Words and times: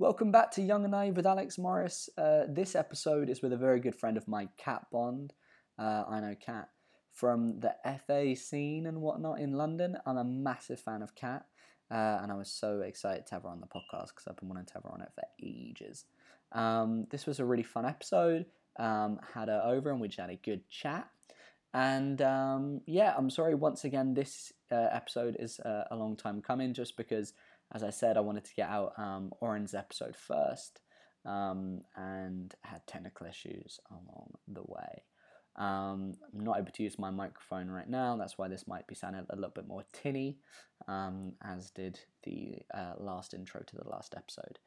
Welcome 0.00 0.32
back 0.32 0.50
to 0.52 0.62
Young 0.62 0.84
and 0.84 0.92
Naive 0.92 1.14
with 1.14 1.26
Alex 1.26 1.58
Morris. 1.58 2.08
Uh, 2.16 2.44
this 2.48 2.74
episode 2.74 3.28
is 3.28 3.42
with 3.42 3.52
a 3.52 3.56
very 3.58 3.80
good 3.80 3.94
friend 3.94 4.16
of 4.16 4.26
mine, 4.26 4.48
Kat 4.56 4.86
Bond. 4.90 5.34
Uh, 5.78 6.04
I 6.08 6.20
know 6.20 6.34
Kat 6.40 6.70
from 7.12 7.60
the 7.60 7.74
FA 8.06 8.34
scene 8.34 8.86
and 8.86 9.02
whatnot 9.02 9.40
in 9.40 9.52
London. 9.52 9.98
I'm 10.06 10.16
a 10.16 10.24
massive 10.24 10.80
fan 10.80 11.02
of 11.02 11.14
Kat, 11.14 11.44
uh, 11.90 12.20
and 12.22 12.32
I 12.32 12.34
was 12.34 12.50
so 12.50 12.80
excited 12.80 13.26
to 13.26 13.34
have 13.34 13.42
her 13.42 13.50
on 13.50 13.60
the 13.60 13.66
podcast 13.66 14.14
because 14.14 14.24
I've 14.26 14.38
been 14.38 14.48
wanting 14.48 14.64
to 14.64 14.72
have 14.72 14.84
her 14.84 14.90
on 14.90 15.02
it 15.02 15.12
for 15.14 15.24
ages. 15.42 16.06
Um, 16.52 17.06
this 17.10 17.26
was 17.26 17.38
a 17.38 17.44
really 17.44 17.62
fun 17.62 17.84
episode. 17.84 18.46
Um, 18.78 19.20
had 19.34 19.48
her 19.48 19.60
over 19.62 19.90
and 19.90 20.00
we 20.00 20.08
just 20.08 20.18
had 20.18 20.30
a 20.30 20.36
good 20.36 20.62
chat. 20.70 21.10
And 21.74 22.22
um, 22.22 22.80
yeah, 22.86 23.14
I'm 23.18 23.28
sorry 23.28 23.54
once 23.54 23.84
again, 23.84 24.14
this 24.14 24.50
uh, 24.72 24.88
episode 24.92 25.36
is 25.38 25.60
uh, 25.60 25.84
a 25.90 25.96
long 25.96 26.16
time 26.16 26.40
coming 26.40 26.72
just 26.72 26.96
because, 26.96 27.34
as 27.74 27.82
I 27.82 27.90
said, 27.90 28.16
I 28.16 28.20
wanted 28.20 28.44
to 28.44 28.54
get 28.54 28.68
out 28.68 28.92
um, 28.98 29.32
Oren's 29.40 29.74
episode 29.74 30.16
first 30.16 30.80
um, 31.24 31.82
and 31.96 32.54
had 32.62 32.86
technical 32.86 33.26
issues 33.26 33.78
along 33.90 34.32
the 34.48 34.62
way. 34.62 35.04
Um, 35.56 36.14
I'm 36.32 36.44
not 36.44 36.58
able 36.58 36.72
to 36.72 36.82
use 36.82 36.98
my 36.98 37.10
microphone 37.10 37.68
right 37.68 37.88
now, 37.88 38.16
that's 38.16 38.38
why 38.38 38.48
this 38.48 38.66
might 38.66 38.86
be 38.86 38.94
sounding 38.94 39.26
a 39.28 39.34
little 39.34 39.50
bit 39.50 39.66
more 39.66 39.84
tinny, 39.92 40.38
um, 40.88 41.32
as 41.44 41.70
did 41.70 42.00
the 42.24 42.58
uh, 42.72 42.94
last 42.98 43.34
intro 43.34 43.62
to 43.66 43.76
the 43.76 43.88
last 43.88 44.14
episode. 44.16 44.58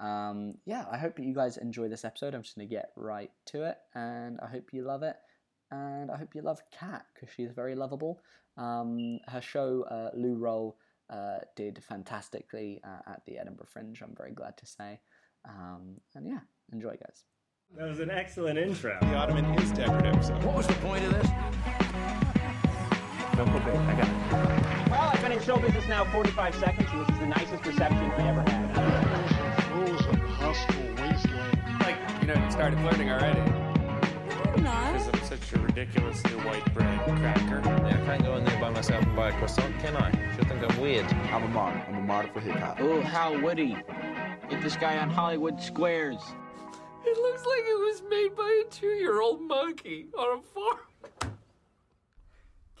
Um, 0.00 0.54
yeah, 0.64 0.84
I 0.90 0.96
hope 0.96 1.18
you 1.18 1.34
guys 1.34 1.56
enjoy 1.56 1.88
this 1.88 2.04
episode. 2.04 2.34
I'm 2.34 2.42
just 2.42 2.56
going 2.56 2.68
to 2.68 2.74
get 2.74 2.92
right 2.96 3.30
to 3.46 3.64
it, 3.64 3.76
and 3.94 4.38
I 4.40 4.46
hope 4.46 4.72
you 4.72 4.82
love 4.84 5.02
it. 5.02 5.16
And 5.70 6.10
I 6.10 6.16
hope 6.16 6.34
you 6.34 6.40
love 6.40 6.62
Kat 6.72 7.04
because 7.14 7.34
she's 7.34 7.50
very 7.50 7.74
lovable. 7.74 8.20
Um, 8.56 9.18
her 9.26 9.42
show, 9.42 9.84
uh, 9.90 10.16
Loo 10.16 10.36
Roll, 10.36 10.78
uh, 11.10 11.38
did 11.56 11.82
fantastically 11.82 12.80
uh, 12.84 13.10
at 13.12 13.22
the 13.26 13.38
Edinburgh 13.38 13.66
Fringe, 13.68 14.00
I'm 14.02 14.14
very 14.16 14.32
glad 14.32 14.56
to 14.58 14.66
say. 14.66 15.00
Um, 15.48 15.96
and 16.14 16.26
yeah, 16.26 16.40
enjoy, 16.72 16.90
guys. 16.90 17.24
That 17.76 17.88
was 17.88 18.00
an 18.00 18.10
excellent 18.10 18.58
intro. 18.58 18.96
The 19.00 19.14
Ottoman 19.14 19.44
is 19.58 19.70
decorative, 19.72 20.24
so. 20.24 20.34
What 20.36 20.56
was 20.56 20.66
the 20.66 20.74
point 20.74 21.04
of 21.04 21.12
this? 21.12 21.28
Don't 23.36 23.52
go 23.52 23.58
big. 23.60 23.76
I 23.76 23.94
got 23.94 24.08
it. 24.08 24.90
Well, 24.90 25.10
I've 25.12 25.22
been 25.22 25.32
in 25.32 25.42
show 25.42 25.58
business 25.58 25.86
now 25.86 26.04
45 26.12 26.54
seconds, 26.56 26.88
and 26.90 27.06
this 27.06 27.14
is 27.14 27.20
the 27.20 27.26
nicest 27.26 27.64
reception 27.66 28.10
I 28.10 28.28
ever 28.28 28.40
had. 28.50 29.62
Flows 29.68 30.00
of 30.06 30.18
hostile 30.30 30.94
wasteland. 30.96 31.80
Like, 31.80 31.96
you 32.20 32.26
know, 32.26 32.42
you 32.42 32.50
started 32.50 32.80
flirting 32.80 33.10
already. 33.10 33.40
Because 34.56 35.08
I'm 35.08 35.17
such 35.28 35.52
a 35.52 35.60
ridiculously 35.60 36.30
white 36.36 36.64
bread 36.72 37.00
cracker. 37.04 37.60
Yeah, 37.62 38.00
I 38.00 38.06
can't 38.06 38.22
go 38.22 38.36
in 38.36 38.44
there 38.46 38.58
by 38.58 38.70
myself 38.70 39.04
and 39.04 39.14
buy 39.14 39.28
a 39.28 39.32
croissant, 39.32 39.78
can 39.80 39.94
I? 39.94 40.10
She'll 40.34 40.46
think 40.46 40.64
I'm 40.66 40.80
weird. 40.80 41.04
I'm 41.04 41.42
a 41.42 41.48
model. 41.48 41.82
I'm 41.86 41.96
a 41.96 42.00
model 42.00 42.30
for 42.32 42.40
hip 42.40 42.56
hop. 42.56 42.80
Oh, 42.80 43.02
how 43.02 43.38
witty. 43.38 43.76
Get 44.48 44.62
this 44.62 44.76
guy 44.76 44.96
on 44.96 45.10
Hollywood 45.10 45.60
Squares. 45.60 46.22
It 47.04 47.18
looks 47.18 47.44
like 47.44 47.60
it 47.60 47.78
was 47.78 48.02
made 48.08 48.34
by 48.36 48.62
a 48.66 48.70
two-year-old 48.70 49.42
monkey 49.42 50.06
on 50.18 50.38
a 50.38 50.42
farm. 50.42 51.34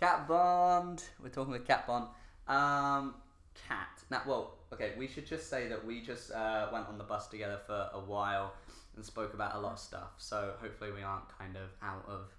Kat 0.00 0.26
Bond. 0.26 1.04
We're 1.22 1.28
talking 1.28 1.52
with 1.52 1.66
Kat 1.66 1.86
Bond. 1.86 2.06
Um, 2.46 3.16
Kat. 3.68 4.04
Now, 4.10 4.22
well, 4.26 4.54
okay. 4.72 4.92
We 4.96 5.06
should 5.06 5.26
just 5.26 5.48
say 5.48 5.68
that 5.68 5.84
we 5.84 6.00
just 6.00 6.30
uh, 6.32 6.68
went 6.72 6.88
on 6.88 6.98
the 6.98 7.04
bus 7.04 7.28
together 7.28 7.58
for 7.66 7.88
a 7.92 8.00
while 8.00 8.54
and 8.96 9.04
spoke 9.04 9.34
about 9.34 9.54
a 9.54 9.60
lot 9.60 9.72
of 9.72 9.78
stuff. 9.78 10.12
So 10.18 10.52
hopefully 10.60 10.90
we 10.92 11.02
aren't 11.02 11.28
kind 11.38 11.56
of 11.56 11.70
out 11.82 12.04
of 12.08 12.32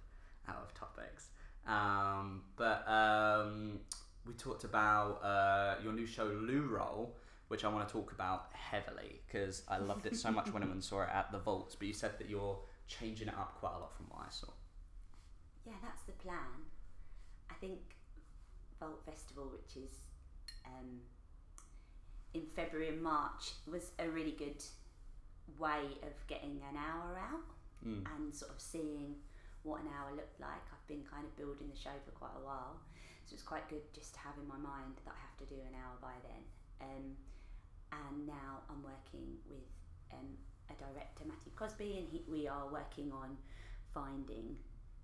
out 0.48 0.62
of 0.62 0.74
topics. 0.74 1.28
Um, 1.66 2.42
but 2.56 2.86
um, 2.88 3.80
we 4.26 4.34
talked 4.34 4.64
about 4.64 5.22
uh, 5.22 5.82
your 5.82 5.92
new 5.92 6.06
show, 6.06 6.24
Loo 6.24 6.68
Roll, 6.70 7.16
which 7.48 7.64
I 7.64 7.68
want 7.68 7.86
to 7.86 7.92
talk 7.92 8.12
about 8.12 8.46
heavily 8.52 9.20
because 9.26 9.62
I 9.68 9.78
loved 9.78 10.06
it 10.06 10.16
so 10.16 10.30
much 10.30 10.52
when 10.52 10.62
I 10.62 10.66
saw 10.80 11.02
it 11.02 11.08
at 11.12 11.32
the 11.32 11.38
Vaults. 11.38 11.74
But 11.74 11.88
you 11.88 11.94
said 11.94 12.12
that 12.18 12.28
you're 12.28 12.58
changing 12.86 13.28
it 13.28 13.34
up 13.34 13.56
quite 13.60 13.74
a 13.76 13.78
lot 13.78 13.96
from 13.96 14.06
what 14.08 14.26
I 14.26 14.30
saw. 14.30 14.48
Yeah, 15.66 15.74
that's 15.82 16.02
the 16.02 16.12
plan. 16.12 16.66
I 17.50 17.54
think 17.54 17.78
Vault 18.78 19.02
Festival, 19.04 19.52
which 19.52 19.82
is 19.82 19.98
um, 20.66 21.00
in 22.34 22.42
February 22.46 22.88
and 22.88 23.02
March, 23.02 23.52
was 23.70 23.90
a 23.98 24.08
really 24.08 24.32
good 24.32 24.62
way 25.58 25.82
of 26.02 26.14
getting 26.28 26.60
an 26.70 26.76
hour 26.76 27.18
out 27.18 27.44
Mm. 27.84 28.04
and 28.14 28.34
sort 28.34 28.50
of 28.52 28.60
seeing 28.60 29.16
what 29.62 29.80
an 29.80 29.88
hour 29.88 30.12
looked 30.14 30.38
like. 30.38 30.60
I've 30.70 30.86
been 30.86 31.02
kind 31.02 31.24
of 31.24 31.34
building 31.36 31.70
the 31.70 31.76
show 31.76 31.96
for 32.04 32.10
quite 32.12 32.36
a 32.36 32.44
while, 32.44 32.76
so 33.24 33.32
it's 33.32 33.42
quite 33.42 33.68
good 33.70 33.80
just 33.94 34.12
to 34.14 34.20
have 34.20 34.36
in 34.36 34.46
my 34.46 34.58
mind 34.58 34.96
that 35.04 35.14
I 35.16 35.18
have 35.20 35.36
to 35.38 35.46
do 35.46 35.58
an 35.62 35.74
hour 35.74 35.96
by 36.00 36.12
then. 36.28 36.42
Um, 36.82 37.16
and 37.92 38.26
now 38.26 38.60
I'm 38.68 38.82
working 38.82 39.38
with 39.48 39.64
um, 40.12 40.36
a 40.68 40.74
director, 40.74 41.24
Matthew 41.26 41.52
Crosby, 41.56 41.96
and 41.98 42.08
he, 42.12 42.22
we 42.28 42.46
are 42.46 42.68
working 42.70 43.10
on 43.12 43.38
finding 43.94 44.56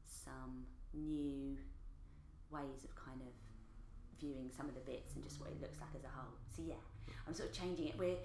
some 0.05 0.67
new 0.93 1.57
ways 2.51 2.85
of 2.85 2.95
kind 2.95 3.21
of 3.23 3.33
viewing 4.21 4.51
some 4.55 4.69
of 4.69 4.75
the 4.75 4.81
bits 4.85 5.15
and 5.15 5.25
just 5.25 5.41
what 5.41 5.49
it 5.51 5.61
looks 5.63 5.81
like 5.81 5.91
as 5.97 6.05
a 6.05 6.09
whole. 6.13 6.37
So 6.55 6.63
yeah, 6.63 6.85
I'm 7.27 7.34
sort 7.34 7.50
of 7.50 7.55
changing 7.55 7.89
it. 7.89 7.99
We're 7.99 8.17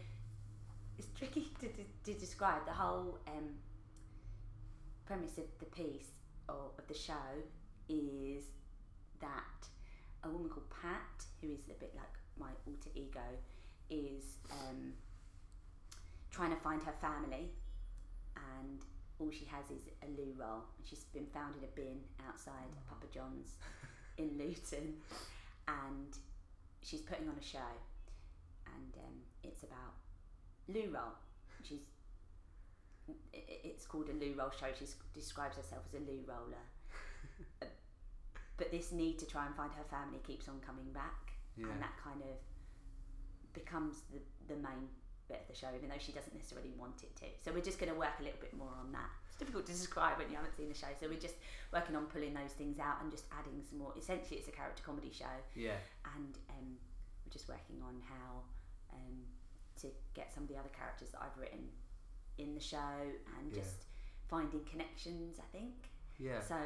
it's 0.98 1.08
tricky 1.18 1.52
to, 1.60 1.68
to, 1.68 1.84
to 2.06 2.20
describe 2.20 2.66
the 2.66 2.74
whole 2.74 3.18
um, 3.28 3.50
premise 5.06 5.38
of 5.38 5.46
the 5.60 5.66
piece 5.66 6.10
or 6.48 6.72
of 6.78 6.88
the 6.88 6.94
show 6.94 7.14
is 7.90 8.44
that 9.20 9.68
a 10.24 10.30
woman 10.30 10.50
called 10.50 10.70
Pat, 10.70 11.26
who 11.42 11.50
is 11.50 11.60
a 11.70 11.80
bit 11.80 11.94
like 11.96 12.14
my 12.40 12.50
alter 12.68 12.90
ego, 12.96 13.20
is 13.90 14.38
um, 14.52 14.94
trying 16.30 16.52
to 16.52 16.58
find 16.58 16.82
her 16.84 16.94
family, 17.02 17.50
and 18.36 18.80
all 19.20 19.32
she 19.32 19.46
has 19.46 19.66
is 19.72 19.84
a 20.04 20.08
loo 20.20 20.34
roll, 20.38 20.64
and 20.78 20.88
she's 20.88 21.04
been 21.06 21.26
found 21.34 21.56
in 21.58 21.64
a 21.64 21.72
bin 21.76 22.00
outside 22.28 22.70
Papa 22.88 23.08
John's 23.14 23.56
in 24.18 24.38
Luton, 24.38 24.96
and 25.68 26.18
she's 26.84 27.02
putting 27.02 27.28
on 27.28 27.36
a 27.40 27.44
show, 27.44 27.72
and 28.76 28.94
um, 29.06 29.16
it's 29.44 29.64
about 29.64 29.94
loo 30.68 30.90
roll. 30.94 31.14
She's 31.64 31.80
it's 33.34 33.86
called 33.86 34.10
a 34.10 34.14
loo 34.14 34.36
roll 34.38 34.52
show. 34.58 34.68
She 34.78 34.86
describes 35.14 35.58
herself 35.58 35.84
as 35.88 35.94
a 35.96 36.04
loo 36.04 36.22
roller. 36.28 36.66
But 38.58 38.70
this 38.70 38.92
need 38.92 39.18
to 39.18 39.26
try 39.26 39.48
and 39.48 39.56
find 39.56 39.72
her 39.74 39.84
family 39.90 40.20
keeps 40.22 40.48
on 40.48 40.60
coming 40.62 40.86
back, 40.94 41.34
Yeah. 41.58 41.66
and 41.66 41.82
that 41.82 41.98
kind 41.98 42.22
of 42.22 42.38
becomes 43.54 44.02
the, 44.14 44.22
the 44.54 44.60
main 44.62 44.86
bit 45.28 45.42
of 45.42 45.48
the 45.50 45.58
show, 45.58 45.66
even 45.76 45.90
though 45.90 45.98
she 45.98 46.12
doesn't 46.12 46.36
necessarily 46.36 46.70
want 46.78 47.02
it 47.02 47.16
to. 47.16 47.26
So 47.42 47.50
we're 47.52 47.66
just 47.66 47.80
going 47.80 47.92
to 47.92 47.98
work 47.98 48.14
a 48.20 48.24
little 48.24 48.38
bit 48.40 48.54
more 48.54 48.70
on 48.80 48.92
that. 48.92 49.10
It's 49.26 49.38
difficult 49.38 49.66
to 49.66 49.72
describe 49.72 50.20
when 50.20 50.30
you 50.30 50.36
haven't 50.36 50.54
seen 50.56 50.70
the 50.70 50.78
show, 50.78 50.94
so 51.00 51.10
we're 51.10 51.18
just 51.18 51.42
working 51.74 51.96
on 51.96 52.06
pulling 52.06 52.36
those 52.38 52.54
things 52.54 52.78
out 52.78 53.02
and 53.02 53.10
just 53.10 53.26
adding 53.34 53.64
some 53.68 53.80
more. 53.80 53.94
Essentially, 53.98 54.38
it's 54.38 54.48
a 54.48 54.54
character 54.54 54.84
comedy 54.86 55.10
show, 55.10 55.34
Yeah. 55.58 55.82
and 56.14 56.38
um, 56.54 56.78
we're 57.26 57.34
just 57.34 57.50
working 57.50 57.82
on 57.82 57.98
how 58.06 58.46
um, 58.94 59.18
to 59.82 59.88
get 60.14 60.34
some 60.34 60.44
of 60.44 60.50
the 60.50 60.58
other 60.58 60.70
characters 60.70 61.10
that 61.12 61.22
I've 61.22 61.38
written 61.40 61.70
in 62.38 62.54
the 62.54 62.60
show 62.62 62.78
and 63.38 63.52
Yeah. 63.52 63.62
just 63.62 63.86
finding 64.28 64.64
connections. 64.66 65.40
I 65.40 65.46
think. 65.52 65.90
Yeah. 66.20 66.42
So, 66.42 66.58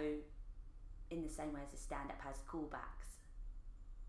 in 1.12 1.24
the 1.24 1.30
same 1.30 1.54
way 1.54 1.62
as 1.66 1.74
a 1.74 1.78
stand 1.78 2.10
up 2.12 2.20
has 2.22 2.38
callbacks, 2.48 3.20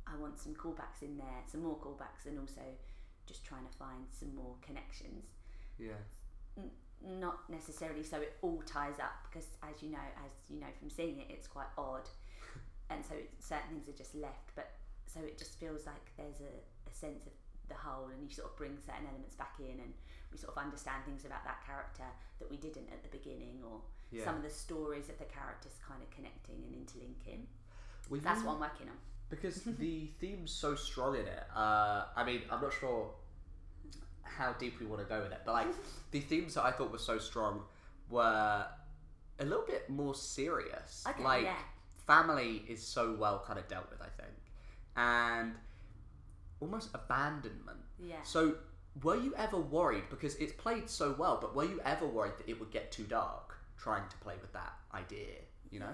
I 0.06 0.16
want 0.16 0.38
some 0.38 0.54
callbacks 0.54 1.02
in 1.02 1.16
there, 1.16 1.42
some 1.46 1.62
more 1.62 1.76
callbacks, 1.78 2.26
and 2.26 2.38
also 2.38 2.62
just 3.26 3.44
trying 3.44 3.66
to 3.66 3.76
find 3.76 4.06
some 4.12 4.34
more 4.34 4.54
connections. 4.62 5.24
Yeah. 5.78 5.98
N- 6.56 6.70
not 7.02 7.48
necessarily 7.50 8.02
so 8.02 8.16
it 8.20 8.36
all 8.40 8.62
ties 8.66 8.98
up, 8.98 9.12
because 9.28 9.46
as 9.62 9.82
you 9.82 9.90
know, 9.90 10.06
as 10.24 10.32
you 10.48 10.58
know 10.60 10.66
from 10.78 10.88
seeing 10.90 11.18
it, 11.20 11.26
it's 11.28 11.46
quite 11.46 11.66
odd, 11.76 12.08
and 12.90 13.04
so 13.04 13.14
it, 13.14 13.30
certain 13.40 13.68
things 13.70 13.88
are 13.88 13.98
just 13.98 14.14
left. 14.14 14.54
But 14.54 14.70
so 15.06 15.20
it 15.20 15.38
just 15.38 15.58
feels 15.60 15.86
like 15.86 16.12
there's 16.16 16.40
a, 16.40 16.90
a 16.90 16.94
sense 16.94 17.26
of 17.26 17.32
the 17.68 17.74
whole, 17.74 18.06
and 18.08 18.22
you 18.28 18.34
sort 18.34 18.50
of 18.50 18.56
bring 18.56 18.76
certain 18.78 19.06
elements 19.08 19.34
back 19.36 19.54
in, 19.58 19.80
and 19.80 19.92
we 20.32 20.38
sort 20.38 20.56
of 20.56 20.62
understand 20.62 21.04
things 21.04 21.24
about 21.24 21.44
that 21.44 21.64
character 21.64 22.04
that 22.38 22.50
we 22.50 22.56
didn't 22.56 22.88
at 22.92 23.02
the 23.02 23.08
beginning, 23.08 23.62
or 23.64 23.80
Yeah. 24.10 24.24
some 24.24 24.36
of 24.36 24.42
the 24.42 24.50
stories 24.50 25.08
of 25.08 25.18
the 25.18 25.24
characters 25.24 25.72
kind 25.86 26.02
of 26.02 26.10
connecting 26.10 26.62
and 26.66 26.74
interlinking. 26.74 27.46
That's 28.10 28.42
what 28.44 28.54
I'm 28.54 28.60
working 28.60 28.88
on. 28.88 28.96
because 29.28 29.62
the 29.78 30.08
theme's 30.20 30.52
so 30.52 30.74
strong 30.76 31.14
in 31.16 31.26
it. 31.26 31.44
Uh, 31.54 32.04
I 32.14 32.22
mean, 32.24 32.42
I'm 32.50 32.60
not 32.62 32.72
sure 32.72 33.10
how 34.22 34.52
deep 34.52 34.78
we 34.80 34.86
want 34.86 35.00
to 35.02 35.08
go 35.08 35.22
with 35.22 35.32
it, 35.32 35.40
but 35.44 35.52
like 35.52 35.66
the 36.12 36.20
themes 36.20 36.54
that 36.54 36.64
I 36.64 36.70
thought 36.72 36.92
were 36.92 36.98
so 36.98 37.18
strong 37.18 37.62
were 38.10 38.66
a 39.40 39.44
little 39.44 39.64
bit 39.66 39.88
more 39.90 40.14
serious. 40.14 41.04
Okay, 41.08 41.22
like 41.24 41.42
yeah. 41.44 41.56
family 42.06 42.64
is 42.68 42.82
so 42.82 43.14
well 43.18 43.42
kind 43.46 43.58
of 43.58 43.66
dealt 43.68 43.90
with, 43.90 44.00
I 44.00 44.08
think, 44.22 44.34
and 44.96 45.54
almost 46.60 46.90
abandonment. 46.94 47.78
Yeah. 47.98 48.22
So. 48.22 48.56
Were 49.02 49.16
you 49.16 49.34
ever 49.36 49.58
worried 49.58 50.04
because 50.08 50.36
it's 50.36 50.54
played 50.54 50.88
so 50.88 51.14
well? 51.18 51.36
But 51.38 51.54
were 51.54 51.66
you 51.66 51.82
ever 51.84 52.06
worried 52.06 52.38
that 52.38 52.48
it 52.48 52.58
would 52.58 52.70
get 52.70 52.90
too 52.90 53.02
dark 53.04 53.54
trying 53.76 54.08
to 54.08 54.16
play 54.24 54.36
with 54.40 54.54
that 54.54 54.72
idea? 54.94 55.34
You 55.70 55.80
know, 55.80 55.92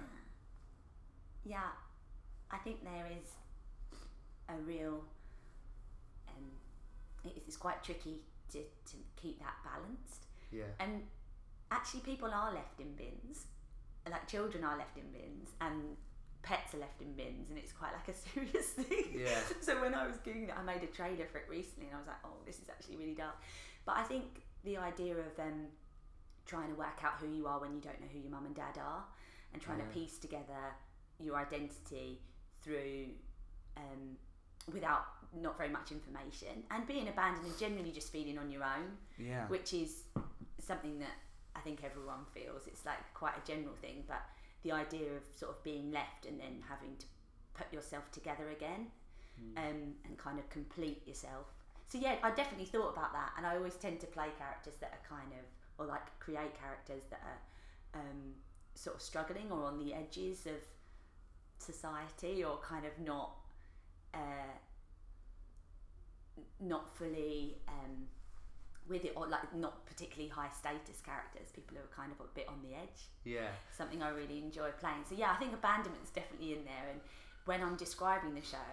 Yeah, 1.44 1.70
I 2.48 2.58
think 2.58 2.84
there 2.84 3.08
is 3.20 3.28
a 4.48 4.54
real. 4.62 5.02
Um, 6.28 6.44
it's 7.24 7.56
quite 7.56 7.82
tricky 7.82 8.20
to, 8.52 8.58
to 8.58 8.96
keep 9.20 9.40
that 9.40 9.54
balanced. 9.64 10.26
Yeah. 10.52 10.64
And 10.78 11.02
actually, 11.72 12.00
people 12.00 12.30
are 12.32 12.54
left 12.54 12.78
in 12.78 12.94
bins, 12.94 13.46
like 14.08 14.28
children 14.28 14.62
are 14.62 14.78
left 14.78 14.96
in 14.96 15.10
bins, 15.10 15.50
and 15.60 15.96
pets 16.42 16.74
are 16.74 16.78
left 16.78 17.00
in 17.00 17.12
bins, 17.14 17.48
and 17.50 17.58
it's 17.58 17.72
quite 17.72 17.92
like 17.92 18.08
a 18.08 18.12
serious 18.34 18.66
thing. 18.70 19.20
Yeah. 19.24 19.38
so 19.60 19.80
when 19.80 19.94
I 19.94 20.06
was 20.06 20.16
doing 20.18 20.44
it, 20.44 20.54
I 20.58 20.62
made 20.62 20.82
a 20.82 20.86
trailer 20.86 21.26
for 21.30 21.38
it 21.38 21.46
recently, 21.48 21.86
and 21.86 21.94
I 21.96 21.98
was 21.98 22.06
like, 22.06 22.22
oh, 22.24 22.36
this 22.46 22.58
is 22.58 22.68
actually 22.68 22.96
really 22.96 23.14
dark. 23.14 23.36
But 23.86 23.96
I 23.96 24.02
think 24.04 24.42
the 24.64 24.76
idea 24.78 25.14
of 25.14 25.38
um, 25.38 25.66
trying 26.46 26.68
to 26.68 26.74
work 26.74 27.02
out 27.02 27.14
who 27.20 27.28
you 27.28 27.46
are 27.46 27.60
when 27.60 27.74
you 27.74 27.80
don't 27.80 28.00
know 28.00 28.06
who 28.12 28.18
your 28.20 28.30
mum 28.30 28.46
and 28.46 28.54
dad 28.54 28.78
are, 28.78 29.04
and 29.52 29.60
trying 29.62 29.78
Yeah. 29.78 29.84
to 29.86 29.90
piece 29.90 30.18
together 30.18 30.74
your 31.20 31.36
identity 31.36 32.18
through 32.62 33.06
um, 33.76 34.16
without 34.72 35.04
not 35.40 35.56
very 35.56 35.70
much 35.70 35.90
information, 35.92 36.62
and 36.70 36.86
being 36.86 37.08
abandoned 37.08 37.46
and 37.46 37.58
generally 37.58 37.90
just 37.90 38.12
feeling 38.12 38.38
on 38.38 38.50
your 38.50 38.62
own 38.62 38.96
Yeah. 39.18 39.46
which 39.48 39.72
is 39.72 40.04
something 40.58 40.98
that 40.98 41.14
I 41.56 41.60
think 41.60 41.82
everyone 41.84 42.24
feels. 42.34 42.66
It's 42.66 42.84
like 42.86 42.98
quite 43.14 43.34
a 43.36 43.46
general 43.46 43.74
thing, 43.74 44.04
but 44.06 44.22
the 44.62 44.72
idea 44.72 45.08
of 45.16 45.22
sort 45.34 45.50
of 45.50 45.62
being 45.64 45.90
left 45.90 46.26
and 46.26 46.38
then 46.38 46.62
having 46.68 46.96
to 46.98 47.06
put 47.54 47.72
yourself 47.72 48.10
together 48.12 48.50
again 48.50 48.86
um, 49.56 49.94
and 50.04 50.16
kind 50.18 50.38
of 50.38 50.48
complete 50.50 51.06
yourself. 51.06 51.46
So 51.88 51.98
yeah, 51.98 52.16
I 52.22 52.30
definitely 52.30 52.66
thought 52.66 52.92
about 52.92 53.12
that, 53.12 53.32
and 53.36 53.46
I 53.46 53.56
always 53.56 53.74
tend 53.74 54.00
to 54.00 54.06
play 54.06 54.28
characters 54.38 54.74
that 54.80 54.92
are 54.92 55.16
kind 55.16 55.32
of, 55.32 55.44
or 55.78 55.86
like 55.86 56.18
create 56.20 56.58
characters 56.58 57.02
that 57.10 57.20
are 57.24 58.00
um, 58.00 58.34
sort 58.74 58.96
of 58.96 59.02
struggling 59.02 59.50
or 59.50 59.64
on 59.64 59.78
the 59.78 59.92
edges 59.92 60.46
of 60.46 60.62
society 61.58 62.42
or 62.44 62.58
kind 62.58 62.86
of 62.86 62.92
not. 63.04 63.36
Uh, 64.14 64.52
not 66.60 66.96
fully 66.96 67.56
um, 67.68 68.06
with 68.88 69.04
it 69.04 69.12
or 69.16 69.26
like 69.28 69.54
not 69.54 69.86
particularly 69.86 70.28
high 70.28 70.48
status 70.50 71.00
characters 71.04 71.50
people 71.54 71.76
who 71.76 71.82
are 71.82 71.94
kind 71.96 72.10
of 72.12 72.18
a 72.20 72.28
bit 72.34 72.46
on 72.48 72.58
the 72.62 72.74
edge 72.74 73.06
Yeah. 73.24 73.48
something 73.76 74.02
i 74.02 74.08
really 74.10 74.38
enjoy 74.38 74.70
playing 74.80 75.04
so 75.08 75.14
yeah 75.16 75.30
i 75.32 75.36
think 75.36 75.52
abandonment's 75.54 76.10
definitely 76.10 76.52
in 76.54 76.64
there 76.64 76.90
and 76.90 77.00
when 77.44 77.62
i'm 77.62 77.76
describing 77.76 78.34
the 78.34 78.42
show 78.42 78.72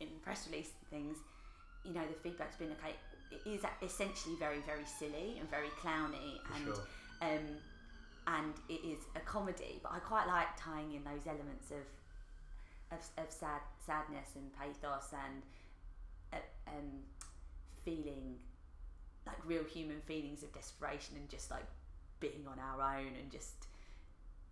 in 0.00 0.08
press 0.22 0.48
release 0.50 0.70
things 0.90 1.18
you 1.84 1.92
know 1.92 2.02
the 2.06 2.18
feedback's 2.28 2.56
been 2.56 2.72
okay 2.72 2.94
it 3.30 3.48
is 3.48 3.62
essentially 3.82 4.34
very 4.38 4.60
very 4.66 4.84
silly 4.86 5.36
and 5.38 5.48
very 5.50 5.68
clowny 5.82 6.40
and 6.56 6.64
sure. 6.64 6.86
um 7.22 7.46
and 8.26 8.54
it 8.68 8.80
is 8.86 9.04
a 9.16 9.20
comedy 9.20 9.78
but 9.82 9.92
i 9.92 9.98
quite 9.98 10.26
like 10.26 10.48
tying 10.58 10.94
in 10.94 11.02
those 11.04 11.26
elements 11.26 11.70
of 11.70 11.84
of, 12.92 13.24
of 13.24 13.30
sad 13.32 13.60
sadness 13.84 14.28
and 14.36 14.52
pathos 14.54 15.12
and 15.12 15.42
uh, 16.32 16.36
um, 16.70 17.00
feeling 17.84 18.36
like 19.26 19.36
real 19.46 19.64
human 19.64 20.00
feelings 20.00 20.42
of 20.42 20.52
desperation 20.52 21.16
and 21.16 21.28
just 21.28 21.50
like 21.50 21.66
being 22.20 22.46
on 22.48 22.58
our 22.58 22.98
own 22.98 23.12
and 23.20 23.30
just 23.30 23.66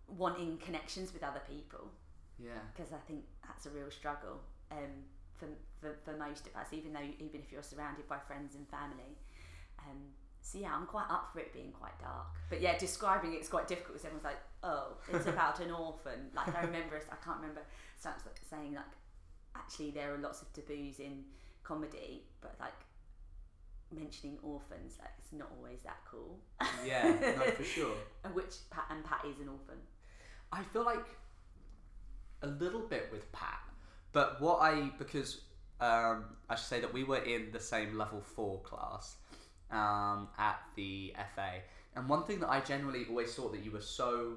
wanting 0.07 0.57
connections 0.57 1.13
with 1.13 1.23
other 1.23 1.41
people. 1.47 1.91
Yeah. 2.39 2.57
because 2.73 2.91
I 2.91 2.97
think 3.07 3.23
that's 3.45 3.67
a 3.67 3.69
real 3.69 3.91
struggle 3.91 4.41
um, 4.71 5.05
for, 5.37 5.45
for, 5.79 5.95
for 6.03 6.17
most 6.17 6.47
of 6.47 6.55
us 6.55 6.67
even 6.71 6.91
though 6.91 7.05
even 7.19 7.39
if 7.41 7.51
you're 7.51 7.61
surrounded 7.61 8.07
by 8.07 8.17
friends 8.17 8.55
and 8.55 8.67
family. 8.67 9.17
Um, 9.79 9.97
so 10.41 10.57
yeah 10.57 10.73
I'm 10.73 10.87
quite 10.87 11.05
up 11.09 11.29
for 11.31 11.39
it 11.39 11.53
being 11.53 11.71
quite 11.71 11.99
dark. 11.99 12.27
But 12.49 12.61
yeah 12.61 12.77
describing 12.77 13.33
it's 13.33 13.47
quite 13.47 13.67
difficult 13.67 13.93
because 13.93 14.05
everyone's 14.05 14.25
like 14.25 14.41
oh 14.63 14.97
it's 15.13 15.27
about 15.35 15.59
an 15.59 15.71
orphan. 15.71 16.31
Like 16.35 16.55
I 16.55 16.61
remember 16.61 16.99
I 17.11 17.23
can't 17.23 17.37
remember 17.39 17.61
saying 18.49 18.73
like 18.73 18.85
actually 19.55 19.91
there 19.91 20.13
are 20.13 20.17
lots 20.17 20.41
of 20.41 20.51
taboos 20.53 20.99
in 20.99 21.23
comedy 21.63 22.23
but 22.41 22.55
like 22.59 22.73
mentioning 23.91 24.37
orphans 24.43 24.97
like 24.99 25.11
it's 25.19 25.33
not 25.33 25.49
always 25.57 25.81
that 25.83 25.97
cool 26.09 26.39
Yeah. 26.85 27.03
No, 27.21 27.51
for 27.51 27.63
sure. 27.75 27.95
and 28.23 28.33
which 28.33 28.55
Pat 28.69 28.85
and 28.89 29.03
Pat 29.03 29.21
is 29.29 29.39
an 29.39 29.49
orphan 29.49 29.77
I 30.51 30.63
feel 30.63 30.83
like 30.83 31.05
a 32.41 32.47
little 32.47 32.81
bit 32.81 33.07
with 33.11 33.31
Pat, 33.31 33.59
but 34.13 34.41
what 34.41 34.57
I 34.61 34.91
because 34.97 35.41
um, 35.79 36.25
I 36.49 36.55
should 36.55 36.65
say 36.65 36.81
that 36.81 36.93
we 36.93 37.03
were 37.03 37.23
in 37.23 37.51
the 37.51 37.59
same 37.59 37.97
level 37.97 38.21
four 38.21 38.59
class 38.61 39.15
um, 39.71 40.27
at 40.37 40.59
the 40.75 41.13
FA, 41.35 41.61
and 41.95 42.09
one 42.09 42.23
thing 42.23 42.39
that 42.39 42.49
I 42.49 42.59
generally 42.61 43.05
always 43.09 43.33
thought 43.33 43.51
that 43.53 43.63
you 43.63 43.71
were 43.71 43.81
so 43.81 44.33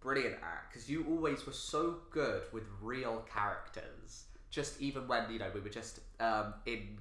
brilliant 0.00 0.34
at 0.34 0.64
because 0.68 0.90
you 0.90 1.06
always 1.08 1.46
were 1.46 1.52
so 1.52 1.98
good 2.10 2.42
with 2.52 2.64
real 2.80 3.24
characters. 3.32 4.24
Just 4.50 4.80
even 4.80 5.08
when 5.08 5.30
you 5.30 5.38
know 5.38 5.50
we 5.54 5.60
were 5.60 5.68
just 5.70 6.00
um, 6.20 6.54
in 6.66 6.98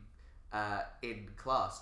uh, 0.54 0.82
in 1.02 1.28
class. 1.38 1.82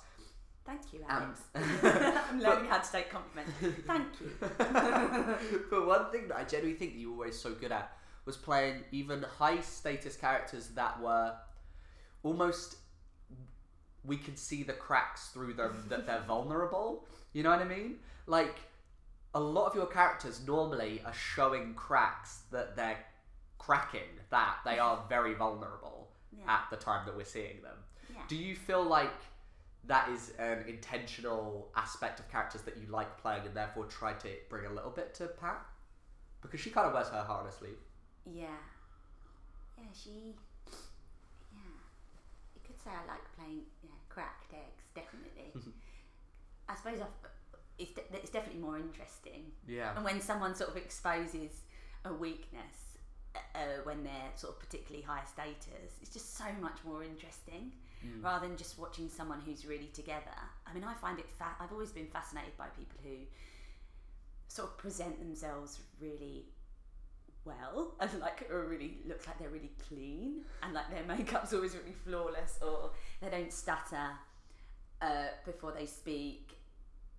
Thank 0.66 0.94
you, 0.94 1.00
Um, 1.10 1.34
Alex. 1.34 1.42
I'm 2.30 2.40
learning 2.40 2.70
how 2.70 2.78
to 2.80 2.92
take 2.92 3.10
compliments. 3.10 3.52
Thank 3.88 4.08
you. 4.22 4.32
but 5.72 5.88
one 5.88 6.12
thing 6.12 6.28
that 6.28 6.38
I 6.38 6.44
genuinely 6.44 6.78
think 6.78 6.94
that 6.94 7.00
you 7.00 7.10
were 7.12 7.16
always 7.26 7.40
so 7.40 7.54
good 7.54 7.72
at 7.72 7.92
was 8.26 8.38
playing 8.38 8.84
even 8.92 9.24
high 9.24 9.62
status 9.62 10.16
characters 10.16 10.68
that 10.76 11.02
were 11.02 11.34
almost 12.24 12.76
we 14.04 14.18
could 14.18 14.38
see 14.38 14.64
the 14.64 14.74
cracks 14.74 15.30
through 15.30 15.54
them 15.54 15.86
that 15.90 16.06
they're 16.06 16.24
vulnerable. 16.28 17.06
You 17.34 17.44
know 17.44 17.50
what 17.50 17.60
I 17.62 17.66
mean? 17.66 17.98
Like 18.28 18.56
a 19.34 19.40
lot 19.40 19.68
of 19.68 19.76
your 19.76 19.86
characters 19.88 20.42
normally 20.46 21.02
are 21.06 21.14
showing 21.14 21.74
cracks 21.74 22.42
that 22.52 22.76
they're 22.76 22.98
cracking, 23.58 24.10
that 24.30 24.58
they 24.66 24.80
are 24.80 25.04
very 25.10 25.34
vulnerable 25.34 26.12
Yeah. 26.32 26.44
at 26.48 26.68
the 26.70 26.78
time 26.78 27.06
that 27.08 27.16
we're 27.18 27.26
seeing 27.26 27.62
them. 27.62 27.78
Yeah. 28.20 28.26
Do 28.28 28.36
you 28.36 28.56
feel 28.56 28.84
like 28.84 29.14
that 29.86 30.10
is 30.10 30.34
an 30.38 30.66
intentional 30.68 31.70
aspect 31.76 32.20
of 32.20 32.30
characters 32.30 32.62
that 32.62 32.78
you 32.78 32.88
like 32.88 33.18
playing 33.22 33.46
and 33.46 33.56
therefore 33.56 33.86
try 33.86 34.14
to 34.14 34.28
bring 34.50 34.66
a 34.66 34.74
little 34.74 34.92
bit 34.92 35.14
to 35.16 35.28
Pat? 35.28 35.66
Because 36.42 36.60
she 36.60 36.70
kind 36.70 36.88
of 36.88 36.94
wears 36.94 37.10
her 37.10 37.22
heart 37.24 37.42
on 37.42 37.46
her 37.46 37.52
sleeve. 37.52 37.78
Yeah. 38.26 38.48
Yeah, 39.78 39.86
she. 39.94 40.36
Yeah. 41.52 41.76
You 42.56 42.62
could 42.66 42.80
say 42.82 42.92
I 42.92 43.12
like 43.12 43.24
playing 43.38 43.62
yeah, 43.84 43.90
cracked 44.10 44.54
eggs, 44.54 44.84
definitely. 44.94 45.54
I 46.70 46.76
suppose 46.76 47.00
I've, 47.02 47.30
it's, 47.80 47.94
de- 47.94 48.02
it's 48.14 48.30
definitely 48.30 48.62
more 48.62 48.78
interesting. 48.78 49.52
Yeah. 49.68 49.96
And 49.96 50.04
when 50.06 50.22
someone 50.22 50.54
sort 50.56 50.70
of 50.70 50.78
exposes 50.78 51.62
a 52.06 52.14
weakness 52.14 52.98
uh, 53.56 53.82
when 53.84 54.04
they're 54.04 54.32
sort 54.36 54.54
of 54.54 54.60
particularly 54.60 55.04
high 55.06 55.24
status, 55.26 55.98
it's 56.02 56.12
just 56.12 56.38
so 56.38 56.46
much 56.62 56.78
more 56.86 57.04
interesting 57.04 57.72
rather 58.22 58.48
than 58.48 58.58
just 58.58 58.78
watching 58.78 59.10
someone 59.10 59.42
who's 59.46 59.66
really 59.66 59.90
together. 59.94 60.38
I 60.66 60.74
mean, 60.74 60.84
I 60.84 60.94
find 60.94 61.20
it 61.20 61.30
fa- 61.38 61.56
I've 61.60 61.72
always 61.72 61.92
been 61.92 62.08
fascinated 62.08 62.56
by 62.58 62.68
people 62.68 62.98
who 63.04 63.16
sort 64.48 64.70
of 64.70 64.78
present 64.78 65.20
themselves 65.20 65.80
really 66.02 66.46
well 67.46 67.94
and 68.00 68.20
like 68.20 68.50
are 68.52 68.66
really 68.66 68.98
looks 69.08 69.26
like 69.28 69.40
they're 69.40 69.50
really 69.50 69.72
clean 69.88 70.42
and 70.64 70.74
like 70.74 70.90
their 70.90 71.04
makeup's 71.04 71.54
always 71.54 71.76
really 71.76 71.94
flawless 72.06 72.60
or 72.62 72.92
they 73.22 73.30
don't 73.30 73.54
stutter 73.54 74.10
uh, 75.02 75.28
before 75.46 75.72
they 75.72 75.86
speak. 75.86 76.52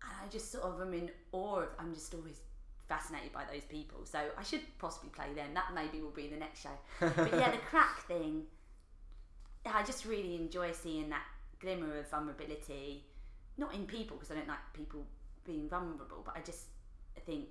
And 0.02 0.12
I 0.24 0.30
just 0.30 0.50
sort 0.50 0.64
of 0.64 0.80
am 0.80 0.94
in 0.94 1.10
awe 1.32 1.60
of 1.60 1.68
I'm 1.78 1.94
just 1.94 2.14
always 2.14 2.40
fascinated 2.88 3.32
by 3.32 3.44
those 3.52 3.62
people. 3.64 4.04
So 4.04 4.18
I 4.36 4.42
should 4.42 4.62
possibly 4.78 5.10
play 5.10 5.32
them 5.34 5.54
that 5.54 5.72
maybe 5.74 6.02
will 6.02 6.10
be 6.10 6.26
the 6.28 6.36
next 6.36 6.62
show. 6.62 6.70
But 6.98 7.32
yeah 7.32 7.50
the 7.50 7.58
crack 7.70 8.00
thing 8.06 8.44
I 9.66 9.82
just 9.82 10.04
really 10.04 10.36
enjoy 10.36 10.72
seeing 10.72 11.10
that 11.10 11.22
glimmer 11.60 11.98
of 11.98 12.08
vulnerability 12.10 13.04
not 13.58 13.74
in 13.74 13.84
people 13.86 14.16
because 14.16 14.30
I 14.30 14.36
don't 14.36 14.48
like 14.48 14.58
people 14.72 15.04
being 15.44 15.68
vulnerable 15.68 16.22
but 16.24 16.36
I 16.36 16.40
just 16.40 16.66
think 17.26 17.46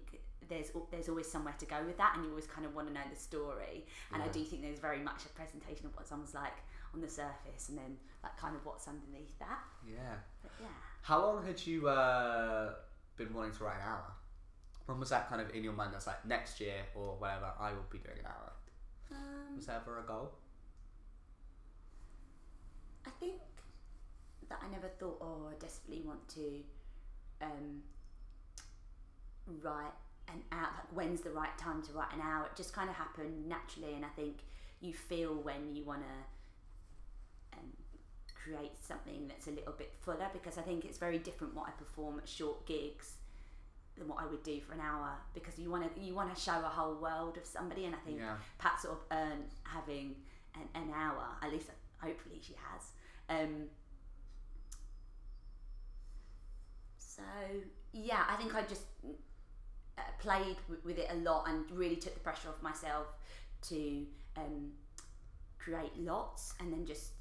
there's 0.49 0.71
there's 0.89 1.09
always 1.09 1.29
somewhere 1.31 1.53
to 1.59 1.65
go 1.65 1.83
with 1.85 1.97
that 1.97 2.13
and 2.15 2.23
you 2.25 2.31
always 2.31 2.47
kind 2.47 2.65
of 2.65 2.73
want 2.73 2.87
to 2.87 2.93
know 2.93 3.01
the 3.11 3.15
story 3.19 3.85
and 4.13 4.23
I 4.23 4.27
do 4.29 4.43
think 4.43 4.61
there's 4.63 4.79
very 4.79 4.99
much 4.99 5.25
a 5.25 5.29
presentation 5.29 5.85
of 5.85 5.95
what 5.95 6.07
someone's 6.07 6.33
like 6.33 6.57
on 6.93 7.01
the 7.01 7.07
surface 7.09 7.69
and 7.69 7.77
then 7.77 7.97
like 8.23 8.35
kind 8.37 8.55
of 8.55 8.65
what's 8.65 8.87
underneath 8.87 9.37
that 9.39 9.59
Yeah. 9.87 10.15
but 10.41 10.51
yeah 10.59 10.67
How 11.03 11.21
long 11.21 11.45
had 11.45 11.63
you 11.65 11.87
uh, 11.87 12.73
been 13.15 13.31
wanting 13.33 13.53
to 13.53 13.63
write 13.63 13.75
an 13.77 13.87
hour? 13.87 14.11
When 14.87 14.99
was 14.99 15.09
that 15.09 15.29
kind 15.29 15.39
of 15.41 15.53
in 15.53 15.63
your 15.63 15.73
mind? 15.73 15.93
That's 15.93 16.07
like 16.07 16.25
next 16.25 16.59
year 16.59 16.81
or 16.95 17.15
whatever. 17.19 17.51
I 17.59 17.71
will 17.73 17.85
be 17.91 17.99
doing 17.99 18.17
an 18.19 18.25
hour. 18.25 18.51
um, 19.11 19.55
Was 19.55 19.67
there 19.67 19.75
ever 19.75 19.99
a 19.99 20.03
goal? 20.03 20.31
I 23.05 23.09
think 23.19 23.41
that 24.49 24.59
I 24.63 24.69
never 24.71 24.87
thought, 24.87 25.17
oh, 25.21 25.47
I 25.49 25.55
desperately 25.59 26.01
want 26.05 26.27
to 26.29 26.59
um, 27.41 27.83
write 29.63 29.93
an 30.27 30.41
hour. 30.51 30.69
Like, 30.75 30.91
when's 30.93 31.21
the 31.21 31.31
right 31.31 31.55
time 31.57 31.81
to 31.83 31.93
write 31.93 32.13
an 32.13 32.21
hour? 32.21 32.45
It 32.45 32.55
just 32.55 32.73
kind 32.73 32.89
of 32.89 32.95
happened 32.95 33.47
naturally, 33.47 33.93
and 33.95 34.05
I 34.05 34.09
think 34.09 34.37
you 34.81 34.93
feel 34.93 35.33
when 35.35 35.75
you 35.75 35.83
want 35.83 36.01
to 36.01 37.57
um, 37.57 37.65
create 38.35 38.71
something 38.81 39.27
that's 39.27 39.47
a 39.47 39.51
little 39.51 39.73
bit 39.73 39.93
fuller 39.99 40.27
because 40.31 40.57
I 40.57 40.61
think 40.61 40.85
it's 40.85 40.97
very 40.97 41.17
different 41.19 41.55
what 41.55 41.67
I 41.67 41.71
perform 41.71 42.19
at 42.19 42.29
short 42.29 42.65
gigs 42.65 43.13
than 43.97 44.07
what 44.07 44.19
I 44.21 44.25
would 44.27 44.43
do 44.43 44.61
for 44.61 44.73
an 44.73 44.79
hour 44.79 45.11
because 45.33 45.59
you 45.59 45.69
want 45.69 45.93
to 45.93 46.01
you 46.01 46.15
want 46.15 46.33
to 46.33 46.39
show 46.39 46.53
a 46.53 46.69
whole 46.69 46.95
world 46.95 47.37
of 47.37 47.45
somebody, 47.45 47.85
and 47.85 47.95
I 47.95 47.99
think 47.99 48.19
Yeah. 48.19 48.35
Pat 48.57 48.79
sort 48.81 48.95
of 48.95 48.99
earned 49.17 49.49
having 49.63 50.15
an, 50.55 50.67
an 50.75 50.91
hour. 50.95 51.25
At 51.41 51.51
least, 51.51 51.67
hopefully, 52.01 52.39
she 52.41 52.53
has. 52.71 52.91
Um, 53.29 53.65
so 56.97 57.21
yeah, 57.93 58.23
I 58.29 58.35
think 58.35 58.55
I 58.55 58.61
just 58.63 58.83
uh, 59.97 60.01
played 60.19 60.57
w- 60.67 60.81
with 60.83 60.97
it 60.97 61.07
a 61.11 61.15
lot 61.17 61.45
and 61.47 61.69
really 61.71 61.95
took 61.95 62.13
the 62.13 62.19
pressure 62.19 62.49
off 62.49 62.61
myself 62.61 63.07
to 63.69 64.05
um, 64.37 64.71
create 65.57 65.91
lots 65.97 66.53
and 66.59 66.71
then 66.71 66.85
just 66.85 67.11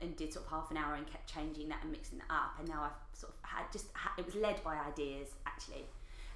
and 0.00 0.16
did 0.16 0.32
sort 0.32 0.44
of 0.44 0.50
half 0.50 0.70
an 0.70 0.76
hour 0.76 0.94
and 0.94 1.06
kept 1.06 1.32
changing 1.32 1.68
that 1.68 1.82
and 1.82 1.92
mixing 1.92 2.18
it 2.18 2.24
up 2.28 2.58
and 2.58 2.68
now 2.68 2.82
I've 2.82 3.18
sort 3.18 3.32
of 3.32 3.38
had 3.42 3.72
just 3.72 3.86
it 4.18 4.26
was 4.26 4.34
led 4.34 4.62
by 4.62 4.76
ideas 4.76 5.28
actually 5.46 5.84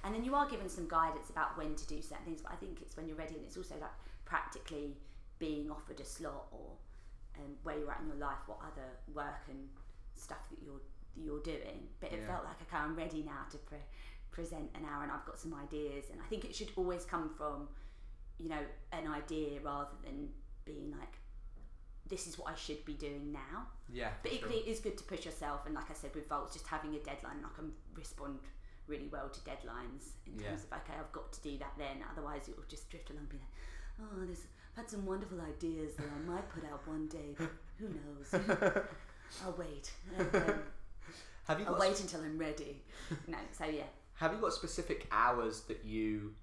and 0.03 0.15
then 0.15 0.23
you 0.23 0.33
are 0.33 0.49
given 0.49 0.67
some 0.69 0.87
guidance 0.87 1.29
about 1.29 1.57
when 1.57 1.75
to 1.75 1.87
do 1.87 2.01
certain 2.01 2.25
things 2.25 2.41
but 2.41 2.51
I 2.51 2.55
think 2.55 2.79
it's 2.81 2.97
when 2.97 3.07
you're 3.07 3.17
ready 3.17 3.35
and 3.35 3.43
it's 3.45 3.57
also 3.57 3.75
like 3.79 3.91
practically 4.25 4.95
being 5.39 5.69
offered 5.69 5.99
a 5.99 6.05
slot 6.05 6.47
or 6.51 6.71
um, 7.39 7.55
where 7.63 7.77
you're 7.77 7.91
at 7.91 7.99
in 8.01 8.07
your 8.07 8.17
life 8.17 8.37
what 8.47 8.59
other 8.61 8.87
work 9.13 9.43
and 9.49 9.67
stuff 10.15 10.49
that 10.49 10.59
you're 10.63 10.81
that 11.15 11.21
you're 11.23 11.41
doing 11.41 11.87
but 11.99 12.11
it 12.11 12.19
Yeah. 12.21 12.27
felt 12.27 12.45
like 12.45 12.61
okay 12.61 12.77
I'm 12.77 12.95
ready 12.95 13.23
now 13.23 13.45
to 13.51 13.57
pre- 13.57 13.77
present 14.31 14.69
an 14.75 14.85
hour 14.85 15.03
and 15.03 15.11
I've 15.11 15.25
got 15.25 15.37
some 15.39 15.53
ideas 15.53 16.05
and 16.11 16.19
I 16.21 16.25
think 16.25 16.45
it 16.45 16.55
should 16.55 16.71
always 16.75 17.05
come 17.05 17.29
from 17.37 17.67
you 18.39 18.49
know 18.49 18.63
an 18.91 19.07
idea 19.07 19.59
rather 19.61 19.91
than 20.03 20.29
being 20.65 20.91
like 20.99 21.17
this 22.07 22.27
is 22.27 22.37
what 22.37 22.51
I 22.51 22.55
should 22.55 22.83
be 22.85 22.93
doing 22.93 23.31
now 23.31 23.67
Yeah. 23.91 24.11
but 24.21 24.31
for 24.31 24.37
sure. 24.37 24.47
equally, 24.47 24.61
it 24.63 24.67
is 24.71 24.79
good 24.79 24.97
to 24.97 25.03
push 25.05 25.25
yourself, 25.25 25.65
and 25.65 25.73
like 25.73 25.89
I 25.89 25.93
said 25.93 26.13
with 26.13 26.27
Vaults, 26.27 26.53
just 26.53 26.67
having 26.67 26.93
a 26.95 26.99
deadline, 26.99 27.39
I 27.45 27.55
can 27.55 27.71
respond 27.95 28.39
really 28.87 29.07
well 29.07 29.29
to 29.29 29.39
deadlines 29.41 30.09
in 30.27 30.37
Yeah. 30.37 30.49
terms 30.49 30.63
of 30.65 30.73
okay, 30.79 30.93
I've 30.99 31.11
got 31.13 31.31
to 31.31 31.41
do 31.41 31.57
that 31.59 31.73
then. 31.77 32.03
Otherwise, 32.11 32.49
it 32.49 32.57
will 32.57 32.65
just 32.67 32.89
drift 32.89 33.09
along, 33.09 33.21
and 33.21 33.29
be 33.29 33.37
like, 33.37 33.47
oh, 34.01 34.25
there's 34.25 34.45
I've 34.73 34.83
had 34.83 34.89
some 34.89 35.05
wonderful 35.05 35.39
ideas 35.41 35.93
that 35.95 36.05
I 36.05 36.29
might 36.29 36.49
put 36.49 36.63
out 36.65 36.87
one 36.87 37.07
day, 37.07 37.35
but 37.37 37.51
who 37.79 37.89
knows? 37.89 38.33
I'll 39.45 39.55
wait. 39.57 39.91
Um, 40.17 40.53
Have 41.47 41.59
you 41.59 41.65
I'll 41.67 41.79
wait 41.79 41.99
until 41.99 42.21
I'm 42.21 42.37
ready. 42.37 42.81
No, 43.27 43.37
so 43.51 43.65
yeah. 43.65 43.83
Have 44.15 44.31
you 44.33 44.39
got 44.39 44.53
specific 44.53 45.07
hours 45.11 45.61
that 45.61 45.83
you 45.83 46.33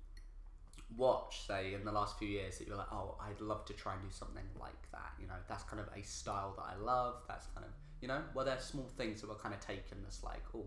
watch, 0.97 1.47
say, 1.47 1.75
in 1.75 1.85
the 1.85 1.93
last 1.93 2.19
few 2.19 2.29
years 2.29 2.59
that 2.59 2.67
you're 2.69 2.77
like, 2.77 2.93
oh, 2.93 3.17
I'd 3.21 3.41
love 3.41 3.65
to 3.67 3.73
try 3.73 3.95
and 3.95 4.03
do 4.03 4.09
something 4.11 4.45
like 4.61 4.91
that? 4.93 5.13
You 5.21 5.27
know, 5.27 5.35
that's 5.49 5.63
kind 5.65 5.81
of 5.81 5.89
a 5.97 6.03
style 6.03 6.55
that 6.57 6.77
I 6.77 6.77
love. 6.81 7.23
That's 7.29 7.47
kind 7.55 7.65
of, 7.65 7.73
you 8.01 8.09
know, 8.09 8.21
were 8.35 8.45
there 8.45 8.59
small 8.61 8.89
things 8.97 9.21
that 9.21 9.29
were 9.29 9.37
kind 9.37 9.55
of 9.55 9.61
taken 9.61 9.99
that's 10.03 10.23
like, 10.23 10.43
oh, 10.55 10.67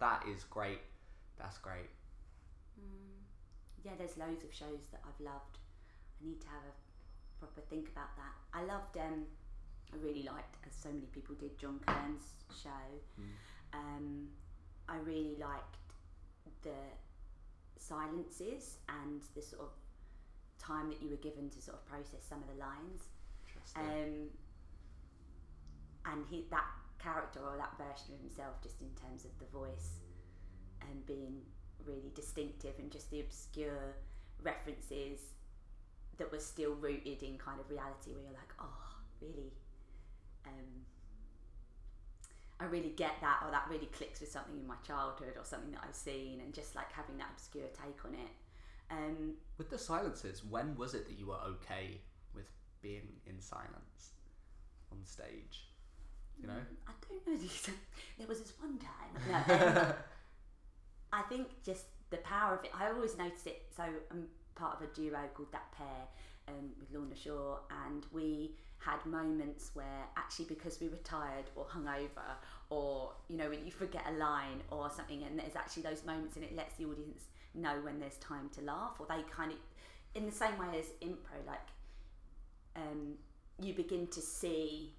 that 0.00 0.24
is 0.32 0.44
great. 0.44 0.80
That's 1.38 1.58
great. 1.58 1.90
Mm, 2.80 3.22
yeah, 3.84 3.92
there's 3.98 4.16
loads 4.16 4.44
of 4.44 4.52
shows 4.54 4.86
that 4.92 5.02
I've 5.06 5.20
loved. 5.24 5.58
I 6.20 6.26
need 6.28 6.40
to 6.40 6.46
have 6.48 6.62
a 6.62 6.87
proper 7.38 7.60
think 7.68 7.88
about 7.88 8.16
that. 8.16 8.34
I 8.52 8.64
loved, 8.64 8.96
um, 8.96 9.24
I 9.92 9.96
really 9.96 10.22
liked, 10.22 10.56
as 10.66 10.74
so 10.74 10.88
many 10.88 11.06
people 11.06 11.34
did, 11.34 11.58
John 11.58 11.80
Kearns' 11.86 12.34
show. 12.62 12.70
Um, 13.72 14.28
I 14.88 14.96
really 14.98 15.36
liked 15.38 15.76
the 16.62 16.74
silences 17.76 18.78
and 18.88 19.22
the 19.34 19.42
sort 19.42 19.62
of 19.62 19.70
time 20.58 20.88
that 20.90 21.02
you 21.02 21.10
were 21.10 21.16
given 21.16 21.48
to 21.50 21.60
sort 21.60 21.76
of 21.76 21.86
process 21.86 22.24
some 22.28 22.38
of 22.42 22.48
the 22.48 22.60
lines. 22.60 23.02
Um, 23.76 24.28
and 26.06 26.24
he 26.30 26.46
that 26.50 26.64
character 26.98 27.40
or 27.40 27.56
that 27.56 27.76
version 27.78 28.14
of 28.14 28.20
himself, 28.20 28.60
just 28.62 28.80
in 28.80 28.88
terms 29.00 29.24
of 29.24 29.30
the 29.38 29.46
voice 29.56 30.00
and 30.80 31.04
being 31.06 31.42
really 31.86 32.10
distinctive 32.14 32.74
and 32.78 32.90
just 32.90 33.10
the 33.10 33.20
obscure 33.20 33.96
references 34.42 35.20
that 36.18 36.30
was 36.30 36.44
still 36.44 36.74
rooted 36.74 37.22
in 37.22 37.38
kind 37.38 37.60
of 37.60 37.70
reality, 37.70 38.12
where 38.12 38.22
you're 38.22 38.32
like, 38.32 38.52
oh, 38.60 38.96
really. 39.20 39.52
Um, 40.46 40.84
I 42.60 42.64
really 42.64 42.90
get 42.96 43.12
that, 43.20 43.42
or 43.44 43.50
that 43.52 43.66
really 43.70 43.86
clicks 43.86 44.20
with 44.20 44.30
something 44.30 44.58
in 44.58 44.66
my 44.66 44.76
childhood, 44.86 45.34
or 45.36 45.44
something 45.44 45.70
that 45.72 45.84
I've 45.86 45.94
seen, 45.94 46.40
and 46.40 46.52
just 46.52 46.74
like 46.74 46.92
having 46.92 47.16
that 47.18 47.28
obscure 47.32 47.68
take 47.68 48.04
on 48.04 48.14
it. 48.14 48.30
Um, 48.90 49.34
With 49.58 49.70
the 49.70 49.78
silences, 49.78 50.44
when 50.44 50.76
was 50.76 50.94
it 50.94 51.06
that 51.08 51.18
you 51.18 51.26
were 51.26 51.40
okay 51.62 52.00
with 52.34 52.46
being 52.80 53.08
in 53.26 53.40
silence 53.40 54.12
on 54.90 55.04
stage? 55.04 55.68
You 56.40 56.46
know? 56.48 56.60
I 56.86 56.92
don't 57.08 57.26
know. 57.26 57.48
There 58.18 58.26
was 58.26 58.40
this 58.40 58.52
one 58.60 58.78
time. 58.78 59.44
No, 59.48 59.80
um, 59.80 59.92
I 61.12 61.22
think 61.22 61.48
just 61.64 61.84
the 62.10 62.18
power 62.18 62.54
of 62.54 62.64
it. 62.64 62.70
I 62.74 62.88
always 62.90 63.16
notice 63.16 63.46
it. 63.46 63.66
So 63.76 63.82
I'm 64.10 64.26
part 64.58 64.80
of 64.80 64.88
a 64.88 64.92
duo 64.94 65.18
called 65.34 65.52
That 65.52 65.70
Pair 65.72 66.08
um, 66.48 66.70
with 66.80 66.92
Lorna 66.92 67.16
Shaw, 67.16 67.58
and 67.86 68.04
we 68.12 68.52
had 68.78 69.04
moments 69.06 69.70
where 69.74 70.06
actually 70.16 70.46
because 70.46 70.80
we 70.80 70.88
were 70.88 71.02
tired 71.04 71.44
or 71.56 71.64
hungover, 71.66 72.36
or 72.70 73.12
you 73.28 73.36
know 73.36 73.48
when 73.48 73.64
you 73.64 73.72
forget 73.72 74.04
a 74.08 74.12
line 74.12 74.62
or 74.70 74.90
something, 74.90 75.22
and 75.22 75.38
there's 75.38 75.56
actually 75.56 75.82
those 75.82 76.04
moments, 76.04 76.36
and 76.36 76.44
it 76.44 76.54
lets 76.56 76.74
the 76.76 76.84
audience 76.84 77.24
know 77.54 77.80
when 77.82 77.98
there's 77.98 78.16
time 78.16 78.48
to 78.54 78.62
laugh, 78.62 78.96
or 78.98 79.06
they 79.08 79.22
kind 79.30 79.52
of, 79.52 79.58
in 80.14 80.26
the 80.26 80.32
same 80.32 80.56
way 80.58 80.78
as 80.78 80.86
impro, 81.06 81.46
like 81.46 81.68
um, 82.76 83.14
you 83.60 83.74
begin 83.74 84.06
to 84.08 84.20
see 84.20 84.94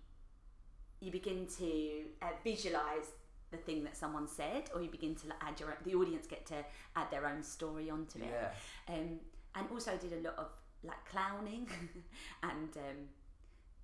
you 1.01 1.11
begin 1.11 1.47
to 1.57 2.03
uh, 2.21 2.27
visualize 2.43 3.13
the 3.51 3.57
thing 3.57 3.83
that 3.83 3.97
someone 3.97 4.27
said, 4.27 4.69
or 4.75 4.81
you 4.81 4.89
begin 4.89 5.15
to 5.15 5.27
add 5.41 5.59
your 5.59 5.69
own, 5.69 5.77
the 5.85 5.95
audience 5.95 6.27
get 6.27 6.45
to 6.45 6.55
add 6.95 7.09
their 7.09 7.25
own 7.25 7.41
story 7.41 7.89
onto 7.89 8.19
it. 8.19 8.29
Yeah. 8.29 8.93
Um, 8.93 9.19
and 9.55 9.67
also 9.71 9.91
did 9.97 10.13
a 10.13 10.27
lot 10.27 10.37
of 10.37 10.47
like 10.83 11.03
clowning 11.09 11.67
and 12.43 12.75
um, 12.77 12.99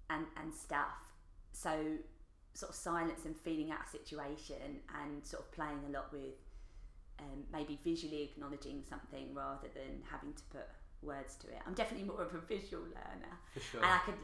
and 0.09 0.25
and 0.41 0.53
stuff. 0.53 0.95
So 1.51 1.97
sort 2.53 2.69
of 2.69 2.75
silence 2.75 3.25
and 3.25 3.35
feeling 3.35 3.71
out 3.71 3.79
a 3.85 3.89
situation 3.89 4.79
and 5.01 5.25
sort 5.25 5.43
of 5.43 5.51
playing 5.51 5.79
a 5.89 5.91
lot 5.91 6.11
with 6.11 6.35
um, 7.19 7.43
maybe 7.51 7.79
visually 7.83 8.23
acknowledging 8.23 8.83
something 8.89 9.33
rather 9.33 9.67
than 9.73 10.01
having 10.09 10.33
to 10.33 10.43
put 10.51 10.67
words 11.01 11.35
to 11.35 11.47
it. 11.47 11.59
I'm 11.67 11.73
definitely 11.73 12.07
more 12.07 12.21
of 12.21 12.33
a 12.33 12.39
visual 12.39 12.83
learner. 12.83 13.37
For 13.53 13.59
sure. 13.59 13.81
And 13.81 13.91
I 13.91 13.99
could 13.99 14.15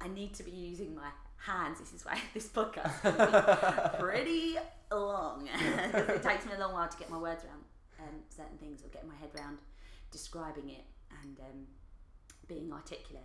I 0.00 0.08
need 0.08 0.34
to 0.34 0.42
be 0.42 0.50
using 0.50 0.94
my 0.94 1.08
hands. 1.38 1.78
This 1.80 1.92
is 1.92 2.04
why 2.04 2.18
this 2.34 2.48
podcast 2.48 3.94
is 3.94 4.00
pretty 4.00 4.56
long. 4.90 5.48
it 5.52 6.22
takes 6.22 6.44
me 6.46 6.52
a 6.54 6.60
long 6.60 6.72
while 6.72 6.88
to 6.88 6.96
get 6.98 7.10
my 7.10 7.18
words 7.18 7.44
around 7.44 7.64
um, 8.00 8.14
certain 8.28 8.58
things 8.58 8.82
or 8.84 8.88
get 8.88 9.06
my 9.06 9.14
head 9.14 9.30
around 9.36 9.58
describing 10.10 10.70
it 10.70 10.84
and 11.22 11.38
um, 11.40 11.66
being 12.48 12.72
articulate. 12.72 13.22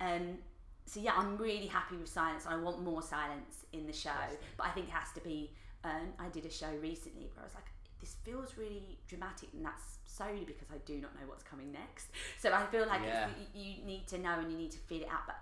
Um, 0.00 0.38
so 0.86 1.00
yeah, 1.00 1.12
I'm 1.16 1.36
really 1.36 1.66
happy 1.66 1.96
with 1.96 2.08
silence. 2.08 2.46
I 2.48 2.56
want 2.56 2.82
more 2.82 3.02
silence 3.02 3.66
in 3.72 3.86
the 3.86 3.92
show, 3.92 4.10
but 4.56 4.66
I 4.66 4.70
think 4.70 4.88
it 4.88 4.92
has 4.92 5.12
to 5.14 5.20
be. 5.20 5.50
Um, 5.84 6.08
I 6.18 6.28
did 6.28 6.44
a 6.46 6.50
show 6.50 6.70
recently 6.82 7.26
where 7.34 7.40
I 7.40 7.44
was 7.44 7.54
like, 7.54 7.66
this 8.00 8.16
feels 8.24 8.56
really 8.56 8.98
dramatic, 9.06 9.48
and 9.52 9.64
that's 9.64 9.98
solely 10.06 10.44
because 10.44 10.68
I 10.72 10.78
do 10.86 10.94
not 11.00 11.14
know 11.14 11.26
what's 11.26 11.42
coming 11.44 11.72
next. 11.72 12.08
So 12.40 12.52
I 12.52 12.64
feel 12.66 12.86
like 12.86 13.02
Yeah. 13.04 13.28
you, 13.54 13.62
you 13.62 13.84
need 13.84 14.06
to 14.08 14.18
know 14.18 14.38
and 14.38 14.50
you 14.50 14.56
need 14.58 14.70
to 14.72 14.78
feel 14.78 15.02
it 15.02 15.08
out. 15.08 15.26
But 15.26 15.36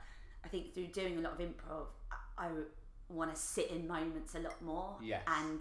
I 0.45 0.49
think 0.49 0.75
through 0.75 0.88
doing 0.88 1.19
a 1.19 1.21
lot 1.21 1.33
of 1.35 1.38
improv, 1.38 1.87
I, 2.11 2.47
I 2.47 2.49
want 3.09 3.35
to 3.35 3.40
sit 3.40 3.71
in 3.71 3.87
moments 3.87 4.35
a 4.35 4.40
lot 4.40 4.61
more. 4.62 4.97
Yes. 5.02 5.23
And 5.26 5.61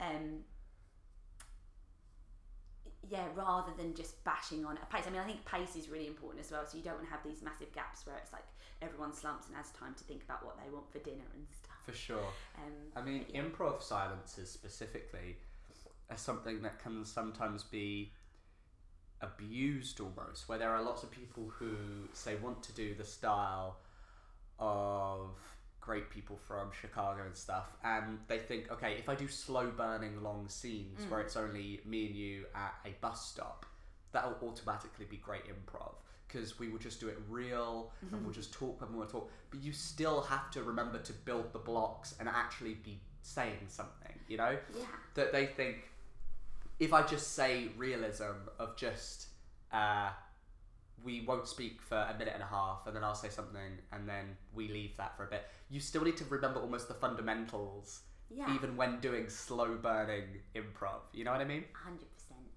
um, 0.00 0.44
yeah, 3.10 3.26
rather 3.34 3.72
than 3.76 3.92
just 3.94 4.22
bashing 4.24 4.64
on 4.64 4.78
at 4.78 4.88
pace. 4.88 5.04
I 5.06 5.10
mean, 5.10 5.20
I 5.20 5.24
think 5.24 5.44
pace 5.44 5.74
is 5.74 5.88
really 5.88 6.06
important 6.06 6.44
as 6.44 6.52
well. 6.52 6.64
So 6.64 6.78
you 6.78 6.84
don't 6.84 6.94
want 6.94 7.06
to 7.06 7.10
have 7.10 7.24
these 7.24 7.42
massive 7.42 7.72
gaps 7.72 8.06
where 8.06 8.16
it's 8.16 8.32
like 8.32 8.44
everyone 8.80 9.12
slumps 9.12 9.48
and 9.48 9.56
has 9.56 9.70
time 9.72 9.94
to 9.94 10.04
think 10.04 10.22
about 10.22 10.44
what 10.44 10.56
they 10.62 10.70
want 10.70 10.90
for 10.92 11.00
dinner 11.00 11.26
and 11.34 11.44
stuff. 11.50 11.76
For 11.84 11.92
sure. 11.92 12.32
Um, 12.56 12.72
I 12.94 13.02
mean, 13.02 13.26
yeah. 13.28 13.42
improv 13.42 13.82
silences 13.82 14.48
specifically 14.48 15.38
are 16.08 16.16
something 16.16 16.62
that 16.62 16.80
can 16.80 17.04
sometimes 17.04 17.64
be 17.64 18.12
abused 19.20 20.00
almost, 20.00 20.48
where 20.48 20.58
there 20.58 20.70
are 20.70 20.82
lots 20.82 21.02
of 21.02 21.10
people 21.10 21.50
who 21.58 21.74
say 22.12 22.36
want 22.36 22.62
to 22.62 22.72
do 22.72 22.94
the 22.94 23.04
style 23.04 23.78
of 24.60 25.36
people 26.20 26.38
from 26.46 26.70
Chicago 26.78 27.22
and 27.24 27.34
stuff, 27.34 27.68
and 27.82 28.18
they 28.28 28.38
think, 28.38 28.70
okay, 28.70 28.96
if 28.98 29.08
I 29.08 29.14
do 29.14 29.26
slow 29.26 29.68
burning 29.70 30.22
long 30.22 30.48
scenes 30.48 31.00
where 31.08 31.20
it's 31.20 31.36
only 31.36 31.80
me 31.86 32.06
and 32.06 32.14
you 32.14 32.44
at 32.54 32.74
a 32.84 32.94
bus 33.00 33.26
stop, 33.26 33.64
that'll 34.12 34.36
automatically 34.46 35.06
be 35.08 35.16
great 35.16 35.44
improv. 35.46 35.94
Because 36.26 36.58
we 36.60 36.68
will 36.68 36.78
just 36.78 37.00
do 37.00 37.08
it 37.08 37.18
real 37.28 37.90
and 38.12 38.24
we'll 38.24 38.34
just 38.34 38.52
talk 38.52 38.80
when 38.80 38.92
we 38.92 38.98
want 38.98 39.08
to 39.08 39.16
talk. 39.16 39.30
But 39.50 39.60
you 39.60 39.72
still 39.72 40.20
have 40.20 40.50
to 40.52 40.62
remember 40.62 40.98
to 40.98 41.12
build 41.12 41.52
the 41.52 41.58
blocks 41.58 42.14
and 42.20 42.28
actually 42.28 42.74
be 42.74 43.00
saying 43.22 43.66
something, 43.66 44.14
you 44.28 44.36
know? 44.36 44.56
Yeah. 44.78 44.84
That 45.14 45.32
they 45.32 45.46
think 45.46 45.90
if 46.78 46.92
I 46.92 47.02
just 47.02 47.34
say 47.34 47.68
realism 47.76 48.48
of 48.60 48.76
just 48.76 49.26
uh, 49.72 50.10
we 51.04 51.20
won't 51.22 51.46
speak 51.48 51.80
for 51.80 51.96
a 51.96 52.14
minute 52.18 52.34
and 52.34 52.42
a 52.42 52.46
half 52.46 52.86
and 52.86 52.94
then 52.94 53.02
I'll 53.04 53.14
say 53.14 53.28
something 53.28 53.78
and 53.92 54.08
then 54.08 54.36
we 54.54 54.68
leave 54.68 54.96
that 54.98 55.16
for 55.16 55.24
a 55.24 55.28
bit. 55.28 55.46
You 55.70 55.80
still 55.80 56.02
need 56.04 56.16
to 56.18 56.24
remember 56.24 56.60
almost 56.60 56.88
the 56.88 56.94
fundamentals 56.94 58.02
Yeah. 58.28 58.54
even 58.54 58.76
when 58.76 59.00
doing 59.00 59.28
slow 59.28 59.74
burning 59.76 60.40
improv. 60.54 61.00
You 61.12 61.24
know 61.24 61.32
what 61.32 61.40
I 61.40 61.44
mean? 61.44 61.64
Hundred 61.72 62.12
percent. 62.14 62.48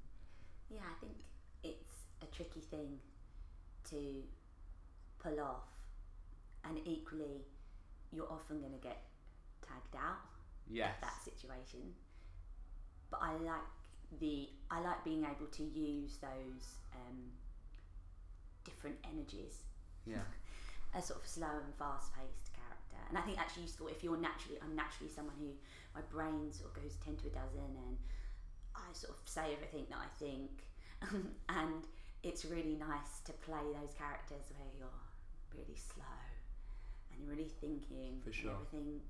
Yeah, 0.70 0.80
I 0.90 1.00
think 1.00 1.18
it's 1.64 2.04
a 2.22 2.26
tricky 2.36 2.62
thing 2.62 3.00
to 3.90 4.24
pull 5.20 5.40
off, 5.40 5.68
and 6.66 6.80
equally, 6.86 7.46
you're 8.12 8.32
often 8.32 8.60
going 8.60 8.74
to 8.74 8.78
get 8.80 9.02
tagged 9.68 9.96
out 9.96 10.20
Yes. 10.70 10.96
of 11.02 11.10
that 11.10 11.24
situation 11.24 11.94
but 13.10 13.20
I 13.22 13.34
like 13.38 13.68
the 14.20 14.50
I 14.72 14.80
like 14.82 15.04
being 15.04 15.24
able 15.24 15.46
to 15.52 15.64
use 15.64 16.18
those 16.18 16.66
um, 16.96 17.18
different 18.64 18.98
energies. 19.04 19.64
Yeah. 20.06 20.26
A 20.96 21.02
sort 21.02 21.22
of 21.22 21.28
slow 21.28 21.50
and 21.66 21.74
fast 21.74 22.14
paced 22.14 22.54
character, 22.54 23.02
and 23.10 23.18
I 23.18 23.22
think 23.22 23.38
that's 23.38 23.58
useful 23.58 23.88
if 23.88 24.04
you're 24.04 24.18
naturally 24.18 24.60
I'm 24.62 24.76
naturally 24.76 25.10
someone 25.10 25.34
who 25.40 25.50
my 25.96 26.02
brain 26.14 26.54
sort 26.54 26.70
of 26.70 26.84
goes 26.84 26.94
ten 27.04 27.16
to 27.18 27.28
a 27.28 27.34
dozen, 27.34 27.66
and 27.66 27.98
I 28.76 28.86
sort 28.94 29.18
of 29.18 29.22
say 29.26 29.58
everything 29.58 29.88
that 29.90 29.98
I 29.98 30.10
think, 30.22 30.52
and 31.50 31.82
it's 32.22 32.46
really 32.46 32.78
nice 32.78 33.26
to 33.26 33.34
play 33.42 33.66
those 33.74 33.94
characters 33.98 34.54
where 34.54 34.70
you're 34.78 35.02
really 35.52 35.76
slow 35.76 36.06
and 37.12 37.22
you're 37.22 37.34
really 37.36 37.50
thinking, 37.62 38.22
For 38.24 38.32
sure. 38.32 38.52
and 38.52 38.60
everything 38.62 39.02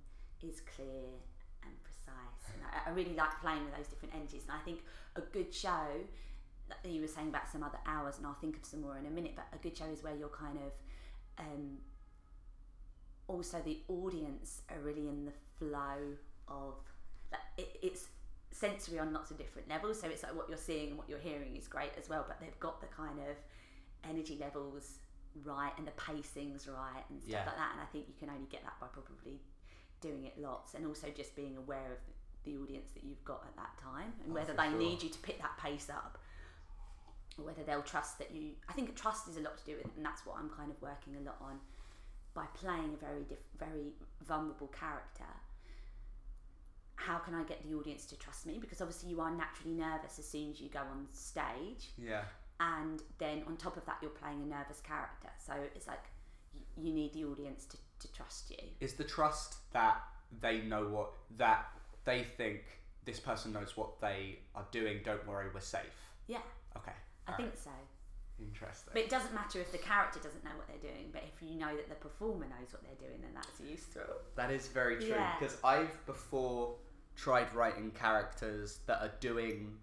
is 0.42 0.62
clear 0.62 1.20
and 1.64 1.74
precise. 1.84 2.44
And 2.56 2.64
I, 2.64 2.90
I 2.90 2.94
really 2.94 3.16
like 3.16 3.40
playing 3.42 3.64
with 3.66 3.76
those 3.76 3.88
different 3.88 4.16
energies, 4.16 4.44
and 4.48 4.56
I 4.56 4.64
think 4.64 4.82
a 5.16 5.22
good 5.22 5.54
show. 5.54 5.88
You 6.86 7.02
were 7.02 7.08
saying 7.08 7.30
about 7.30 7.48
some 7.52 7.64
other 7.64 7.78
hours, 7.86 8.18
and 8.18 8.26
I'll 8.28 8.34
think 8.36 8.58
of 8.58 8.66
some 8.66 8.82
more 8.82 8.98
in 8.98 9.06
a 9.06 9.10
minute. 9.10 9.34
But 9.36 9.46
a 9.54 9.58
good 9.62 9.78
show 9.78 9.86
is 9.86 10.04
where 10.04 10.16
you're 10.16 10.30
kind 10.30 10.58
of 10.58 10.72
um, 11.46 11.78
also 13.28 13.62
the 13.64 13.80
audience 13.88 14.62
are 14.70 14.80
really 14.80 15.08
in 15.08 15.26
the 15.26 15.32
flow 15.60 16.16
of 16.48 16.76
like 17.32 17.42
it, 17.58 17.78
it's 17.82 18.08
sensory 18.52 19.00
on 19.00 19.12
lots 19.14 19.32
of 19.32 19.38
different 19.38 19.68
levels 19.68 20.00
so 20.00 20.08
it's 20.08 20.22
like 20.22 20.36
what 20.36 20.48
you're 20.48 20.58
seeing 20.58 20.90
and 20.90 20.98
what 20.98 21.10
you're 21.10 21.18
hearing 21.20 21.56
is 21.56 21.68
great 21.68 21.90
as 21.98 22.08
well 22.10 22.24
but 22.28 22.40
they've 22.40 22.60
got 22.60 22.80
the 22.82 22.88
kind 22.88 23.18
of 23.20 23.36
energy 24.08 24.38
levels 24.40 25.00
right 25.44 25.72
and 25.78 25.88
the 25.88 25.92
pacings 25.92 26.70
right 26.70 27.04
and 27.10 27.20
stuff 27.22 27.32
Yeah. 27.32 27.46
like 27.48 27.58
that 27.58 27.72
and 27.74 27.82
I 27.82 27.86
think 27.92 28.06
you 28.08 28.14
can 28.20 28.30
only 28.30 28.46
get 28.52 28.64
that 28.64 28.74
by 28.80 28.88
probably 28.88 29.40
doing 30.02 30.26
it 30.26 30.40
lots 30.40 30.76
and 30.76 30.86
also 30.86 31.08
just 31.16 31.36
being 31.36 31.58
aware 31.58 31.92
of 31.94 31.98
the 32.44 32.58
audience 32.62 32.92
that 32.94 33.04
you've 33.04 33.24
got 33.26 33.44
at 33.48 33.56
that 33.56 33.72
time 33.82 34.14
and 34.24 34.32
Oh, 34.32 34.36
whether 34.36 34.54
they 34.54 34.70
sure. 34.70 34.78
need 34.78 35.02
you 35.02 35.10
to 35.10 35.20
pick 35.20 35.40
that 35.42 35.58
pace 35.58 35.90
up 35.90 36.20
or 37.40 37.46
whether 37.46 37.64
they'll 37.64 37.82
trust 37.82 38.18
that 38.20 38.32
you 38.32 38.52
I 38.70 38.74
think 38.74 38.96
trust 38.96 39.28
is 39.28 39.38
a 39.38 39.42
lot 39.42 39.58
to 39.58 39.66
do 39.66 39.76
with 39.78 39.86
it 39.86 39.92
and 39.98 40.06
that's 40.06 40.26
what 40.26 40.38
I'm 40.38 40.50
kind 40.50 40.70
of 40.72 40.82
working 40.82 41.16
a 41.16 41.22
lot 41.26 41.38
on 41.42 41.60
by 42.34 42.46
playing 42.54 42.94
a 42.96 42.98
very 43.06 43.24
diff- 43.24 43.40
very 43.60 43.94
vulnerable 44.28 44.68
character 44.68 45.30
how 46.96 47.18
can 47.18 47.34
I 47.34 47.44
get 47.44 47.68
the 47.68 47.76
audience 47.76 48.06
to 48.08 48.16
trust 48.18 48.46
me 48.46 48.58
because 48.60 48.80
obviously 48.82 49.10
you 49.10 49.20
are 49.22 49.32
naturally 49.32 49.74
nervous 49.74 50.20
as 50.20 50.28
soon 50.28 50.52
as 50.52 50.62
you 50.62 50.70
go 50.70 50.80
on 50.80 51.08
stage 51.12 51.90
Yeah. 51.98 52.24
and 52.60 53.02
then 53.18 53.44
on 53.48 53.58
top 53.58 53.78
of 53.78 53.86
that 53.86 53.98
you're 54.02 54.12
playing 54.12 54.42
a 54.44 54.46
nervous 54.46 54.80
character 54.80 55.30
so 55.38 55.54
it's 55.76 55.88
like 55.88 56.04
you 56.78 56.94
need 56.94 57.14
the 57.14 57.26
audience 57.26 57.66
to, 57.66 57.78
to 58.00 58.14
trust 58.14 58.50
you 58.52 58.58
Is 58.80 58.94
the 58.94 59.04
trust 59.04 59.58
that 59.74 60.02
they 60.42 60.62
know 60.62 60.88
what 60.88 61.12
that 61.38 61.66
they 62.06 62.24
think 62.38 62.62
this 63.06 63.20
person 63.20 63.52
knows 63.54 63.76
what 63.76 64.00
they 64.00 64.40
are 64.56 64.66
doing? 64.72 65.00
Don't 65.04 65.28
worry, 65.28 65.48
we're 65.54 65.60
safe. 65.60 65.82
yeah 66.28 66.40
Okay. 66.78 66.94
I 67.28 67.34
think 67.34 67.56
so 67.56 67.72
Interesting. 68.40 68.92
but 68.94 69.02
it 69.04 69.10
doesn't 69.10 69.34
matter 69.34 69.60
if 69.62 69.72
the 69.72 69.78
character 69.78 70.20
doesn't 70.20 70.44
know 70.44 70.52
what 70.58 70.68
they're 70.68 70.92
doing 70.92 71.10
but 71.12 71.24
if 71.24 71.42
you 71.48 71.58
know 71.58 71.76
that 71.76 71.88
the 71.88 71.96
performer 71.96 72.46
knows 72.46 72.72
what 72.74 72.82
they're 72.84 73.08
doing 73.08 73.22
then 73.22 73.32
that's 73.36 73.60
useful 73.60 74.04
That 74.36 74.52
is 74.52 74.68
very 74.68 74.98
true 74.98 75.08
Yeah. 75.10 75.36
because 75.40 75.58
I've 75.64 76.06
before 76.06 76.76
tried 77.16 77.54
writing 77.54 77.92
characters 77.92 78.80
that 78.88 79.02
are 79.02 79.12
doing 79.20 79.78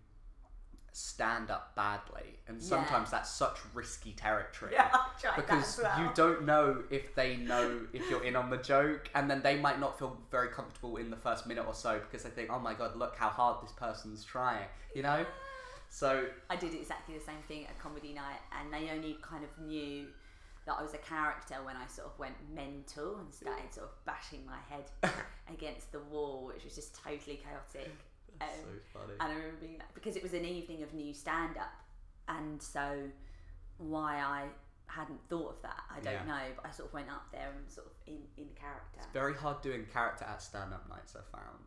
stand 0.93 1.53
up 1.53 1.75
badly, 1.77 2.37
and 2.49 2.61
Yeah. 2.61 2.69
sometimes 2.69 3.13
that's 3.13 3.31
such 3.31 3.59
risky 3.75 4.13
territory. 4.13 4.73
Yeah, 4.73 4.91
I've 4.93 5.21
tried 5.21 5.37
that 5.37 5.47
because 5.47 5.79
you 5.99 6.11
don't 6.15 6.43
know 6.43 6.83
if 6.91 7.15
they 7.15 7.37
know 7.37 7.87
if 7.93 8.11
you're 8.11 8.25
in 8.25 8.35
on 8.35 8.51
the 8.51 8.57
joke, 8.57 9.09
and 9.15 9.31
then 9.31 9.41
they 9.41 9.57
might 9.57 9.79
not 9.79 9.97
feel 10.01 10.21
very 10.33 10.49
comfortable 10.49 10.97
in 10.97 11.09
the 11.11 11.17
first 11.17 11.47
minute 11.47 11.65
or 11.65 11.75
so 11.75 12.01
because 12.01 12.25
they 12.25 12.31
think, 12.31 12.51
"Oh 12.51 12.59
my 12.59 12.75
god, 12.75 12.97
look 12.97 13.15
how 13.15 13.29
hard 13.29 13.63
this 13.63 13.71
person's 13.73 14.25
trying," 14.25 14.67
you 14.93 15.03
know. 15.05 15.25
So 15.93 16.27
I 16.49 16.57
did 16.57 16.73
exactly 16.75 17.15
the 17.19 17.25
same 17.25 17.43
thing 17.49 17.67
at 17.67 17.79
comedy 17.79 18.13
night, 18.13 18.39
and 18.59 18.73
they 18.73 18.91
only 18.91 19.19
kind 19.23 19.45
of 19.45 19.51
knew 19.67 20.07
that 20.67 20.77
I 20.79 20.83
was 20.83 20.95
a 20.95 20.99
character 20.99 21.57
when 21.65 21.77
I 21.77 21.87
sort 21.89 22.07
of 22.07 22.19
went 22.19 22.35
mental 22.55 23.19
and 23.19 23.33
started 23.35 23.75
sort 23.75 23.87
of 23.89 24.05
bashing 24.05 24.47
my 24.47 24.59
head 24.69 24.85
against 25.53 25.91
the 25.91 25.99
wall, 25.99 26.47
which 26.47 26.65
was 26.65 26.75
just 26.75 26.95
totally 26.95 27.41
chaotic. 27.43 27.91
Um, 28.41 28.49
so 28.55 28.99
funny. 29.01 29.13
and 29.21 29.33
I 29.33 29.35
remember 29.35 29.57
being 29.61 29.79
that 29.79 29.93
because 29.93 30.17
it 30.17 30.23
was 30.23 30.33
an 30.33 30.45
evening 30.45 30.83
of 30.83 30.95
new 30.95 31.13
stand 31.13 31.57
up, 31.59 31.73
and 32.29 32.63
so 32.63 33.03
why 33.79 34.17
I 34.19 34.45
hadn't 34.87 35.21
thought 35.29 35.57
of 35.57 35.63
that, 35.63 35.83
I 35.91 36.01
don't 36.01 36.13
Yeah. 36.13 36.25
know, 36.25 36.45
but 36.57 36.67
I 36.67 36.71
sort 36.71 36.89
of 36.89 36.95
went 36.95 37.11
up 37.11 37.27
there 37.33 37.51
and 37.57 37.69
sort 37.71 37.87
of 37.89 37.93
in, 38.07 38.23
in 38.37 38.49
character. 38.55 38.99
It's 38.99 39.07
very 39.13 39.35
hard 39.35 39.61
doing 39.63 39.87
character 39.93 40.25
at 40.25 40.41
stand 40.43 40.73
up 40.73 40.89
nights. 40.89 41.17
I 41.17 41.37
found. 41.37 41.65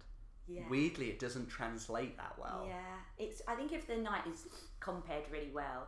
Yeah. 0.47 0.63
Weirdly, 0.69 1.07
it 1.09 1.19
doesn't 1.19 1.47
translate 1.47 2.17
that 2.17 2.35
well. 2.37 2.65
Yeah, 2.67 2.75
it's. 3.17 3.41
I 3.47 3.55
think 3.55 3.71
if 3.71 3.87
the 3.87 3.95
night 3.97 4.27
is 4.27 4.47
compared 4.79 5.23
really 5.31 5.51
well, 5.53 5.87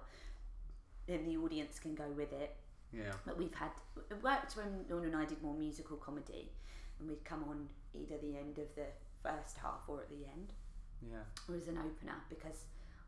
then 1.08 1.26
the 1.26 1.38
audience 1.38 1.80
can 1.80 1.94
go 1.96 2.08
with 2.16 2.32
it. 2.32 2.56
Yeah. 2.94 3.12
But 3.26 3.38
we've 3.38 3.54
had 3.54 3.72
it 4.10 4.24
worked 4.24 4.56
when 4.56 4.86
Lorna 4.90 5.08
and 5.08 5.16
I 5.18 5.26
did 5.26 5.42
more 5.42 5.54
musical 5.56 5.98
comedy, 5.98 6.52
and 7.00 7.10
we'd 7.10 7.26
come 7.26 7.44
on 7.50 7.68
either 7.94 8.18
the 8.18 8.38
end 8.38 8.58
of 8.58 8.74
the 8.76 8.86
first 9.22 9.58
half 9.62 9.82
or 9.88 10.02
at 10.02 10.10
the 10.10 10.26
end, 10.26 10.54
Yeah. 11.02 11.24
or 11.50 11.56
as 11.56 11.68
an 11.68 11.78
opener 11.78 12.16
because 12.30 12.66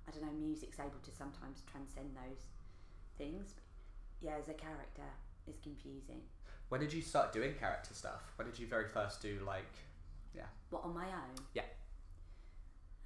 I 0.08 0.12
don't 0.12 0.24
know, 0.26 0.32
music's 0.32 0.80
able 0.80 1.00
to 1.04 1.12
sometimes 1.12 1.62
transcend 1.72 2.16
those 2.16 2.44
things. 3.18 3.54
But 3.56 3.64
yeah, 4.30 4.36
as 4.38 4.50
a 4.50 4.54
character, 4.54 5.04
it's 5.48 5.60
confusing. 5.62 6.22
When 6.70 6.82
did 6.82 6.92
you 6.92 7.02
start 7.02 7.32
doing 7.32 7.54
character 7.56 7.94
stuff? 7.94 8.34
When 8.36 8.48
did 8.50 8.60
you 8.60 8.68
very 8.68 8.88
first 8.88 9.22
do 9.22 9.40
like, 9.46 9.72
yeah, 10.38 10.45
What 10.69 10.84
on 10.84 10.93
my 10.93 11.06
own? 11.08 11.36
yeah, 11.54 11.63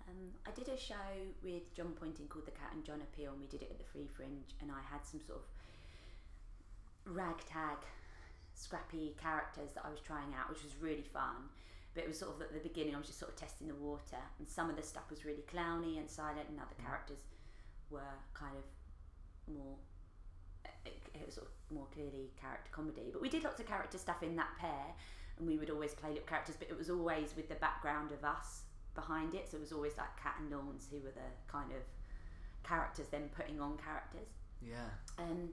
Um, 0.08 0.32
I 0.46 0.52
did 0.52 0.68
a 0.70 0.78
show 0.78 0.96
with 1.44 1.74
John 1.74 1.94
Pointing 2.00 2.28
called 2.28 2.46
The 2.46 2.52
Cat 2.52 2.72
and 2.74 2.84
John 2.84 3.02
Appeal, 3.02 3.32
and 3.32 3.40
we 3.42 3.48
did 3.48 3.62
it 3.62 3.70
at 3.72 3.78
the 3.80 3.86
Free 3.86 4.08
Fringe, 4.08 4.56
and 4.62 4.70
I 4.72 4.82
had 4.92 5.06
some 5.06 5.22
sort 5.26 5.40
of 5.40 5.46
ragtag, 7.06 7.78
scrappy 8.54 9.16
characters 9.22 9.72
that 9.76 9.86
I 9.86 9.90
was 9.90 10.00
trying 10.02 10.34
out, 10.38 10.50
which 10.50 10.64
was 10.64 10.74
really 10.82 11.04
fun. 11.14 11.50
But 11.94 12.04
it 12.04 12.08
was 12.08 12.20
sort 12.20 12.36
of 12.36 12.42
at 12.42 12.54
the 12.54 12.60
beginning, 12.60 12.96
I 12.96 12.98
was 12.98 13.08
just 13.08 13.20
sort 13.20 13.32
of 13.32 13.38
testing 13.38 13.68
the 13.68 13.76
water, 13.76 14.22
and 14.40 14.48
some 14.48 14.70
of 14.70 14.76
the 14.76 14.84
stuff 14.84 15.10
was 15.10 15.26
really 15.26 15.44
clowny 15.54 15.98
and 15.98 16.10
silent, 16.10 16.48
and 16.50 16.60
other 16.60 16.76
characters 16.84 17.20
were 17.90 18.16
kind 18.34 18.56
of 18.56 18.64
more. 19.54 19.76
It, 20.86 21.02
it 21.14 21.26
was 21.26 21.36
sort 21.36 21.48
of 21.48 21.76
more 21.76 21.88
clearly 21.94 22.32
character 22.40 22.70
comedy, 22.72 23.10
but 23.12 23.22
we 23.22 23.30
did 23.30 23.44
lots 23.44 23.60
of 23.60 23.68
character 23.68 23.98
stuff 23.98 24.24
in 24.24 24.36
that 24.38 24.50
pair, 24.60 24.94
and 25.42 25.50
we 25.50 25.58
would 25.58 25.72
always 25.72 25.94
play 25.96 26.12
lip 26.14 26.28
characters, 26.28 26.56
but 26.58 26.70
it 26.70 26.78
was 26.78 26.90
always 26.90 27.36
with 27.36 27.50
the 27.50 27.56
background 27.56 28.12
of 28.12 28.24
us 28.24 28.62
behind 28.94 29.34
it. 29.34 29.50
So 29.50 29.58
it 29.58 29.62
was 29.62 29.72
always 29.72 29.98
like 29.98 30.16
Kat 30.22 30.36
and 30.40 30.52
Lawns, 30.52 30.88
who 30.90 30.98
were 30.98 31.12
the 31.12 31.52
kind 31.52 31.72
of 31.72 31.82
characters, 32.64 33.08
then 33.10 33.30
putting 33.36 33.60
on 33.60 33.78
characters. 33.78 34.30
yeah, 34.62 34.90
Um, 35.18 35.50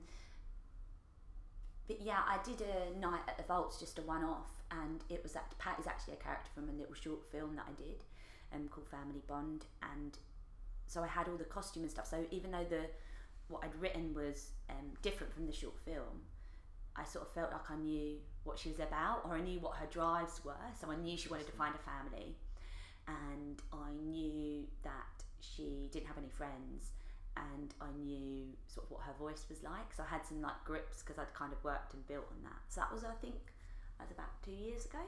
but 1.88 2.02
yeah, 2.02 2.20
I 2.28 2.38
did 2.44 2.60
a 2.60 2.98
night 2.98 3.22
at 3.26 3.38
the 3.38 3.44
Vaults, 3.44 3.80
just 3.80 3.98
a 3.98 4.02
one-off, 4.02 4.62
and 4.70 5.02
it 5.08 5.22
was 5.22 5.32
that 5.32 5.54
Pat 5.58 5.78
is 5.80 5.86
actually 5.86 6.14
a 6.14 6.16
character 6.16 6.50
from 6.54 6.68
a 6.68 6.72
little 6.72 6.94
short 6.94 7.24
film 7.32 7.56
that 7.56 7.64
I 7.66 7.72
did, 7.82 8.04
um, 8.54 8.68
called 8.68 8.88
Family 8.88 9.22
Bond, 9.26 9.64
and 9.94 10.18
so 10.86 11.02
I 11.02 11.06
had 11.06 11.28
all 11.28 11.36
the 11.36 11.44
costume 11.44 11.84
and 11.84 11.90
stuff. 11.90 12.06
So 12.06 12.26
even 12.30 12.50
though 12.50 12.66
the 12.68 12.82
what 13.48 13.64
I'd 13.64 13.74
written 13.80 14.12
was 14.12 14.50
um, 14.68 14.92
different 15.00 15.32
from 15.32 15.46
the 15.46 15.52
short 15.52 15.78
film, 15.86 16.20
I 16.98 17.04
sort 17.04 17.26
of 17.26 17.32
felt 17.32 17.52
like 17.52 17.70
I 17.70 17.76
knew 17.76 18.16
what 18.44 18.58
she 18.58 18.70
was 18.70 18.80
about, 18.80 19.22
or 19.24 19.34
I 19.34 19.40
knew 19.40 19.60
what 19.60 19.76
her 19.76 19.86
drives 19.86 20.44
were. 20.44 20.66
So 20.80 20.90
I 20.90 20.96
knew 20.96 21.16
she 21.16 21.28
wanted 21.28 21.46
to 21.46 21.52
find 21.52 21.74
a 21.74 21.78
family, 21.78 22.36
and 23.06 23.62
I 23.72 23.90
knew 24.04 24.66
that 24.82 25.24
she 25.40 25.88
didn't 25.92 26.06
have 26.06 26.18
any 26.18 26.30
friends, 26.30 26.92
and 27.36 27.74
I 27.80 27.90
knew 28.02 28.46
sort 28.66 28.86
of 28.86 28.90
what 28.90 29.02
her 29.02 29.14
voice 29.18 29.46
was 29.48 29.62
like. 29.62 29.92
So 29.96 30.02
I 30.02 30.06
had 30.06 30.24
some 30.26 30.42
like 30.42 30.64
grips 30.64 31.02
because 31.02 31.18
I'd 31.18 31.32
kind 31.34 31.52
of 31.52 31.62
worked 31.62 31.94
and 31.94 32.06
built 32.06 32.26
on 32.30 32.42
that. 32.42 32.60
So 32.68 32.80
that 32.80 32.92
was, 32.92 33.04
I 33.04 33.14
think, 33.20 33.54
that 33.98 34.08
was 34.08 34.12
about 34.12 34.42
two 34.44 34.52
years 34.52 34.84
ago. 34.86 34.98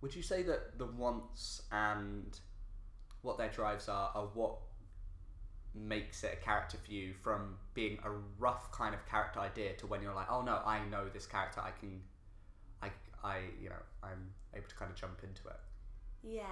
Would 0.00 0.14
you 0.14 0.22
say 0.22 0.42
that 0.44 0.78
the 0.78 0.86
wants 0.86 1.62
and 1.72 2.38
what 3.22 3.36
their 3.38 3.50
drives 3.50 3.88
are 3.88 4.10
are 4.14 4.28
what 4.34 4.56
makes 5.74 6.24
it 6.24 6.38
a 6.40 6.44
character 6.44 6.76
for 6.84 6.92
you 6.92 7.12
from 7.22 7.56
being 7.74 7.98
a 8.04 8.10
rough 8.38 8.72
kind 8.72 8.94
of 8.94 9.06
character 9.06 9.40
idea 9.40 9.72
to 9.74 9.86
when 9.86 10.02
you're 10.02 10.14
like, 10.14 10.30
oh 10.30 10.42
no, 10.42 10.60
I 10.64 10.80
know 10.90 11.08
this 11.12 11.26
character, 11.26 11.60
I 11.60 11.70
can, 11.70 12.00
I, 12.82 12.88
I, 13.22 13.38
you 13.60 13.68
know, 13.68 13.82
I'm 14.02 14.30
able 14.54 14.68
to 14.68 14.74
kind 14.74 14.90
of 14.90 14.96
jump 14.96 15.20
into 15.22 15.48
it. 15.48 15.60
Yeah, 16.22 16.42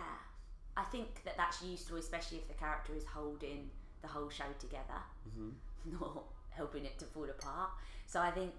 I 0.76 0.84
think 0.84 1.24
that 1.24 1.36
that's 1.36 1.62
useful, 1.62 1.96
especially 1.96 2.38
if 2.38 2.48
the 2.48 2.54
character 2.54 2.94
is 2.94 3.04
holding 3.04 3.70
the 4.02 4.08
whole 4.08 4.30
show 4.30 4.44
together, 4.58 5.02
mm-hmm. 5.28 5.50
not 6.00 6.24
helping 6.50 6.84
it 6.84 6.98
to 7.00 7.04
fall 7.06 7.24
apart. 7.24 7.70
So 8.06 8.20
I 8.20 8.30
think 8.30 8.52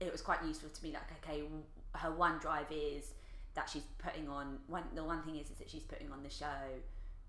it 0.00 0.10
was 0.10 0.20
quite 0.20 0.44
useful 0.44 0.70
to 0.70 0.82
me. 0.82 0.92
Like, 0.92 1.10
okay, 1.22 1.42
her 1.94 2.12
one 2.12 2.38
drive 2.38 2.70
is 2.70 3.12
that 3.54 3.68
she's 3.68 3.82
putting 3.98 4.28
on 4.28 4.58
one. 4.66 4.84
The 4.94 5.04
one 5.04 5.22
thing 5.22 5.36
is, 5.36 5.50
is 5.50 5.58
that 5.58 5.70
she's 5.70 5.82
putting 5.82 6.10
on 6.10 6.22
the 6.22 6.30
show 6.30 6.46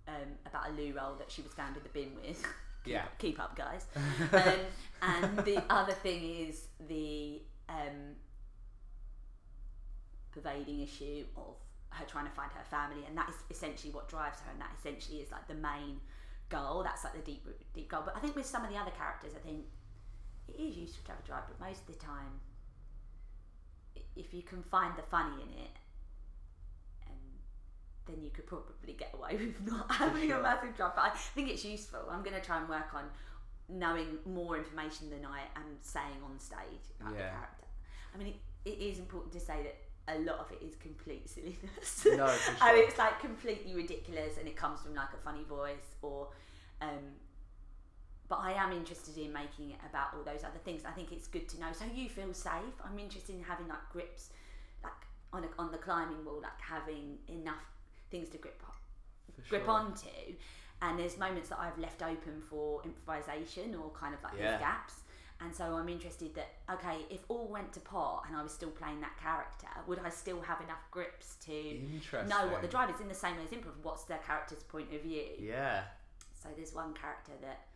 um, 0.07 0.37
about 0.45 0.69
a 0.69 0.71
loo 0.73 0.93
roll 0.95 1.15
that 1.15 1.31
she 1.31 1.41
was 1.41 1.53
found 1.53 1.77
in 1.77 1.83
the 1.83 1.89
bin 1.89 2.11
with. 2.15 2.41
keep, 2.83 2.93
Yeah. 2.93 3.05
keep 3.17 3.39
up, 3.39 3.55
guys. 3.55 3.85
um, 4.33 4.53
and 5.01 5.37
the 5.39 5.61
other 5.69 5.93
thing 5.93 6.47
is 6.47 6.67
the 6.87 7.41
um, 7.67 8.15
pervading 10.31 10.81
issue 10.81 11.25
of 11.37 11.55
her 11.91 12.05
trying 12.05 12.25
to 12.25 12.31
find 12.31 12.51
her 12.51 12.63
family, 12.69 13.03
and 13.07 13.17
that 13.17 13.29
is 13.29 13.35
essentially 13.49 13.91
what 13.91 14.07
drives 14.07 14.39
her, 14.41 14.51
and 14.51 14.61
that 14.61 14.71
essentially 14.79 15.19
is 15.19 15.31
like 15.31 15.47
the 15.47 15.55
main 15.55 15.99
goal. 16.49 16.83
That's 16.83 17.03
like 17.03 17.13
the 17.13 17.31
deep 17.31 17.45
deep 17.73 17.89
goal. 17.89 18.01
But 18.05 18.15
I 18.15 18.19
think 18.19 18.35
with 18.35 18.45
some 18.45 18.63
of 18.63 18.69
the 18.71 18.77
other 18.77 18.91
characters, 18.91 19.33
I 19.35 19.39
think 19.45 19.65
it 20.47 20.59
is 20.61 20.77
useful 20.77 21.03
to 21.05 21.11
have 21.11 21.19
a 21.23 21.27
drive, 21.27 21.43
but 21.47 21.59
most 21.65 21.81
of 21.81 21.87
the 21.87 21.99
time, 22.05 22.39
if 24.15 24.33
you 24.33 24.41
can 24.43 24.63
find 24.63 24.95
the 24.97 25.03
funny 25.03 25.41
in 25.41 25.49
it, 25.63 25.71
then 28.09 28.23
you 28.23 28.29
could 28.29 28.45
probably 28.45 28.93
get 28.93 29.13
away 29.13 29.35
with 29.37 29.65
not 29.65 29.91
having 29.91 30.31
a 30.31 30.39
massive 30.41 30.75
drive. 30.75 30.95
But 30.95 31.05
I 31.05 31.09
think 31.09 31.49
it's 31.49 31.65
useful. 31.65 32.01
I'm 32.09 32.23
going 32.23 32.35
to 32.35 32.41
try 32.41 32.57
and 32.57 32.67
work 32.67 32.93
on 32.93 33.03
knowing 33.69 34.17
more 34.25 34.57
information 34.57 35.09
than 35.09 35.25
I 35.25 35.41
am 35.55 35.77
saying 35.81 36.21
on 36.23 36.39
stage 36.39 36.89
about 36.99 37.13
the 37.13 37.23
character. 37.23 37.67
I 38.13 38.17
mean, 38.17 38.33
it, 38.65 38.69
it 38.69 38.81
is 38.81 38.99
important 38.99 39.31
to 39.33 39.39
say 39.39 39.63
that 39.63 39.75
a 40.15 40.19
lot 40.19 40.39
of 40.39 40.51
it 40.51 40.65
is 40.65 40.75
complete 40.75 41.29
silliness. 41.35 42.05
No, 42.05 42.25
and 42.27 42.57
sure. 42.59 42.77
it's 42.77 42.97
like 42.97 43.19
completely 43.19 43.75
ridiculous, 43.75 44.37
and 44.37 44.47
it 44.47 44.55
comes 44.55 44.81
from 44.81 44.95
like 44.95 45.13
a 45.13 45.23
funny 45.23 45.43
voice 45.43 45.95
or. 46.01 46.29
Um, 46.81 47.17
but 48.29 48.39
I 48.41 48.51
am 48.53 48.71
interested 48.71 49.17
in 49.17 49.33
making 49.33 49.71
it 49.71 49.79
about 49.89 50.13
all 50.13 50.23
those 50.23 50.43
other 50.43 50.59
things. 50.63 50.83
I 50.85 50.91
think 50.91 51.11
it's 51.11 51.27
good 51.27 51.49
to 51.49 51.59
know. 51.59 51.73
So 51.73 51.85
you 51.91 52.07
feel 52.07 52.31
safe. 52.31 52.77
I'm 52.85 52.99
interested 52.99 53.35
in 53.35 53.41
having 53.41 53.67
like 53.67 53.89
grips, 53.91 54.29
like 54.83 54.93
on 55.33 55.45
a, 55.45 55.47
on 55.57 55.71
the 55.71 55.79
climbing 55.79 56.23
wall, 56.23 56.39
like 56.39 56.61
having 56.61 57.17
enough 57.27 57.65
things 58.09 58.29
to 58.29 58.37
grip 58.37 58.61
grip 59.49 59.63
sure. 59.65 59.71
onto. 59.71 60.07
And 60.81 60.97
there's 60.97 61.17
moments 61.17 61.49
that 61.49 61.59
I've 61.59 61.77
left 61.77 62.01
open 62.01 62.41
for 62.49 62.81
improvisation 62.83 63.75
or 63.75 63.89
kind 63.91 64.13
of 64.13 64.23
like 64.23 64.33
Yeah. 64.37 64.51
these 64.51 64.59
gaps. 64.59 64.93
And 65.41 65.55
so 65.55 65.63
I'm 65.75 65.87
interested 65.87 66.35
that 66.35 66.49
okay, 66.69 67.05
if 67.09 67.21
all 67.29 67.47
went 67.47 67.71
to 67.73 67.79
pot 67.79 68.25
and 68.27 68.35
I 68.35 68.43
was 68.43 68.53
still 68.53 68.71
playing 68.71 68.99
that 69.01 69.17
character, 69.17 69.67
would 69.87 69.99
I 69.99 70.09
still 70.09 70.41
have 70.41 70.59
enough 70.61 70.83
grips 70.91 71.35
to 71.45 71.53
know 72.27 72.47
what 72.49 72.61
the 72.61 72.67
drive 72.67 72.89
is 72.93 72.99
in 72.99 73.07
the 73.07 73.15
same 73.15 73.37
way 73.37 73.43
as 73.43 73.51
improv? 73.51 73.75
What's 73.81 74.03
their 74.03 74.17
character's 74.19 74.63
point 74.63 74.93
of 74.93 75.01
view? 75.01 75.27
Yeah. 75.39 75.83
So 76.33 76.49
there's 76.55 76.73
one 76.73 76.93
character 76.93 77.33
that 77.41 77.67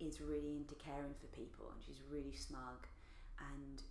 is 0.00 0.20
really 0.20 0.56
into 0.56 0.74
caring 0.76 1.14
for 1.20 1.26
people, 1.28 1.70
and 1.72 1.82
she's 1.84 2.00
really 2.10 2.32
smug, 2.32 2.86
and 3.38 3.82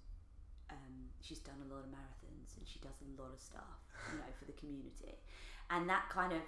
um, 0.71 0.95
she's 1.21 1.39
done 1.39 1.59
a 1.69 1.73
lot 1.73 1.83
of 1.83 1.89
marathons, 1.91 2.57
and 2.57 2.67
she 2.67 2.79
does 2.79 2.95
a 3.03 3.21
lot 3.21 3.31
of 3.31 3.39
stuff, 3.41 3.79
you 4.11 4.17
know, 4.17 4.31
for 4.37 4.45
the 4.45 4.53
community, 4.53 5.15
and 5.69 5.89
that 5.89 6.09
kind 6.09 6.33
of. 6.33 6.39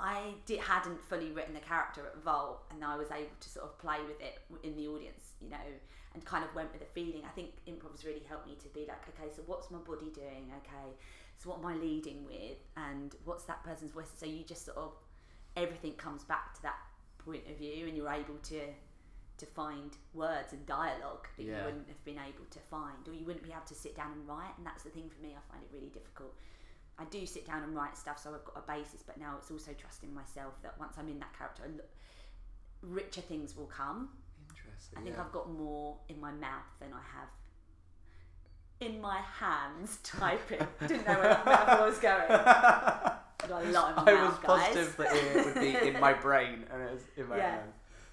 I 0.00 0.34
did, 0.46 0.60
hadn't 0.60 1.02
fully 1.02 1.32
written 1.32 1.54
the 1.54 1.60
character 1.60 2.06
at 2.06 2.22
Vault, 2.22 2.62
and 2.70 2.84
I 2.84 2.96
was 2.96 3.10
able 3.10 3.34
to 3.40 3.48
sort 3.48 3.64
of 3.66 3.76
play 3.78 3.96
with 4.06 4.20
it 4.20 4.38
in 4.62 4.76
the 4.76 4.86
audience, 4.86 5.32
you 5.40 5.50
know, 5.50 5.56
and 6.14 6.24
kind 6.24 6.44
of 6.44 6.54
went 6.54 6.70
with 6.70 6.80
the 6.80 6.86
feeling. 6.86 7.22
I 7.24 7.30
think 7.30 7.50
improv's 7.66 8.04
really 8.04 8.22
helped 8.28 8.46
me 8.46 8.54
to 8.62 8.68
be 8.68 8.86
like, 8.86 9.02
okay, 9.08 9.28
so 9.34 9.42
what's 9.46 9.72
my 9.72 9.78
body 9.78 10.12
doing? 10.14 10.52
Okay, 10.58 10.94
so 11.36 11.50
what 11.50 11.58
am 11.58 11.66
I 11.66 11.74
leading 11.74 12.24
with, 12.24 12.58
and 12.76 13.16
what's 13.24 13.42
that 13.44 13.64
person's 13.64 13.90
voice? 13.90 14.12
So 14.16 14.24
you 14.24 14.44
just 14.44 14.64
sort 14.66 14.76
of 14.78 14.92
everything 15.56 15.94
comes 15.94 16.22
back 16.22 16.54
to 16.54 16.62
that 16.62 16.76
point 17.18 17.42
of 17.50 17.56
view 17.58 17.88
and 17.88 17.96
you're 17.96 18.08
able 18.12 18.36
to 18.44 18.60
to 19.38 19.46
find 19.46 19.96
words 20.14 20.52
and 20.52 20.64
dialogue 20.66 21.26
that 21.36 21.44
Yeah. 21.44 21.58
you 21.58 21.64
wouldn't 21.64 21.88
have 21.88 22.04
been 22.04 22.18
able 22.18 22.44
to 22.50 22.58
find 22.70 23.06
or 23.08 23.12
you 23.14 23.24
wouldn't 23.24 23.44
be 23.44 23.50
able 23.50 23.66
to 23.66 23.74
sit 23.74 23.96
down 23.96 24.12
and 24.12 24.26
write 24.28 24.50
and 24.56 24.66
that's 24.66 24.82
the 24.84 24.90
thing 24.90 25.08
for 25.08 25.20
me 25.22 25.34
I 25.36 25.52
find 25.52 25.62
it 25.62 25.70
really 25.72 25.90
difficult 25.90 26.34
I 26.98 27.04
do 27.04 27.24
sit 27.26 27.46
down 27.46 27.62
and 27.62 27.74
write 27.74 27.96
stuff 27.96 28.18
so 28.22 28.34
I've 28.34 28.44
got 28.44 28.56
a 28.64 28.66
basis 28.72 29.02
but 29.06 29.18
now 29.18 29.34
it's 29.38 29.50
also 29.50 29.72
trusting 29.78 30.12
myself 30.14 30.54
that 30.62 30.78
once 30.78 30.96
I'm 30.98 31.08
in 31.08 31.18
that 31.20 31.36
character 31.36 31.62
richer 32.82 33.20
things 33.20 33.56
will 33.56 33.66
come 33.66 34.08
Interesting. 34.50 34.98
I 34.98 35.02
think 35.02 35.16
yeah. 35.16 35.22
I've 35.22 35.32
got 35.32 35.50
more 35.50 35.96
in 36.08 36.20
my 36.20 36.30
mouth 36.32 36.66
than 36.80 36.92
I 36.92 37.00
have 37.18 37.28
in 38.80 39.00
my 39.00 39.20
hands 39.40 39.98
typing 40.02 40.66
didn't 40.86 41.06
know 41.06 41.14
where 41.14 41.40
that 41.44 41.80
was 41.80 41.98
going 41.98 42.28
got 43.48 43.64
a 43.64 43.70
lot 43.70 43.90
in 43.98 44.04
my 44.04 44.12
I 44.12 44.14
mouth 44.14 44.30
was 44.30 44.38
guys. 44.58 44.66
positive 44.74 44.96
that 44.96 45.14
it 45.14 45.44
would 45.44 45.54
be 45.54 45.88
in 45.88 46.00
my 46.00 46.12
brain 46.26 46.64
and 46.72 46.82
it 46.82 46.92
was 46.92 47.02
in 47.16 47.28
my 47.28 47.36
Yeah. 47.36 47.50
hand. 47.52 47.72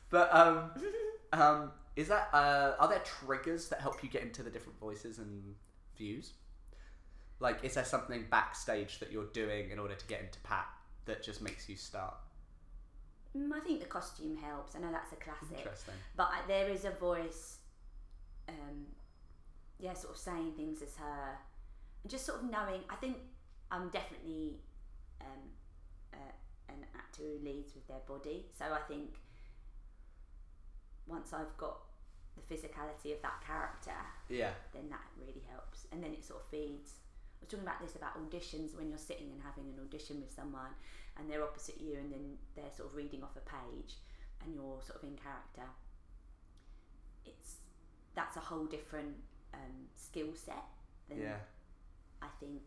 But 0.10 0.34
um, 0.34 0.72
um, 1.34 1.72
is 1.96 2.08
that 2.10 2.30
uh, 2.34 2.74
are 2.80 2.88
there 2.88 3.02
triggers 3.04 3.68
that 3.70 3.82
help 3.82 4.04
you 4.04 4.10
get 4.10 4.22
into 4.22 4.44
the 4.44 4.50
different 4.52 4.80
voices 4.80 5.18
and 5.18 5.56
views? 5.98 6.34
Like, 7.40 7.64
is 7.64 7.74
there 7.76 7.86
something 7.86 8.26
backstage 8.30 9.00
that 9.00 9.12
you're 9.12 9.28
doing 9.34 9.70
in 9.72 9.80
order 9.80 9.96
to 9.96 10.06
get 10.08 10.22
into 10.22 10.40
Pat 10.40 10.68
that 11.06 11.22
just 11.24 11.42
makes 11.42 11.68
you 11.68 11.76
start? 11.76 12.16
Mm, 13.38 13.52
I 13.54 13.60
think 13.60 13.82
the 13.82 13.86
costume 13.88 14.38
helps. 14.38 14.76
I 14.76 14.80
know 14.80 14.92
that's 14.92 15.12
a 15.12 15.18
classic. 15.18 15.58
Interesting. 15.58 15.96
But 16.16 16.30
I, 16.32 16.48
there 16.48 16.70
is 16.70 16.86
a 16.86 16.92
voice, 16.92 17.58
um, 18.48 18.86
yeah, 19.80 19.94
sort 19.94 20.14
of 20.16 20.20
saying 20.20 20.54
things 20.56 20.82
as 20.82 20.96
her. 20.96 21.38
And 22.04 22.10
just 22.12 22.26
sort 22.26 22.42
of 22.42 22.50
knowing, 22.50 22.82
I 22.90 22.96
think 22.96 23.18
I'm 23.72 23.90
definitely 23.90 24.62
um, 25.20 25.50
uh, 26.14 26.32
an 26.70 26.86
actor 26.96 27.24
who 27.24 27.46
leads 27.46 27.76
with 27.76 27.86
their 27.88 28.00
body. 28.08 28.46
So 28.58 28.66
I 28.66 28.80
think 28.88 29.16
once 31.08 31.34
I've 31.34 31.56
got 31.58 31.80
the 32.36 32.42
physicality 32.56 33.14
of 33.14 33.22
that 33.22 33.44
character, 33.46 33.92
Yeah. 34.30 34.52
then 34.74 34.90
that 34.90 35.04
really 35.20 35.44
helps. 35.52 35.86
And 35.92 36.02
then 36.04 36.14
it 36.14 36.24
sort 36.24 36.42
of 36.44 36.48
feeds. 36.50 36.94
I 37.40 37.46
was 37.46 37.50
talking 37.50 37.66
about 37.66 37.82
this 37.82 37.96
about 37.96 38.18
auditions 38.18 38.76
when 38.76 38.90
you're 38.90 38.98
sitting 38.98 39.30
and 39.32 39.42
having 39.44 39.66
an 39.70 39.80
audition 39.84 40.20
with 40.20 40.32
someone 40.34 40.74
and 41.18 41.30
they're 41.30 41.44
opposite 41.44 41.80
you 41.80 41.98
and 41.98 42.12
then 42.12 42.38
they're 42.56 42.72
sort 42.76 42.90
of 42.90 42.96
reading 42.96 43.24
off 43.24 43.36
a 43.36 43.46
page 43.48 43.96
and 44.44 44.54
you're 44.54 44.82
sort 44.82 45.02
of 45.02 45.04
in 45.04 45.16
character. 45.16 45.70
It's 47.26 47.58
that's 48.16 48.38
a 48.38 48.40
whole 48.40 48.66
different 48.66 49.16
um, 49.54 49.90
skill 49.96 50.34
set 50.34 50.64
than 51.10 51.22
Yeah. 51.22 51.38
I 52.22 52.28
think 52.40 52.62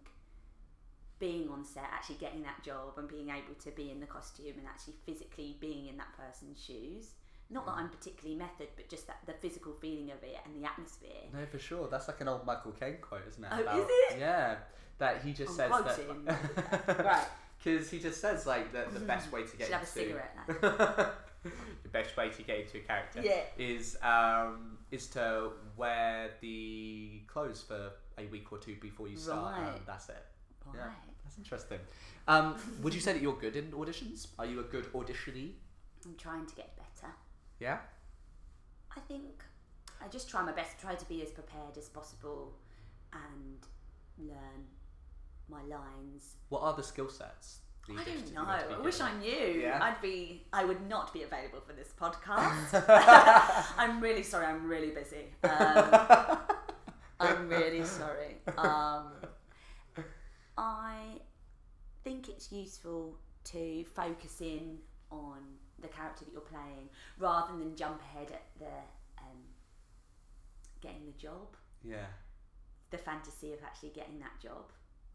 being 1.19 1.49
on 1.49 1.65
set, 1.65 1.85
actually 1.93 2.17
getting 2.17 2.43
that 2.43 2.63
job 2.63 2.97
and 2.97 3.09
being 3.09 3.29
able 3.29 3.55
to 3.63 3.71
be 3.73 3.91
in 3.91 4.01
the 4.01 4.07
costume 4.07 4.55
and 4.59 4.67
actually 4.67 4.95
physically 5.05 5.57
being 5.61 5.89
in 5.89 5.97
that 5.97 6.13
person's 6.17 6.63
shoes. 6.63 7.11
Not 7.51 7.65
that 7.67 7.73
I'm 7.73 7.89
particularly 7.89 8.37
method, 8.39 8.69
but 8.77 8.89
just 8.91 9.07
that 9.07 9.19
the 9.27 9.33
physical 9.33 9.73
feeling 9.81 10.11
of 10.11 10.23
it 10.23 10.37
and 10.45 10.55
the 10.63 10.67
atmosphere. 10.69 11.09
No, 11.33 11.47
for 11.47 11.59
sure. 11.59 11.89
That's 11.91 12.07
like 12.09 12.21
an 12.21 12.29
old 12.29 12.45
Michael 12.45 12.73
Caine 12.73 12.99
quote, 13.01 13.23
isn't 13.29 13.43
it? 13.43 13.51
Oh, 13.53 13.61
About- 13.63 13.79
is 13.81 13.87
it? 13.89 14.19
Yeah. 14.19 14.57
That 14.99 15.23
he 15.23 15.33
just 15.33 15.51
I'm 15.53 15.57
says 15.57 15.69
quoting. 15.71 16.25
that. 16.25 16.99
Right. 17.05 17.27
Because 17.63 17.91
he 17.91 17.99
just 17.99 18.21
says 18.21 18.47
like 18.47 18.73
that 18.73 18.93
the 18.95 19.01
best 19.01 19.33
way 19.33 19.43
to 19.45 19.57
get 19.57 19.67
Should 19.67 19.75
have 19.77 19.97
a 19.97 20.01
into 20.01 21.11
the 21.83 21.89
best 21.91 22.17
way 22.17 22.29
to 22.31 22.43
get 22.43 22.61
into 22.61 22.79
a 22.79 22.81
character 22.81 23.21
Yeah. 23.23 23.41
is 23.57 23.97
um, 24.03 24.79
is 24.91 25.07
to 25.09 25.51
wear 25.77 26.31
the 26.41 27.21
clothes 27.27 27.63
for 27.67 27.93
a 28.19 28.27
week 28.27 28.53
or 28.53 28.59
two 28.59 28.77
before 28.81 29.09
you 29.09 29.17
start. 29.17 29.57
Right. 29.61 29.69
And 29.77 29.81
that's 29.87 30.09
it. 30.09 30.17
Yeah, 30.75 30.81
Right. 30.81 30.91
that's 31.25 31.39
interesting. 31.39 31.79
Um, 32.27 32.57
would 32.83 32.95
you 32.95 33.01
say 33.01 33.13
that 33.13 33.23
you're 33.23 33.37
good 33.37 33.57
in 33.57 33.71
auditions? 33.73 34.29
Are 34.39 34.47
you 34.47 34.61
a 34.61 34.65
good 34.65 34.93
auditionee? 34.93 35.53
I'm 36.05 36.15
trying 36.17 36.47
to 36.47 36.55
get 36.55 36.77
better. 36.77 36.88
Yeah. 37.61 37.79
I 38.97 39.01
think 39.01 39.43
I 40.03 40.09
just 40.09 40.29
try 40.29 40.43
my 40.43 40.53
best 40.53 40.79
to 40.79 40.85
try 40.85 40.95
to 40.95 41.09
be 41.09 41.23
as 41.23 41.31
prepared 41.31 41.77
as 41.77 41.89
possible 41.89 42.55
and 43.13 43.59
learn 44.19 44.67
my 45.49 45.63
lines. 45.63 46.37
What 46.49 46.63
are 46.63 46.75
the 46.75 46.83
skill 46.83 47.09
sets? 47.09 47.61
I 47.91 48.05
don't 48.05 48.07
know. 48.35 48.45
need 48.45 48.61
to 48.61 48.69
be 48.69 48.75
I 48.75 48.79
wish? 48.81 49.01
I 49.01 49.19
knew. 49.19 49.61
Yeah. 49.63 49.79
I'd 49.83 50.01
be. 50.03 50.45
I 50.53 50.65
would 50.65 50.87
not 50.89 51.13
be 51.13 51.23
available 51.23 51.61
for 51.67 51.73
this 51.73 51.93
podcast. 51.99 52.85
I'm 53.79 54.01
really 54.01 54.23
sorry. 54.23 54.47
I'm 54.47 54.69
really 54.69 54.91
busy. 54.91 55.27
Um, 55.43 56.39
I'm 57.21 57.49
really 57.49 57.85
sorry. 57.85 58.37
Um, 58.59 59.13
I 60.57 61.21
think 62.05 62.29
it's 62.29 62.53
useful 62.53 63.17
to 63.45 63.85
focus 63.85 64.41
in 64.41 64.79
on 65.11 65.39
the 65.81 65.89
character 65.89 66.25
that 66.25 66.33
you're 66.33 66.41
playing 66.41 66.89
rather 67.19 67.57
than 67.59 67.75
jump 67.77 68.01
ahead 68.01 68.31
at 68.33 68.43
the 68.59 68.75
um, 69.23 69.39
getting 70.81 71.07
the 71.07 71.13
job, 71.19 71.57
Yeah. 71.85 72.07
the 72.91 72.99
fantasy 72.99 73.53
of 73.53 73.63
actually 73.65 73.91
getting 73.91 74.19
that 74.21 74.39
job. 74.43 74.65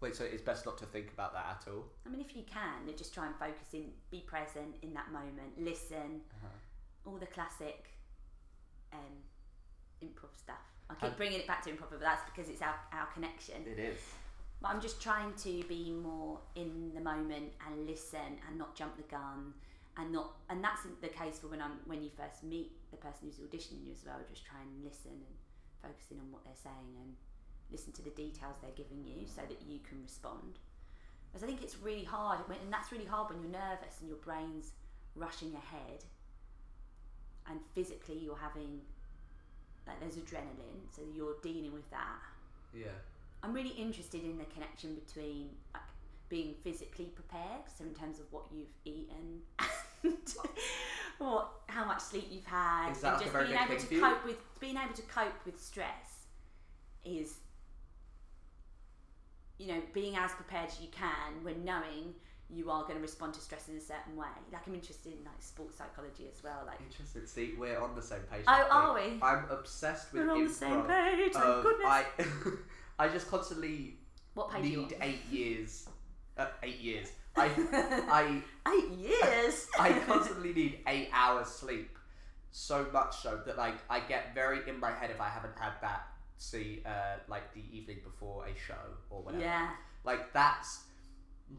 Wait, 0.02 0.16
so 0.16 0.26
it's 0.26 0.42
best 0.42 0.66
not 0.66 0.78
to 0.78 0.86
think 0.86 1.12
about 1.14 1.34
that 1.34 1.46
at 1.62 1.72
all. 1.72 1.86
I 2.06 2.10
mean, 2.10 2.20
if 2.20 2.36
you 2.36 2.44
can, 2.44 2.86
then 2.86 2.96
just 2.98 3.14
try 3.14 3.26
and 3.26 3.36
focus 3.38 3.68
in, 3.74 3.86
be 4.12 4.20
present 4.20 4.76
in 4.82 4.94
that 4.94 5.12
moment, 5.12 5.58
listen, 5.58 6.22
all 7.06 7.16
the 7.18 7.26
classic 7.28 7.86
um, 8.92 9.00
improv 10.02 10.38
stuff. 10.38 10.56
I 10.90 10.96
keep 10.96 11.04
And- 11.04 11.18
bringing 11.18 11.40
it 11.40 11.48
back 11.48 11.64
to 11.64 11.72
improv, 11.72 11.90
but 11.92 12.02
that's 12.02 12.30
because 12.30 12.50
it's 12.50 12.62
our, 12.62 12.76
our 12.92 13.06
connection. 13.14 13.66
It 13.66 13.80
is. 13.80 14.00
But 14.62 14.70
I'm 14.72 14.82
just 14.82 15.02
trying 15.02 15.34
to 15.36 15.64
be 15.68 15.92
more 15.92 16.40
in 16.56 16.92
the 16.94 17.02
moment 17.02 17.52
and 17.68 17.86
listen 17.88 18.40
and 18.48 18.58
not 18.58 18.76
jump 18.76 18.96
the 18.98 19.04
gun 19.04 19.54
and 19.98 20.12
not 20.12 20.34
and 20.50 20.64
that's 20.64 20.82
the 21.02 21.08
case 21.08 21.40
for 21.40 21.48
when 21.48 21.62
I'm 21.62 21.78
when 21.86 22.02
you 22.02 22.10
first 22.18 22.44
meet 22.44 22.72
the 22.92 22.98
person 22.98 23.30
who's 23.30 23.38
auditioning 23.38 23.86
you 23.86 23.92
as 23.94 24.04
well. 24.06 24.18
Just 24.30 24.46
try 24.46 24.60
and 24.62 24.84
listen 24.84 25.12
and 25.12 25.36
focus 25.82 26.06
in 26.12 26.20
on 26.20 26.32
what 26.32 26.44
they're 26.44 26.64
saying 26.64 26.98
and 27.02 27.14
listen 27.72 27.92
to 27.94 28.02
the 28.02 28.12
details 28.12 28.56
they're 28.62 28.78
giving 28.78 29.04
you 29.04 29.26
so 29.28 29.42
that 29.42 29.62
you 29.68 29.80
can 29.88 30.02
respond. 30.02 30.60
Because 31.32 31.44
I 31.44 31.48
think 31.48 31.64
it's 31.64 31.78
really 31.80 32.04
hard, 32.04 32.40
when, 32.48 32.60
and 32.60 32.72
that's 32.72 32.92
really 32.92 33.06
hard 33.06 33.34
when 33.34 33.42
you're 33.42 33.52
nervous 33.52 34.00
and 34.00 34.08
your 34.08 34.20
brain's 34.20 34.74
rushing 35.16 35.54
ahead, 35.54 36.06
and 37.50 37.60
physically 37.74 38.18
you're 38.18 38.38
having 38.38 38.82
like 39.88 40.00
there's 40.00 40.16
adrenaline, 40.16 40.88
so 40.96 41.02
you're 41.14 41.36
dealing 41.42 41.74
with 41.74 41.90
that. 41.92 42.22
Yeah. 42.74 42.96
I'm 43.42 43.52
really 43.52 43.72
interested 43.72 44.24
in 44.24 44.38
the 44.38 44.46
connection 44.46 44.96
between 44.96 45.50
like 45.74 45.84
being 46.30 46.54
physically 46.64 47.06
prepared. 47.06 47.62
So 47.78 47.84
in 47.84 47.94
terms 47.94 48.20
of 48.20 48.26
what 48.32 48.46
you've 48.52 48.74
eaten 48.86 49.42
what 51.18 51.50
how 51.68 51.86
much 51.86 52.02
sleep 52.02 52.28
you've 52.30 52.46
had, 52.46 52.92
Is 52.92 53.02
that 53.02 53.22
and 53.22 53.32
just 53.32 53.34
being 53.34 53.60
able 53.60 53.78
to 53.78 54.00
cope 54.00 54.26
with 54.26 54.60
being 54.60 54.78
able 54.78 54.94
to 54.94 55.02
cope 55.04 55.46
with 55.46 55.60
stress 55.60 56.26
is 57.06 57.36
you 59.58 59.68
know 59.68 59.82
being 59.94 60.16
as 60.16 60.32
prepared 60.32 60.70
as 60.70 60.80
you 60.80 60.88
can 60.92 61.44
when 61.44 61.64
knowing 61.66 62.14
you 62.50 62.70
are 62.70 62.84
going 62.84 62.96
to 62.96 63.02
respond 63.02 63.34
to 63.34 63.40
stress 63.40 63.68
in 63.68 63.76
a 63.78 63.82
certain 63.82 64.16
way. 64.16 64.28
Like 64.52 64.68
I'm 64.68 64.76
interested 64.76 65.14
in 65.14 65.24
like 65.24 65.42
sports 65.42 65.78
psychology 65.78 66.28
as 66.32 66.44
well. 66.44 66.64
Like 66.66 66.80
Interesting. 66.82 67.26
See, 67.26 67.54
we're 67.58 67.80
on 67.80 67.96
the 67.96 68.02
same 68.02 68.20
page. 68.32 68.44
Oh, 68.48 68.68
are 68.70 68.94
we? 68.94 69.20
I'm 69.22 69.46
obsessed 69.50 70.14
with 70.14 70.24
We're 70.24 70.34
on 70.34 70.44
the 70.46 70.54
same 70.54 70.82
page, 70.84 71.34
thank 71.34 71.46
of- 71.46 71.64
goodness. 71.64 71.88
I, 71.88 72.06
I 73.00 73.08
just 73.10 73.30
constantly 73.30 73.98
what 74.34 74.52
page 74.52 74.64
need 74.64 74.96
eight 75.02 75.26
years. 75.32 75.88
Uh, 76.38 76.48
eight 76.62 76.80
years. 76.80 77.10
I, 77.36 77.50
I, 78.10 78.42
Eight 78.74 78.92
years. 78.98 79.68
I 79.80 79.92
constantly 80.08 80.54
need 80.54 80.80
eight 80.88 81.10
hours 81.12 81.48
sleep. 81.48 81.98
So 82.52 82.86
much 82.94 83.18
so 83.18 83.42
that 83.46 83.58
like 83.58 83.76
I 83.90 84.00
get 84.00 84.36
very 84.36 84.60
in 84.70 84.80
my 84.80 84.92
head 84.92 85.10
if 85.10 85.20
I 85.20 85.28
haven't 85.28 85.58
had 85.60 85.74
that. 85.82 86.08
See, 86.38 86.82
uh, 86.86 87.18
like 87.28 87.54
the 87.54 87.64
evening 87.76 87.98
before 88.04 88.46
a 88.46 88.54
show 88.68 88.76
or 89.10 89.24
whatever. 89.24 89.44
yeah. 89.44 89.70
Like 90.04 90.32
that's 90.34 90.84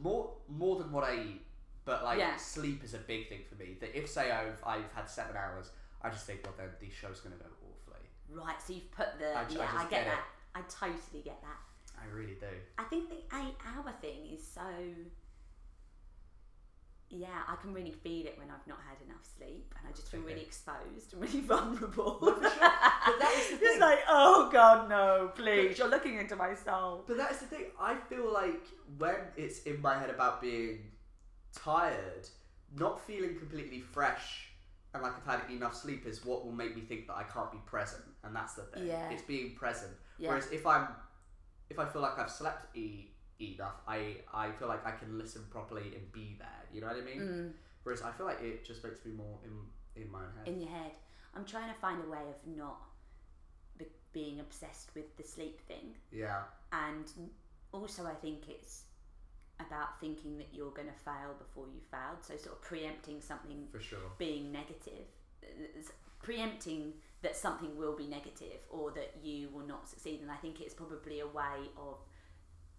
more 0.02 0.32
more 0.48 0.78
than 0.78 0.92
what 0.92 1.04
I 1.04 1.16
eat. 1.16 1.42
But 1.84 2.04
like 2.04 2.18
Yeah. 2.18 2.36
sleep 2.36 2.84
is 2.84 2.94
a 2.94 2.98
big 2.98 3.28
thing 3.28 3.40
for 3.48 3.56
me. 3.56 3.76
That 3.80 3.96
if 3.98 4.08
say 4.08 4.30
I've 4.30 4.62
I've 4.64 4.90
had 4.94 5.08
seven 5.10 5.36
hours, 5.36 5.70
I 6.02 6.10
just 6.10 6.26
think 6.26 6.40
well 6.44 6.54
then 6.56 6.68
the 6.80 6.90
show's 6.90 7.20
gonna 7.20 7.36
go 7.36 7.46
awfully. 7.68 8.06
Right. 8.30 8.62
So 8.64 8.74
you've 8.74 8.90
put 8.92 9.18
the 9.18 9.30
I 9.36 9.40
I 9.40 9.42
yeah. 9.42 9.42
I, 9.42 9.46
just 9.46 9.90
get 9.90 9.90
get 9.90 10.04
that. 10.06 10.24
I 10.54 10.60
totally 10.68 11.22
get 11.24 11.42
that. 11.42 11.58
I 12.00 12.06
really 12.14 12.34
do. 12.38 12.46
I 12.78 12.84
think 12.84 13.08
the 13.10 13.16
eight 13.38 13.56
hour 13.66 13.92
thing 14.00 14.26
is 14.32 14.46
so. 14.46 14.62
Yeah, 17.10 17.28
I 17.46 17.56
can 17.56 17.72
really 17.72 17.92
feel 17.92 18.26
it 18.26 18.36
when 18.38 18.48
I've 18.50 18.66
not 18.66 18.78
had 18.88 18.96
enough 19.06 19.24
sleep, 19.36 19.72
and 19.78 19.88
I 19.88 19.92
just 19.92 20.10
feel 20.10 20.20
really 20.20 20.42
exposed 20.42 21.12
and 21.12 21.22
really 21.22 21.40
vulnerable. 21.52 22.18
Sure. 22.20 22.40
But 22.40 22.50
that 22.50 23.34
is 23.38 23.58
the 23.58 23.66
It's 23.66 23.80
like, 23.80 24.00
oh 24.08 24.48
God, 24.52 24.88
no! 24.88 25.30
Please, 25.34 25.78
you're 25.78 25.88
looking 25.88 26.18
into 26.18 26.34
my 26.36 26.54
soul. 26.54 27.04
But 27.06 27.16
that's 27.16 27.38
the 27.38 27.46
thing. 27.46 27.66
I 27.80 27.94
feel 27.94 28.32
like 28.32 28.62
when 28.98 29.16
it's 29.36 29.62
in 29.62 29.80
my 29.80 29.98
head 29.98 30.10
about 30.10 30.40
being 30.40 30.78
tired, 31.54 32.28
not 32.76 33.00
feeling 33.06 33.36
completely 33.38 33.80
fresh 33.80 34.48
and 34.94 35.02
like 35.02 35.12
I've 35.16 35.40
had 35.40 35.50
enough 35.50 35.74
sleep 35.74 36.06
is 36.06 36.24
what 36.24 36.44
will 36.44 36.52
make 36.52 36.74
me 36.74 36.82
think 36.82 37.08
that 37.08 37.16
I 37.16 37.24
can't 37.24 37.50
be 37.50 37.58
present, 37.66 38.04
and 38.22 38.34
that's 38.34 38.54
the 38.54 38.62
thing. 38.62 38.86
Yeah. 38.86 39.10
It's 39.10 39.22
being 39.22 39.54
present. 39.54 39.92
Yeah. 40.18 40.28
Whereas 40.28 40.50
if 40.52 40.66
I'm, 40.66 40.86
if 41.68 41.78
I 41.80 41.84
feel 41.84 42.00
like 42.00 42.18
I've 42.18 42.30
slept 42.30 42.76
e- 42.76 43.08
enough, 43.40 43.80
I 43.88 44.16
I 44.32 44.50
feel 44.52 44.68
like 44.68 44.86
I 44.86 44.92
can 44.92 45.18
listen 45.18 45.42
properly 45.50 45.92
and 45.96 46.10
be 46.12 46.36
there. 46.38 46.62
You 46.72 46.80
know 46.80 46.88
what 46.88 46.96
I 46.96 47.00
mean? 47.02 47.20
Mm. 47.20 47.52
Whereas 47.82 48.02
I 48.02 48.10
feel 48.12 48.26
like 48.26 48.40
it 48.42 48.64
just 48.64 48.82
makes 48.84 49.04
me 49.04 49.12
more 49.12 49.38
in 49.44 50.02
in 50.02 50.10
my 50.10 50.20
own 50.20 50.32
head. 50.38 50.48
in 50.48 50.60
your 50.60 50.70
head. 50.70 50.92
I'm 51.34 51.44
trying 51.44 51.72
to 51.72 51.78
find 51.80 52.02
a 52.04 52.08
way 52.10 52.22
of 52.28 52.56
not 52.56 52.80
be- 53.76 53.86
being 54.12 54.40
obsessed 54.40 54.94
with 54.94 55.16
the 55.16 55.24
sleep 55.24 55.60
thing, 55.66 55.94
yeah. 56.12 56.42
and 56.72 57.10
also 57.72 58.06
I 58.06 58.14
think 58.14 58.48
it's 58.48 58.84
about 59.60 60.00
thinking 60.00 60.36
that 60.38 60.48
you're 60.52 60.70
going 60.72 60.88
to 60.88 61.00
fail 61.04 61.34
before 61.38 61.66
you 61.66 61.80
failed. 61.90 62.18
So 62.22 62.36
sort 62.36 62.56
of 62.56 62.62
preempting 62.62 63.20
something 63.20 63.66
For 63.72 63.80
sure. 63.80 63.98
being 64.18 64.50
negative, 64.52 65.06
It's 65.42 65.90
preempting 66.22 66.92
that 67.22 67.36
something 67.36 67.76
will 67.76 67.96
be 67.96 68.06
negative 68.06 68.60
or 68.70 68.90
that 68.92 69.14
you 69.22 69.48
will 69.50 69.66
not 69.66 69.88
succeed. 69.88 70.20
And 70.22 70.30
I 70.30 70.36
think 70.36 70.60
it's 70.60 70.74
probably 70.74 71.20
a 71.20 71.26
way 71.26 71.68
of 71.76 71.98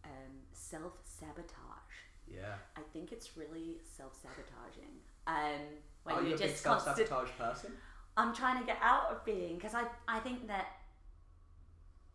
um, 0.05 0.31
self 0.51 0.93
sabotage. 1.03 1.95
Yeah. 2.27 2.55
I 2.75 2.81
think 2.93 3.11
it's 3.11 3.37
really 3.37 3.77
self 3.83 4.13
sabotaging. 4.21 4.93
Um, 5.27 5.65
when 6.03 6.15
Are 6.15 6.23
you 6.23 6.35
a 6.35 6.37
big 6.37 6.55
self 6.55 6.83
sabotage 6.83 7.29
person? 7.37 7.73
I'm 8.17 8.33
trying 8.33 8.59
to 8.59 8.65
get 8.65 8.77
out 8.81 9.11
of 9.11 9.25
being 9.25 9.55
because 9.55 9.75
I 9.75 9.85
I 10.07 10.19
think 10.19 10.47
that 10.47 10.67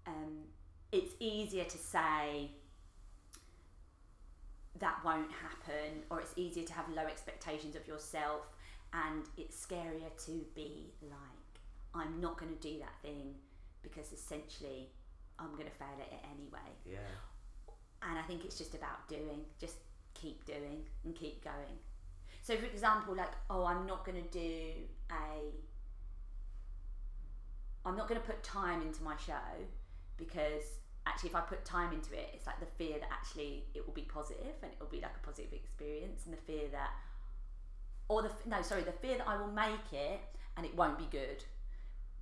um, 0.07 0.44
it's 0.92 1.14
easier 1.20 1.64
to 1.64 1.79
say 1.79 2.50
that 4.79 5.05
won't 5.05 5.31
happen, 5.31 6.03
or 6.11 6.20
it's 6.20 6.33
easier 6.37 6.64
to 6.64 6.72
have 6.72 6.88
low 6.88 7.05
expectations 7.05 7.76
of 7.76 7.87
yourself, 7.87 8.42
and 8.92 9.24
it's 9.37 9.64
scarier 9.64 10.11
to 10.24 10.44
be 10.55 10.92
like, 11.03 11.61
I'm 11.94 12.20
not 12.20 12.38
going 12.38 12.55
to 12.55 12.61
do 12.61 12.79
that 12.79 12.94
thing 13.03 13.35
because 13.83 14.12
essentially 14.12 14.88
I'm 15.38 15.53
going 15.53 15.66
to 15.66 15.76
fail 15.76 15.88
at 16.00 16.12
it 16.12 16.24
anyway. 16.24 16.70
Yeah. 16.87 16.98
And 18.02 18.18
I 18.18 18.22
think 18.22 18.44
it's 18.44 18.56
just 18.56 18.74
about 18.74 19.08
doing, 19.08 19.44
just 19.58 19.76
keep 20.14 20.44
doing 20.44 20.84
and 21.04 21.14
keep 21.14 21.44
going. 21.44 21.78
So, 22.42 22.56
for 22.56 22.66
example, 22.66 23.14
like, 23.14 23.32
oh, 23.50 23.64
I'm 23.64 23.86
not 23.86 24.04
going 24.04 24.22
to 24.22 24.28
do 24.30 24.72
a, 25.10 25.52
I'm 27.84 27.96
not 27.96 28.08
going 28.08 28.20
to 28.20 28.26
put 28.26 28.42
time 28.42 28.82
into 28.82 29.02
my 29.02 29.16
show 29.16 29.34
because 30.16 30.62
actually, 31.06 31.30
if 31.30 31.36
I 31.36 31.40
put 31.40 31.64
time 31.64 31.92
into 31.92 32.12
it, 32.14 32.30
it's 32.34 32.46
like 32.46 32.60
the 32.60 32.66
fear 32.66 32.98
that 32.98 33.08
actually 33.12 33.64
it 33.74 33.86
will 33.86 33.94
be 33.94 34.02
positive 34.02 34.54
and 34.62 34.72
it 34.72 34.78
will 34.80 34.88
be 34.88 35.00
like 35.00 35.12
a 35.22 35.26
positive 35.26 35.52
experience, 35.52 36.22
and 36.24 36.34
the 36.34 36.40
fear 36.40 36.68
that, 36.72 36.90
or 38.08 38.22
the 38.22 38.30
no, 38.46 38.62
sorry, 38.62 38.82
the 38.82 38.92
fear 38.92 39.18
that 39.18 39.28
I 39.28 39.36
will 39.36 39.52
make 39.52 39.92
it 39.92 40.20
and 40.56 40.66
it 40.66 40.74
won't 40.74 40.98
be 40.98 41.08
good. 41.10 41.44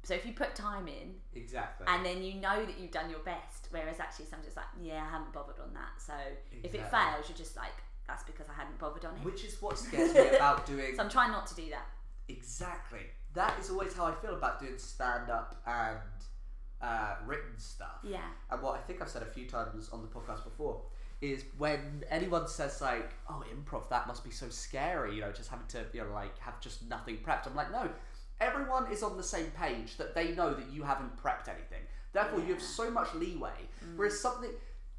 So 0.09 0.15
if 0.15 0.25
you 0.25 0.33
put 0.33 0.55
time 0.55 0.89
in, 0.89 1.17
Exactly. 1.35 1.87
and 1.87 2.03
then 2.03 2.23
you 2.23 2.41
know 2.41 2.65
that 2.65 2.81
you've 2.81 2.93
done 2.93 3.11
your 3.11 3.19
best. 3.19 3.69
Whereas 3.71 4.01
actually, 4.01 4.25
sometimes 4.25 4.47
it's 4.47 4.57
like, 4.57 4.65
yeah, 4.81 5.05
I 5.07 5.11
haven't 5.11 5.35
bothered 5.35 5.61
on 5.63 5.75
that. 5.75 6.01
So 6.01 6.15
if 6.63 6.75
it 6.75 6.91
fails, 6.91 7.29
you're 7.29 7.37
just 7.37 7.59
like, 7.59 7.75
that's 8.07 8.25
because 8.25 8.47
I 8.49 8.55
hadn't 8.55 8.79
bothered 8.79 9.05
on 9.05 9.17
it. 9.17 9.23
Which 9.23 9.45
is 9.45 9.61
what 9.61 9.79
scares 9.87 10.15
me 10.15 10.29
about 10.35 10.65
doing 10.65 10.97
so 10.97 11.03
I'm 11.03 11.11
trying 11.11 11.31
not 11.31 11.47
to 11.49 11.55
do 11.55 11.69
that. 11.69 11.85
Exactly. 12.27 13.01
That 13.35 13.59
is 13.61 13.69
always 13.69 13.93
how 13.93 14.07
I 14.07 14.15
feel 14.15 14.33
about 14.33 14.61
doing 14.61 14.79
stand 14.79 15.29
up 15.29 15.61
and 15.67 15.99
uh, 16.81 17.17
written 17.27 17.59
stuff. 17.59 17.99
Yeah. 18.03 18.21
And 18.51 18.63
what 18.63 18.77
I 18.77 18.79
think 18.79 19.03
I've 19.03 19.11
said 19.11 19.21
a 19.21 19.27
few 19.27 19.45
times 19.47 19.91
on 19.91 20.01
the 20.01 20.09
podcast 20.09 20.43
before 20.43 20.81
is 21.21 21.45
when 21.59 22.03
anyone 22.09 22.49
says 22.49 22.81
like, 22.81 23.11
"Oh, 23.29 23.45
improv, 23.55 23.91
that 23.91 24.07
must 24.07 24.25
be 24.25 24.31
so 24.31 24.49
scary," 24.49 25.17
you 25.17 25.21
know, 25.21 25.33
just 25.33 25.51
having 25.51 25.67
to, 25.67 25.85
you 25.93 26.03
know, 26.03 26.13
like 26.15 26.39
have 26.39 26.61
just 26.63 26.89
nothing 26.89 27.19
prepped. 27.19 27.47
I'm 27.47 27.55
like, 27.55 27.71
no, 27.71 27.91
everyone 28.41 28.91
is 28.93 29.03
on 29.03 29.17
the 29.17 29.23
same 29.23 29.47
page 29.59 29.97
that 29.97 30.15
they 30.15 30.33
know 30.33 30.55
that 30.55 30.73
you 30.73 30.83
haven't 30.83 31.17
prepped 31.23 31.49
anything. 31.49 31.83
Therefore, 32.13 32.41
you 32.41 32.55
have 32.55 32.63
so 32.63 32.91
much 32.91 33.15
leeway. 33.15 33.51
Mm. 33.85 33.97
Whereas 33.97 34.19
something, 34.21 34.51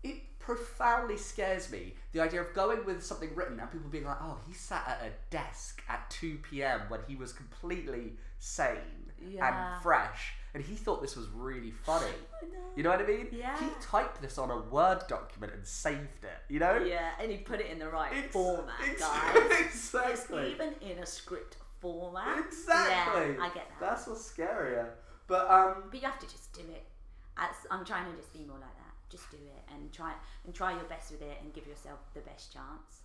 it 0.04 0.18
profoundly 0.40 1.18
scares 1.18 1.72
me 1.72 1.94
the 2.12 2.22
idea 2.22 2.42
of 2.42 2.54
going 2.54 2.86
with 2.86 3.04
something 3.04 3.30
written 3.36 3.60
and 3.60 3.72
people 3.72 3.90
being 3.90 4.06
like, 4.06 4.22
"Oh, 4.22 4.38
he 4.48 4.54
sat 4.54 4.88
at 4.88 5.08
a 5.08 5.12
desk 5.32 5.82
at 5.90 6.10
two 6.10 6.38
p.m. 6.50 6.82
when 6.88 7.02
he 7.08 7.16
was 7.16 7.34
completely 7.34 8.14
sane 8.40 9.12
Yeah. 9.28 9.74
and 9.74 9.82
fresh." 9.84 10.34
And 10.56 10.64
he 10.64 10.74
thought 10.76 11.02
this 11.02 11.16
was 11.16 11.28
really 11.30 11.72
funny. 11.72 12.08
You 12.76 12.84
know 12.84 12.92
what 12.92 13.02
I 13.02 13.06
mean? 13.08 13.28
Yeah. 13.32 13.60
He 13.60 13.66
typed 13.82 14.22
this 14.22 14.38
on 14.38 14.52
a 14.52 14.58
Word 14.58 15.00
document 15.10 15.54
and 15.54 15.66
saved 15.66 16.24
it. 16.24 16.54
You 16.54 16.60
know? 16.60 16.78
Yeah, 16.78 17.10
and 17.20 17.30
he 17.30 17.38
put 17.38 17.60
it 17.60 17.66
in 17.70 17.80
the 17.80 17.90
right 17.90 18.12
Ex- 18.16 18.32
format, 18.32 18.76
ex- 18.88 19.02
guys. 19.02 19.34
It's 19.36 19.94
Exactly. 19.94 20.52
even 20.54 20.74
in 20.80 21.00
a 21.00 21.06
script 21.06 21.58
format. 21.80 22.46
Exactly. 22.48 23.36
Yeah, 23.36 23.44
I 23.44 23.48
get 23.54 23.68
that. 23.70 23.80
That's 23.80 24.08
what's 24.08 24.32
scarier. 24.32 24.88
But 25.28 25.50
um, 25.50 25.84
But 25.92 26.02
you 26.02 26.08
have 26.08 26.20
to 26.20 26.28
just 26.28 26.54
do 26.54 26.62
it. 26.62 26.86
As, 27.38 27.56
I'm 27.72 27.86
trying 27.86 28.10
to 28.12 28.18
just 28.18 28.34
be 28.34 28.40
more 28.46 28.58
like 28.60 28.76
that. 28.78 28.94
Just 29.10 29.30
do 29.32 29.38
it 29.38 29.74
and 29.74 29.92
try 29.92 30.14
and 30.46 30.54
try 30.54 30.72
your 30.74 30.84
best 30.84 31.12
with 31.12 31.22
it 31.22 31.38
and 31.42 31.54
give 31.54 31.66
yourself 31.68 32.00
the 32.14 32.20
best 32.22 32.52
chance. 32.54 33.02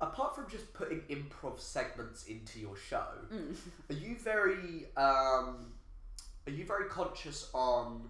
apart 0.00 0.34
from 0.34 0.48
just 0.50 0.72
putting 0.74 1.00
improv 1.02 1.60
segments 1.60 2.26
into 2.26 2.58
your 2.60 2.76
show, 2.76 3.06
Mm. 3.32 3.54
are 3.90 3.94
you 3.94 4.16
very 4.16 4.86
um, 4.96 5.72
are 6.46 6.52
you 6.52 6.64
very 6.64 6.88
conscious 6.88 7.48
on 7.54 8.08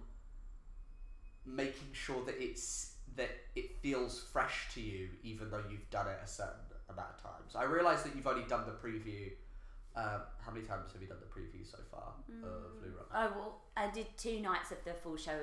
making 1.45 1.87
sure 1.93 2.23
that 2.25 2.35
it's 2.41 2.93
that 3.15 3.29
it 3.55 3.77
feels 3.81 4.19
fresh 4.33 4.67
to 4.73 4.81
you, 4.81 5.09
even 5.23 5.49
though 5.49 5.63
you've 5.69 5.89
done 5.89 6.07
it 6.07 6.17
a 6.23 6.27
certain 6.27 6.65
amount 6.89 7.09
of 7.17 7.23
times? 7.23 7.55
I 7.55 7.63
realise 7.63 8.01
that 8.03 8.15
you've 8.15 8.27
only 8.27 8.47
done 8.47 8.63
the 8.65 8.71
preview. 8.73 9.31
Um, 9.97 10.21
how 10.45 10.51
many 10.51 10.65
times 10.65 10.91
have 10.93 11.01
you 11.01 11.07
done 11.07 11.19
the 11.21 11.25
preview 11.39 11.65
so 11.69 11.77
far 11.89 12.13
of 12.43 12.79
Blue 12.81 12.91
Rock? 12.97 13.09
Oh 13.13 13.31
well, 13.39 13.61
I 13.77 13.89
did 13.91 14.07
two 14.17 14.41
nights 14.41 14.71
of 14.71 14.83
the 14.83 14.93
full 14.93 15.15
show, 15.17 15.39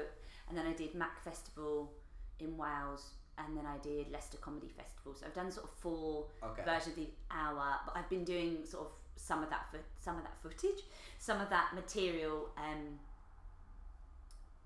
and 0.48 0.56
then 0.58 0.66
I 0.66 0.72
did 0.74 0.94
Mac 0.94 1.22
Festival 1.24 1.90
in 2.38 2.56
Wales, 2.58 3.12
and 3.38 3.56
then 3.56 3.64
I 3.66 3.78
did 3.78 4.10
Leicester 4.12 4.36
Comedy 4.38 4.68
Festival. 4.68 5.14
So 5.14 5.24
I've 5.26 5.34
done 5.34 5.50
sort 5.50 5.66
of 5.66 5.72
four 5.80 6.26
Okay. 6.42 6.62
versions 6.64 6.96
of 6.98 7.04
the 7.04 7.08
hour, 7.30 7.76
but 7.86 7.96
I've 7.96 8.08
been 8.10 8.24
doing 8.24 8.58
sort 8.66 8.86
of 8.86 8.92
some 9.16 9.42
of 9.42 9.48
that 9.50 9.70
for 9.70 9.78
some 10.00 10.16
of 10.16 10.22
that 10.24 10.36
footage, 10.42 10.82
some 11.18 11.40
of 11.40 11.48
that 11.48 11.72
material 11.74 12.50
um, 12.58 12.98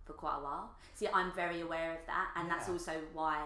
for 0.05 0.14
quite 0.14 0.37
a 0.38 0.42
while. 0.42 0.70
See, 0.94 1.07
I'm 1.12 1.31
very 1.33 1.61
aware 1.61 1.92
of 1.92 1.99
that, 2.07 2.31
and 2.37 2.51
that's 2.51 2.68
also 2.68 2.92
why 3.12 3.44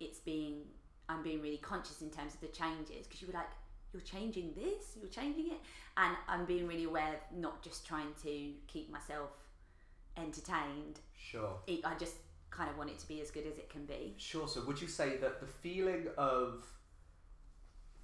it's 0.00 0.18
being 0.18 0.62
I'm 1.08 1.22
being 1.22 1.40
really 1.40 1.58
conscious 1.58 2.00
in 2.02 2.10
terms 2.10 2.34
of 2.34 2.40
the 2.40 2.48
changes 2.48 3.06
because 3.06 3.20
you 3.22 3.26
were 3.28 3.34
like 3.34 3.50
you're 3.92 4.02
changing 4.02 4.52
this, 4.54 4.96
you're 4.98 5.10
changing 5.10 5.48
it, 5.48 5.60
and 5.96 6.16
I'm 6.28 6.44
being 6.44 6.66
really 6.66 6.84
aware, 6.84 7.14
of 7.14 7.38
not 7.38 7.62
just 7.62 7.86
trying 7.86 8.14
to 8.22 8.52
keep 8.66 8.90
myself 8.90 9.30
entertained. 10.16 11.00
Sure. 11.18 11.58
I 11.68 11.94
just 11.98 12.16
kind 12.50 12.70
of 12.70 12.76
want 12.76 12.90
it 12.90 12.98
to 12.98 13.08
be 13.08 13.20
as 13.20 13.30
good 13.30 13.46
as 13.46 13.58
it 13.58 13.70
can 13.70 13.86
be. 13.86 14.14
Sure. 14.16 14.46
So 14.46 14.62
would 14.66 14.80
you 14.80 14.88
say 14.88 15.16
that 15.18 15.40
the 15.40 15.46
feeling 15.46 16.06
of 16.16 16.66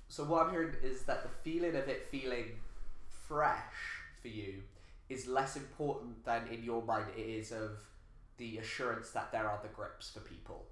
so 0.09 0.25
what 0.25 0.47
I'm 0.47 0.51
hearing 0.51 0.75
is 0.83 1.03
that 1.03 1.23
the 1.23 1.29
feeling 1.29 1.77
of 1.77 1.87
it 1.87 2.09
feeling 2.11 2.47
fresh 3.11 3.75
for 4.23 4.29
you 4.29 4.63
is 5.11 5.27
less 5.27 5.57
important 5.57 6.25
than 6.25 6.49
in 6.49 6.63
your 6.65 6.83
mind 6.83 7.07
it 7.17 7.21
is 7.21 7.53
of 7.53 7.79
the 8.39 8.57
assurance 8.59 9.11
that 9.11 9.31
there 9.33 9.49
are 9.49 9.59
the 9.63 9.69
grips 9.69 10.11
for 10.11 10.21
people, 10.21 10.65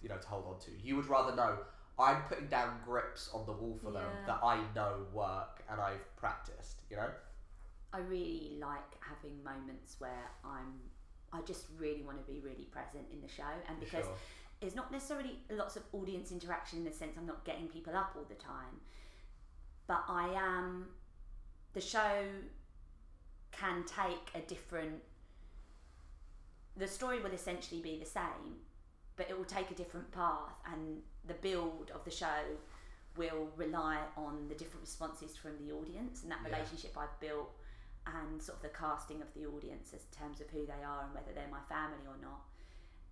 you 0.00 0.08
know, 0.08 0.16
to 0.16 0.26
hold 0.26 0.46
on 0.46 0.58
to. 0.60 0.70
You 0.82 0.96
would 0.96 1.08
rather 1.08 1.34
know 1.34 1.58
I'm 1.98 2.22
putting 2.22 2.46
down 2.48 2.78
grips 2.84 3.28
on 3.34 3.44
the 3.46 3.52
wall 3.52 3.76
for 3.82 3.90
them 3.90 4.08
Yeah. 4.20 4.26
that 4.26 4.40
I 4.44 4.62
know 4.74 5.06
work 5.12 5.62
and 5.68 5.80
I've 5.80 6.16
practiced. 6.16 6.82
You 6.90 6.96
know. 6.98 7.10
I 7.92 7.98
really 7.98 8.56
like 8.60 8.96
having 9.00 9.42
moments 9.42 9.96
where 9.98 10.30
I'm 10.44 10.80
I 11.32 11.42
just 11.42 11.66
really 11.76 12.02
want 12.02 12.18
to 12.24 12.32
be 12.32 12.40
really 12.40 12.64
present 12.64 13.06
in 13.12 13.20
the 13.20 13.28
show 13.28 13.50
and 13.68 13.78
because 13.80 14.04
Sure. 14.04 14.16
it's 14.62 14.74
not 14.74 14.90
necessarily 14.92 15.40
lots 15.50 15.76
of 15.76 15.82
audience 15.92 16.30
interaction 16.32 16.78
in 16.80 16.84
the 16.84 16.92
sense 16.92 17.16
I'm 17.18 17.26
not 17.26 17.44
getting 17.44 17.68
people 17.68 17.94
up 17.94 18.12
all 18.16 18.24
the 18.24 18.34
time 18.34 18.80
but 19.86 20.04
I 20.08 20.28
am 20.34 20.88
the 21.74 21.80
show 21.80 22.24
can 23.52 23.84
take 23.84 24.30
a 24.34 24.40
different 24.46 25.02
the 26.76 26.86
story 26.86 27.20
will 27.20 27.32
essentially 27.32 27.80
be 27.80 27.98
the 27.98 28.06
same 28.06 28.56
but 29.16 29.28
it 29.28 29.36
will 29.36 29.44
take 29.44 29.70
a 29.70 29.74
different 29.74 30.10
path 30.12 30.52
and 30.72 31.02
the 31.28 31.34
build 31.34 31.90
of 31.94 32.04
the 32.04 32.10
show 32.10 32.42
will 33.16 33.48
rely 33.56 33.98
on 34.16 34.48
the 34.48 34.54
different 34.54 34.82
responses 34.82 35.36
from 35.36 35.56
the 35.58 35.72
audience 35.72 36.22
and 36.22 36.32
that 36.32 36.40
Yeah. 36.42 36.50
relationship 36.56 36.96
I've 36.96 37.18
built 37.20 37.50
and 38.06 38.42
sort 38.42 38.56
of 38.56 38.62
the 38.62 38.68
casting 38.70 39.20
of 39.22 39.32
the 39.34 39.46
audience 39.46 39.92
as 39.92 40.04
terms 40.06 40.40
of 40.40 40.48
who 40.50 40.64
they 40.66 40.82
are 40.82 41.02
and 41.04 41.14
whether 41.14 41.32
they're 41.32 41.48
my 41.48 41.60
family 41.68 42.06
or 42.06 42.16
not. 42.16 42.42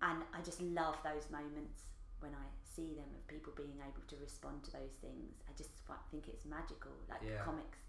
And 0.01 0.23
I 0.33 0.41
just 0.41 0.61
love 0.61 0.97
those 1.03 1.29
moments 1.29 1.83
when 2.19 2.33
I 2.33 2.45
see 2.63 2.93
them 2.95 3.09
of 3.15 3.27
people 3.27 3.53
being 3.55 3.79
able 3.79 4.01
to 4.07 4.15
respond 4.17 4.63
to 4.65 4.71
those 4.71 4.93
things. 5.01 5.43
I 5.49 5.53
just 5.55 5.69
think 6.11 6.27
it's 6.27 6.45
magical, 6.45 6.91
like 7.09 7.21
Yeah. 7.21 7.43
comics 7.43 7.79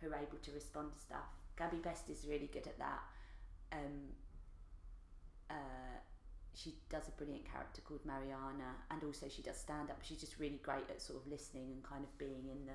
who 0.00 0.12
are 0.12 0.16
able 0.16 0.38
to 0.38 0.52
respond 0.52 0.92
to 0.92 0.98
stuff. 0.98 1.28
Gabby 1.56 1.78
Best 1.78 2.08
is 2.10 2.26
really 2.26 2.48
good 2.48 2.66
at 2.66 2.78
that. 2.78 3.02
Um, 3.72 4.14
uh, 5.48 5.98
she 6.54 6.74
does 6.90 7.08
a 7.08 7.12
brilliant 7.12 7.50
character 7.50 7.80
called 7.82 8.04
Mariana, 8.04 8.76
and 8.90 9.02
also 9.04 9.26
she 9.28 9.42
does 9.42 9.56
stand 9.56 9.90
up. 9.90 10.00
She's 10.02 10.20
just 10.20 10.38
really 10.38 10.60
great 10.62 10.88
at 10.90 11.00
sort 11.00 11.20
of 11.20 11.30
listening 11.30 11.70
and 11.72 11.82
kind 11.82 12.04
of 12.04 12.18
being 12.18 12.48
in 12.50 12.66
the 12.66 12.72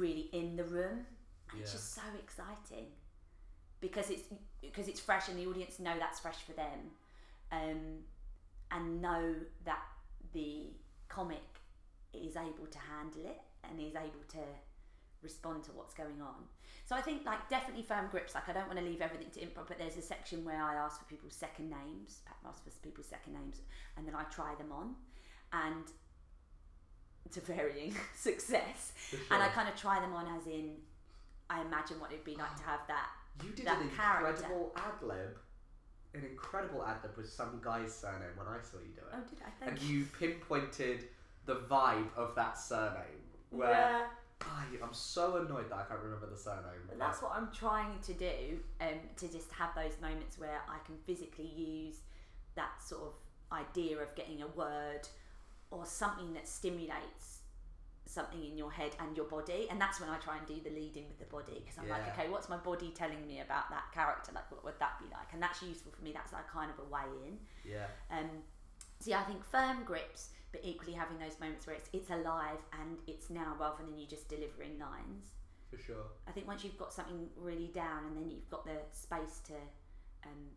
really 0.00 0.28
in 0.32 0.56
the 0.56 0.64
room. 0.64 1.06
And 1.50 1.60
It's 1.60 1.72
just 1.72 1.94
so 1.94 2.02
exciting 2.22 2.86
because 3.80 4.10
it's 4.10 4.22
because 4.60 4.88
it's 4.88 5.00
fresh, 5.00 5.28
and 5.28 5.38
the 5.38 5.46
audience 5.46 5.78
know 5.78 5.94
that's 5.98 6.20
fresh 6.20 6.38
for 6.46 6.52
them, 6.52 6.90
um, 7.52 8.04
and 8.70 9.02
know 9.02 9.34
that 9.64 9.82
the 10.32 10.66
comic 11.08 11.60
is 12.12 12.36
able 12.36 12.66
to 12.70 12.78
handle 12.78 13.24
it 13.24 13.40
and 13.64 13.80
is 13.80 13.94
able 13.94 14.24
to 14.28 14.38
respond 15.22 15.64
to 15.64 15.70
what's 15.72 15.94
going 15.94 16.20
on. 16.22 16.46
So 16.86 16.94
I 16.96 17.00
think 17.00 17.24
like 17.26 17.48
definitely 17.48 17.82
firm 17.82 18.08
grips. 18.10 18.34
Like 18.34 18.48
I 18.48 18.52
don't 18.52 18.66
want 18.66 18.78
to 18.78 18.84
leave 18.84 19.00
everything 19.02 19.30
to 19.34 19.40
improv, 19.40 19.68
but 19.68 19.78
there's 19.78 19.96
a 19.96 20.02
section 20.02 20.44
where 20.44 20.62
I 20.62 20.74
ask 20.74 20.98
for 20.98 21.04
people's 21.06 21.34
second 21.34 21.70
names, 21.70 22.20
Pat 22.26 22.36
asks 22.46 22.62
for 22.64 22.70
people's 22.82 23.06
second 23.06 23.34
names, 23.34 23.60
and 23.96 24.06
then 24.06 24.14
I 24.14 24.24
try 24.24 24.54
them 24.54 24.72
on, 24.72 24.94
and 25.52 25.84
to 27.32 27.40
varying 27.40 27.94
success. 28.16 28.92
And 29.30 29.42
I 29.42 29.48
kind 29.48 29.68
of 29.68 29.76
try 29.76 30.00
them 30.00 30.14
on 30.14 30.26
as 30.38 30.46
in, 30.46 30.76
I 31.50 31.60
imagine 31.60 32.00
what 32.00 32.10
it'd 32.12 32.24
be 32.24 32.36
like 32.36 32.56
to 32.56 32.62
have 32.62 32.80
that. 32.88 33.08
You 33.44 33.50
did 33.50 33.66
that 33.66 33.80
an 33.80 33.90
character. 33.90 34.42
incredible 34.44 34.72
ad 34.76 35.02
lib, 35.02 35.38
an 36.14 36.24
incredible 36.24 36.82
ad 36.84 36.96
lib 37.02 37.16
with 37.16 37.28
some 37.30 37.60
guy's 37.62 37.94
surname 37.94 38.34
when 38.36 38.46
I 38.48 38.62
saw 38.62 38.78
you 38.78 38.94
do 38.94 39.02
it. 39.02 39.14
Oh, 39.14 39.20
did 39.28 39.38
I? 39.44 39.50
Thank 39.64 39.80
and 39.80 39.90
you 39.90 40.06
pinpointed 40.18 41.04
the 41.44 41.56
vibe 41.56 42.08
of 42.16 42.34
that 42.34 42.58
surname. 42.58 43.22
Where 43.50 43.70
Yeah. 43.70 44.06
Ah, 44.44 44.64
I'm 44.82 44.94
so 44.94 45.36
annoyed 45.36 45.70
that 45.70 45.76
I 45.76 45.82
can't 45.84 46.00
remember 46.00 46.26
the 46.30 46.36
surname. 46.36 46.86
But 46.88 46.98
that's 46.98 47.20
what 47.22 47.32
I'm 47.34 47.50
trying 47.52 47.98
to 48.02 48.12
do, 48.14 48.60
um, 48.80 49.00
to 49.16 49.28
just 49.28 49.50
have 49.52 49.74
those 49.74 50.00
moments 50.00 50.38
where 50.38 50.60
I 50.68 50.78
can 50.86 50.96
physically 51.06 51.50
use 51.56 51.96
that 52.54 52.82
sort 52.82 53.02
of 53.02 53.12
idea 53.52 53.98
of 53.98 54.14
getting 54.14 54.42
a 54.42 54.46
word 54.48 55.08
or 55.70 55.84
something 55.86 56.32
that 56.34 56.46
stimulates 56.48 57.38
something 58.06 58.42
in 58.42 58.56
your 58.56 58.72
head 58.72 58.92
and 59.00 59.16
your 59.16 59.26
body, 59.26 59.66
and 59.70 59.80
that's 59.80 60.00
when 60.00 60.08
I 60.08 60.16
try 60.16 60.38
and 60.38 60.46
do 60.46 60.58
the 60.64 60.70
leading 60.74 61.04
with 61.08 61.18
the 61.18 61.26
body 61.26 61.60
because 61.62 61.76
I'm 61.78 61.88
like, 61.88 62.08
okay, 62.18 62.30
what's 62.30 62.48
my 62.48 62.56
body 62.56 62.90
telling 62.94 63.26
me 63.26 63.40
about 63.40 63.68
that 63.70 63.92
character? 63.92 64.32
Like, 64.34 64.50
what 64.50 64.64
would 64.64 64.78
that 64.80 64.98
be 64.98 65.04
like? 65.12 65.28
And 65.32 65.42
that's 65.42 65.62
useful 65.62 65.92
for 65.92 66.02
me. 66.02 66.12
That's 66.12 66.32
like 66.32 66.48
kind 66.48 66.70
of 66.70 66.78
a 66.78 66.88
way 66.88 67.04
in. 67.26 67.38
Yeah. 67.70 67.86
Um, 68.10 68.30
so 69.00 69.10
yeah, 69.10 69.20
I 69.20 69.24
think 69.24 69.44
firm 69.44 69.84
grips, 69.84 70.30
but 70.52 70.60
equally 70.64 70.94
having 70.94 71.18
those 71.18 71.38
moments 71.40 71.66
where 71.66 71.76
it's 71.76 71.88
it's 71.92 72.10
alive 72.10 72.58
and 72.80 72.98
it's 73.06 73.30
now 73.30 73.56
rather 73.58 73.84
than 73.84 73.98
you 73.98 74.06
just 74.06 74.28
delivering 74.28 74.78
lines. 74.78 75.34
For 75.70 75.78
sure. 75.78 76.06
I 76.26 76.32
think 76.32 76.46
once 76.46 76.64
you've 76.64 76.78
got 76.78 76.92
something 76.94 77.28
really 77.36 77.70
down 77.74 78.06
and 78.06 78.16
then 78.16 78.30
you've 78.30 78.48
got 78.48 78.64
the 78.64 78.80
space 78.92 79.40
to 79.48 79.54
um, 80.24 80.48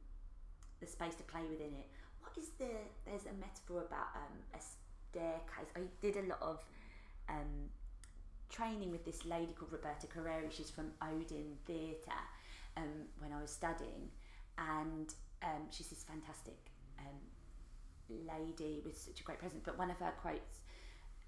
the 0.79 0.87
space 0.87 1.15
to 1.15 1.23
play 1.23 1.41
within 1.49 1.73
it. 1.73 1.87
What 2.21 2.37
is 2.37 2.49
the 2.57 2.69
there's 3.05 3.25
a 3.25 3.35
metaphor 3.39 3.81
about 3.81 4.15
um, 4.15 4.37
a 4.55 4.59
staircase. 5.11 5.69
I 5.75 5.81
did 6.01 6.17
a 6.17 6.27
lot 6.27 6.41
of 6.41 6.63
um, 7.29 7.69
training 8.49 8.91
with 8.91 9.05
this 9.05 9.25
lady 9.25 9.53
called 9.53 9.71
Roberta 9.71 10.07
Carreri. 10.07 10.51
She's 10.51 10.69
from 10.69 10.91
Odin 11.01 11.57
Theatre 11.65 12.23
um, 12.77 13.07
when 13.19 13.31
I 13.31 13.41
was 13.41 13.51
studying, 13.51 14.09
and 14.57 15.13
um, 15.43 15.67
she's 15.69 15.87
this 15.87 16.03
fantastic 16.03 16.57
um, 16.99 17.19
lady 18.27 18.81
with 18.85 18.97
such 18.97 19.19
a 19.21 19.23
great 19.23 19.39
presence. 19.39 19.61
But 19.65 19.77
one 19.77 19.89
of 19.91 19.97
her 19.99 20.11
quotes, 20.21 20.59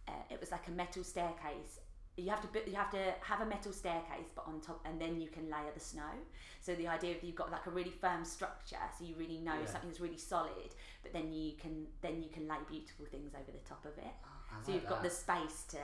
uh, 0.08 0.12
it 0.30 0.40
was 0.40 0.52
like 0.52 0.68
a 0.68 0.72
metal 0.72 1.04
staircase. 1.04 1.80
You 2.16 2.30
have 2.30 2.42
to 2.42 2.70
you 2.70 2.76
have 2.76 2.92
to 2.92 3.14
have 3.22 3.42
a 3.42 3.46
metal 3.46 3.72
staircase, 3.74 4.30
but 4.36 4.46
on 4.48 4.62
top, 4.62 4.82
and 4.86 5.02
then 5.02 5.20
you 5.20 5.30
can 5.30 5.46
layer 5.50 5.72
the 5.74 5.80
snow. 5.80 6.14
So 6.62 6.76
the 6.76 6.88
idea 6.88 7.16
of 7.16 7.24
you've 7.24 7.36
got 7.36 7.52
like 7.52 7.66
a 7.66 7.72
really 7.72 7.90
firm 7.90 8.24
structure, 8.24 8.78
so 8.98 9.04
you 9.04 9.16
really 9.18 9.40
know 9.40 9.56
Yeah. 9.60 9.66
something's 9.66 10.00
really 10.00 10.18
solid, 10.18 10.76
but 11.02 11.12
then 11.12 11.34
you 11.34 11.54
can 11.54 11.88
then 12.02 12.22
you 12.22 12.30
can 12.30 12.48
lay 12.48 12.58
beautiful 12.70 13.06
things 13.08 13.34
over 13.34 13.52
the 13.52 13.68
top 13.68 13.84
of 13.86 13.98
it. 13.98 14.04
I 14.06 14.64
so 14.64 14.72
like 14.72 14.82
you've 14.82 14.90
got 14.90 15.02
the 15.02 15.10
space 15.10 15.64
to. 15.70 15.78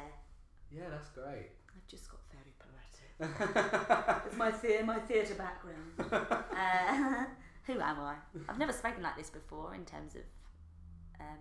Yeah, 0.72 0.90
that's 0.92 1.10
great. 1.10 1.50
I've 1.76 1.88
just 1.88 2.10
got 2.12 2.20
very 2.32 2.54
poetic. 2.60 3.10
it's 4.28 4.38
my 4.38 4.52
theatre 4.52 4.86
my 4.86 5.00
theatre 5.00 5.34
background. 5.34 5.94
uh, 6.56 7.26
who 7.66 7.74
am 7.82 8.00
I? 8.00 8.16
I've 8.48 8.60
never 8.60 8.72
spoken 8.72 9.02
like 9.02 9.18
this 9.18 9.30
before 9.32 9.74
in 9.74 9.84
terms 9.84 10.14
of 10.16 10.22
um, 11.20 11.38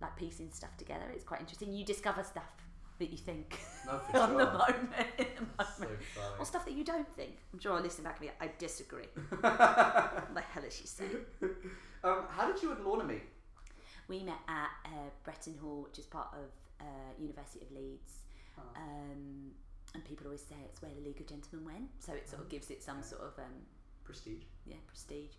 like 0.00 0.16
piecing 0.16 0.50
stuff 0.52 0.76
together. 0.76 1.04
It's 1.14 1.24
quite 1.24 1.40
interesting. 1.40 1.72
You 1.72 1.84
discover 1.84 2.22
stuff 2.24 2.50
that 2.98 3.10
you 3.10 3.16
think 3.18 3.58
No, 3.86 3.98
for 4.10 4.18
on 4.20 4.34
the 4.34 4.44
sure. 4.44 4.52
moment. 4.52 4.90
in 5.18 5.26
the 5.36 5.40
moment. 5.64 6.00
funny. 6.14 6.34
or 6.38 6.44
stuff 6.44 6.64
that 6.64 6.74
you 6.74 6.84
don't 6.84 7.08
think. 7.16 7.38
I'm 7.52 7.58
sure 7.58 7.72
I'll 7.72 7.82
listen 7.82 8.04
back 8.04 8.18
and 8.20 8.20
be 8.20 8.26
like, 8.26 8.42
I 8.50 8.50
disagree. 8.58 9.06
what 9.40 10.34
the 10.34 10.40
hell 10.40 10.64
is 10.64 10.74
she 10.76 10.86
saying? 10.86 11.16
um, 12.04 12.24
how 12.30 12.50
did 12.50 12.62
you 12.62 12.72
and 12.72 12.84
Lorna 12.84 13.04
meet? 13.04 13.22
We 14.08 14.22
met 14.22 14.38
at 14.48 14.70
uh, 14.86 15.08
Bretton 15.24 15.56
Hall, 15.62 15.82
which 15.88 15.98
is 15.98 16.06
part 16.06 16.28
of 16.34 16.50
uh, 16.80 16.84
University 17.20 17.64
of 17.64 17.70
Leeds. 17.72 18.18
Um, 18.76 19.50
and 19.94 20.04
people 20.04 20.26
always 20.26 20.42
say 20.42 20.54
it's 20.68 20.80
where 20.82 20.90
the 20.94 21.00
League 21.06 21.20
of 21.20 21.26
Gentlemen 21.26 21.64
went, 21.66 21.88
so 21.98 22.12
it 22.12 22.28
sort 22.28 22.42
of 22.42 22.48
gives 22.48 22.70
it 22.70 22.82
some 22.82 23.02
sort 23.02 23.22
of 23.22 23.38
um, 23.38 23.52
Prestige. 24.04 24.42
yeah 24.66 24.76
prestige. 24.86 25.32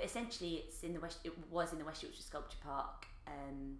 But 0.00 0.08
essentially, 0.08 0.64
it's 0.66 0.82
in 0.82 0.94
the 0.94 1.00
West. 1.00 1.18
It 1.24 1.34
was 1.50 1.72
in 1.72 1.78
the 1.78 1.84
West 1.84 2.02
Yorkshire 2.02 2.22
Sculpture 2.22 2.56
Park, 2.64 3.06
um, 3.26 3.76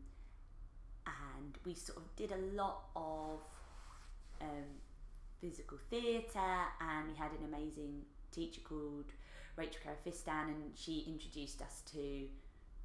and 1.07 1.57
we 1.65 1.75
sort 1.75 1.97
of 1.97 2.15
did 2.15 2.31
a 2.31 2.37
lot 2.55 2.91
of 2.95 3.41
um, 4.43 4.69
physical 5.41 5.79
theatre, 5.89 6.59
and 6.79 7.09
we 7.09 7.17
had 7.17 7.31
an 7.31 7.47
amazing 7.47 8.03
teacher 8.33 8.61
called 8.63 9.07
Rachel 9.57 9.81
Carafistan, 9.83 10.49
and 10.49 10.73
she 10.75 11.07
introduced 11.09 11.63
us 11.63 11.83
to 11.93 12.29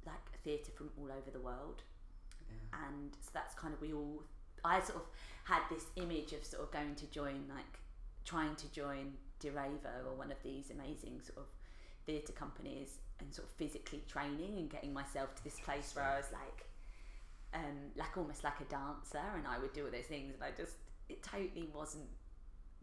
like 0.06 0.40
theatre 0.42 0.72
from 0.74 0.88
all 0.98 1.10
over 1.12 1.30
the 1.30 1.40
world. 1.40 1.82
And 2.72 3.14
so 3.20 3.28
that's 3.34 3.54
kind 3.54 3.74
of 3.74 3.82
we 3.82 3.92
all. 3.92 4.22
I 4.64 4.80
sort 4.80 4.96
of 4.96 5.06
had 5.44 5.60
this 5.68 5.84
image 5.96 6.32
of 6.32 6.42
sort 6.42 6.62
of 6.62 6.70
going 6.70 6.94
to 6.94 7.06
join 7.08 7.44
like 7.54 7.80
trying 8.24 8.56
to 8.56 8.72
join 8.72 9.12
DV8 9.44 10.06
or 10.06 10.16
one 10.16 10.32
of 10.32 10.42
these 10.42 10.70
amazing 10.70 11.20
sort 11.20 11.40
of 11.40 11.46
theatre 12.06 12.32
companies 12.32 12.98
and 13.20 13.32
sort 13.34 13.48
of 13.48 13.54
physically 13.54 14.02
training 14.08 14.58
and 14.58 14.70
getting 14.70 14.92
myself 14.92 15.34
to 15.36 15.44
this 15.44 15.58
place 15.60 15.92
where 15.94 16.04
I 16.04 16.16
was 16.16 16.30
like 16.32 16.66
um, 17.54 17.92
like 17.96 18.16
almost 18.16 18.44
like 18.44 18.60
a 18.60 18.64
dancer 18.64 19.22
and 19.36 19.46
I 19.46 19.58
would 19.58 19.72
do 19.72 19.84
all 19.84 19.90
those 19.90 20.04
things 20.06 20.34
and 20.34 20.42
I 20.44 20.50
just 20.56 20.76
it 21.08 21.22
totally 21.22 21.68
wasn't 21.72 22.08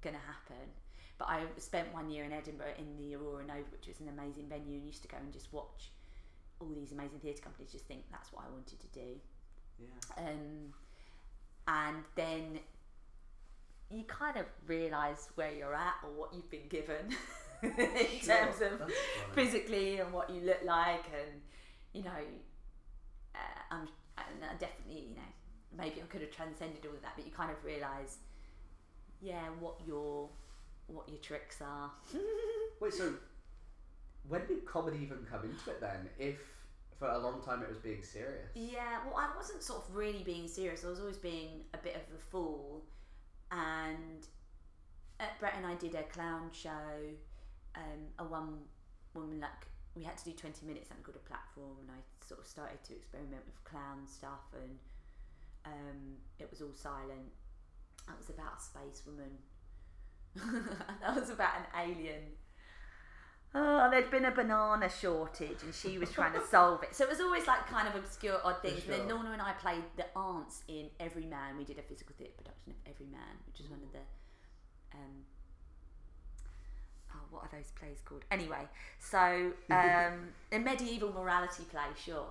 gonna 0.01 0.23
happen. 0.25 0.65
But 1.17 1.27
I 1.29 1.41
spent 1.57 1.93
one 1.93 2.09
year 2.09 2.23
in 2.23 2.34
Edinburgh 2.34 2.73
in 2.79 2.97
the 2.97 3.15
Aurora 3.15 3.45
Nova 3.45 3.69
which 3.71 3.88
was 3.88 3.99
an 3.99 4.09
amazing 4.09 4.47
venue 4.49 4.77
and 4.77 4.86
used 4.86 5.03
to 5.03 5.07
go 5.07 5.17
and 5.17 5.31
just 5.31 5.51
watch 5.53 5.91
all 6.59 6.69
these 6.75 6.91
amazing 6.91 7.19
theatre 7.19 7.41
companies 7.41 7.71
just 7.71 7.86
think 7.86 8.03
that's 8.11 8.31
what 8.31 8.45
I 8.47 8.51
wanted 8.51 8.79
to 8.79 8.88
do. 8.88 9.19
Yeah. 9.79 10.29
um, 10.29 10.73
and 11.67 12.03
then 12.15 12.59
you 13.89 14.03
kind 14.03 14.38
of 14.38 14.45
realise 14.67 15.29
where 15.36 15.51
you're 15.51 15.73
at 15.75 15.95
or 16.03 16.11
what 16.11 16.34
you've 16.34 16.49
been 16.49 16.67
given 16.69 17.09
in 17.78 18.22
Sure, 18.22 18.36
terms 18.36 18.61
of 18.61 18.91
physically 19.34 19.99
and 19.99 20.11
what 20.11 20.30
you 20.30 20.41
look 20.41 20.64
like, 20.64 21.05
and 21.14 21.41
you 21.93 22.03
know, 22.03 22.11
uh, 23.36 23.59
I'm 23.72 23.88
and 24.18 24.43
I 24.43 24.53
definitely 24.59 25.07
you 25.09 25.16
know 25.16 25.32
maybe 25.78 26.01
I 26.01 26.05
could 26.05 26.22
have 26.22 26.32
transcended 26.32 26.86
all 26.86 26.95
of 26.95 27.01
that, 27.01 27.14
but 27.16 27.26
you 27.26 27.32
kind 27.32 27.51
of 27.51 27.64
realise, 27.64 28.18
yeah, 29.22 29.47
what 29.59 29.76
your 29.86 30.30
what 30.88 31.07
your 31.09 31.20
tricks 31.20 31.61
are. 31.61 31.91
Wait, 32.80 32.93
so 32.93 33.14
when 34.28 34.45
did 34.47 34.66
comedy 34.66 34.99
even 35.01 35.26
come 35.30 35.43
into 35.43 35.70
it 35.72 35.80
then? 35.82 36.09
If 36.20 36.38
for 36.99 37.07
a 37.09 37.18
long 37.18 37.41
time 37.41 37.61
it 37.61 37.70
was 37.70 37.78
being 37.78 38.03
serious. 38.03 38.49
Yeah, 38.55 38.99
well, 39.05 39.16
I 39.18 39.36
wasn't 39.36 39.64
sort 39.64 39.84
of 39.88 39.95
really 39.95 40.24
being 40.24 40.47
serious. 40.47 40.86
I 40.86 40.89
was 40.89 40.99
always 40.99 41.18
being 41.18 41.61
a 41.74 41.78
bit 41.78 41.95
of 41.95 42.01
a 42.16 42.20
fool. 42.32 42.84
And 43.51 44.26
at 45.20 45.39
Brett 45.39 45.55
and 45.57 45.66
I 45.66 45.76
did 45.76 45.95
a 45.95 46.03
clown 46.03 46.49
show, 46.51 46.70
um, 47.76 48.01
a 48.19 48.24
one 48.24 48.59
woman, 49.13 49.39
like, 49.39 49.67
we 49.95 50.03
had 50.03 50.17
to 50.17 50.26
do 50.26 50.32
20 50.32 50.65
minutes, 50.65 50.89
something 50.89 51.03
called 51.03 51.17
a 51.17 51.28
platform. 51.28 51.78
And 51.82 51.89
I 51.91 52.01
sort 52.26 52.39
of 52.39 52.47
started 52.47 52.84
to 52.86 52.93
experiment 52.93 53.43
with 53.45 53.63
clown 53.63 54.07
stuff. 54.07 54.49
And 54.53 54.78
um, 55.65 56.17
it 56.39 56.49
was 56.49 56.61
all 56.61 56.74
silent. 56.74 57.32
That 58.07 58.17
was 58.17 58.30
about 58.30 58.59
a 58.59 58.61
space 58.61 59.03
woman. 59.05 59.38
that 61.01 61.15
was 61.15 61.30
about 61.30 61.53
an 61.57 61.65
alien. 61.78 62.24
Oh, 63.55 63.88
there'd 63.91 64.09
been 64.09 64.26
a 64.26 64.32
banana 64.32 64.89
shortage 64.89 65.61
and 65.61 65.76
she 65.76 65.99
was 65.99 66.11
trying 66.11 66.34
to 66.34 66.41
solve 66.51 66.82
it. 66.82 66.95
So 66.95 67.03
it 67.03 67.09
was 67.09 67.21
always 67.21 67.45
like 67.45 67.67
kind 67.67 67.88
of 67.88 67.95
obscure, 67.95 68.39
odd 68.43 68.61
things. 68.63 68.82
And 68.84 68.93
then 68.93 69.07
sure. 69.07 69.17
Lorna 69.17 69.32
and 69.32 69.41
I 69.41 69.53
played 69.53 69.84
the 69.95 70.05
aunts 70.15 70.63
in 70.67 70.89
Everyman. 70.99 71.57
We 71.57 71.63
did 71.63 71.78
a 71.78 71.84
physical 71.84 72.15
theatre 72.17 72.34
production 72.36 72.74
of 72.74 72.91
Everyman, 72.91 73.38
which 73.45 73.59
is 73.59 73.69
one 73.69 73.82
of 73.84 73.91
the. 73.91 73.99
Um, 74.95 75.26
what 77.34 77.43
are 77.43 77.49
those 77.57 77.71
plays 77.71 77.99
called? 78.05 78.23
Anyway, 78.31 78.67
so 78.99 79.51
um, 79.71 80.29
a 80.51 80.59
medieval 80.59 81.11
morality 81.11 81.63
play, 81.71 81.81
sure. 82.03 82.27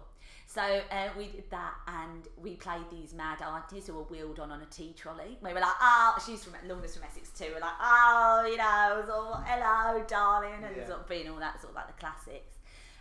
So 0.47 0.61
uh, 0.61 1.09
we 1.17 1.29
did 1.29 1.51
that, 1.51 1.75
and 1.87 2.29
we 2.37 2.57
played 2.57 2.85
these 2.91 3.15
mad 3.15 3.41
aunties 3.41 3.87
who 3.87 3.95
were 3.95 4.03
wheeled 4.03 4.39
on 4.39 4.51
on 4.51 4.61
a 4.61 4.67
tea 4.67 4.93
trolley. 4.95 5.39
We 5.43 5.53
were 5.55 5.61
like, 5.61 5.79
"Oh, 5.81 6.23
she's 6.27 6.45
from 6.45 6.55
Lorna's 6.69 6.95
from 6.95 7.05
Essex 7.05 7.31
too." 7.31 7.47
We're 7.55 7.61
like, 7.61 7.79
"Oh, 7.81 8.47
you 8.51 8.59
know, 8.59 9.03
sort 9.07 9.29
of, 9.29 9.45
hello, 9.47 10.05
darling," 10.07 10.63
and 10.63 10.77
Yeah. 10.77 10.87
sort 10.87 11.01
of 11.01 11.09
being 11.09 11.29
all 11.31 11.39
that 11.39 11.61
sort 11.61 11.71
of 11.71 11.77
like 11.77 11.87
the 11.87 11.99
classics. 11.99 12.59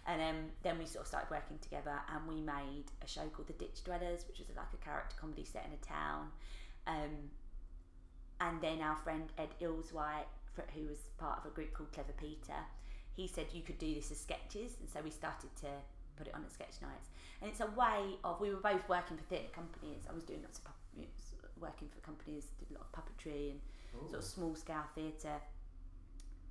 And 0.07 0.21
um, 0.21 0.51
then 0.63 0.79
we 0.79 0.85
sort 0.85 1.01
of 1.03 1.07
started 1.09 1.29
working 1.29 1.59
together, 1.59 1.99
and 2.15 2.25
we 2.27 2.39
made 2.41 2.85
a 3.03 3.07
show 3.07 3.27
called 3.33 3.47
The 3.47 3.53
Ditch 3.53 3.83
Dwellers, 3.83 4.25
which 4.27 4.39
was 4.39 4.47
like 4.55 4.71
a 4.73 4.77
character 4.83 5.15
comedy 5.19 5.43
set 5.43 5.65
in 5.65 5.73
a 5.73 5.85
town. 5.85 6.31
Um, 6.87 7.29
and 8.39 8.61
then 8.61 8.81
our 8.81 8.95
friend 8.95 9.29
Ed 9.37 9.49
Eales-White, 9.61 10.25
who 10.73 10.87
was 10.87 10.99
part 11.17 11.39
of 11.39 11.45
a 11.51 11.53
group 11.53 11.73
called 11.73 11.91
Clever 11.91 12.13
Peter, 12.17 12.59
he 13.13 13.27
said 13.27 13.47
you 13.53 13.61
could 13.61 13.77
do 13.77 13.93
this 13.93 14.11
as 14.11 14.19
sketches, 14.19 14.77
and 14.79 14.89
so 14.89 14.99
we 15.03 15.09
started 15.09 15.49
to 15.61 15.67
put 16.15 16.27
it 16.27 16.33
on 16.33 16.43
at 16.43 16.51
sketch 16.51 16.81
nights. 16.81 17.09
And 17.41 17.49
it's 17.49 17.59
a 17.61 17.67
way 17.67 18.15
of 18.23 18.39
we 18.39 18.49
were 18.49 18.61
both 18.61 18.87
working 18.89 19.17
for 19.17 19.23
theatre 19.23 19.51
companies. 19.53 20.03
I 20.09 20.13
was 20.13 20.23
doing 20.23 20.41
lots 20.43 20.59
of 20.59 20.65
pup- 20.65 20.75
you 20.95 21.03
know, 21.03 21.07
s- 21.17 21.35
working 21.59 21.89
for 21.89 21.99
companies, 22.01 22.45
did 22.59 22.69
a 22.71 22.73
lot 22.79 22.85
of 22.87 22.91
puppetry 22.91 23.51
and 23.51 23.59
sort 24.09 24.19
of 24.19 24.23
small 24.23 24.55
scale 24.55 24.83
theatre 24.95 25.39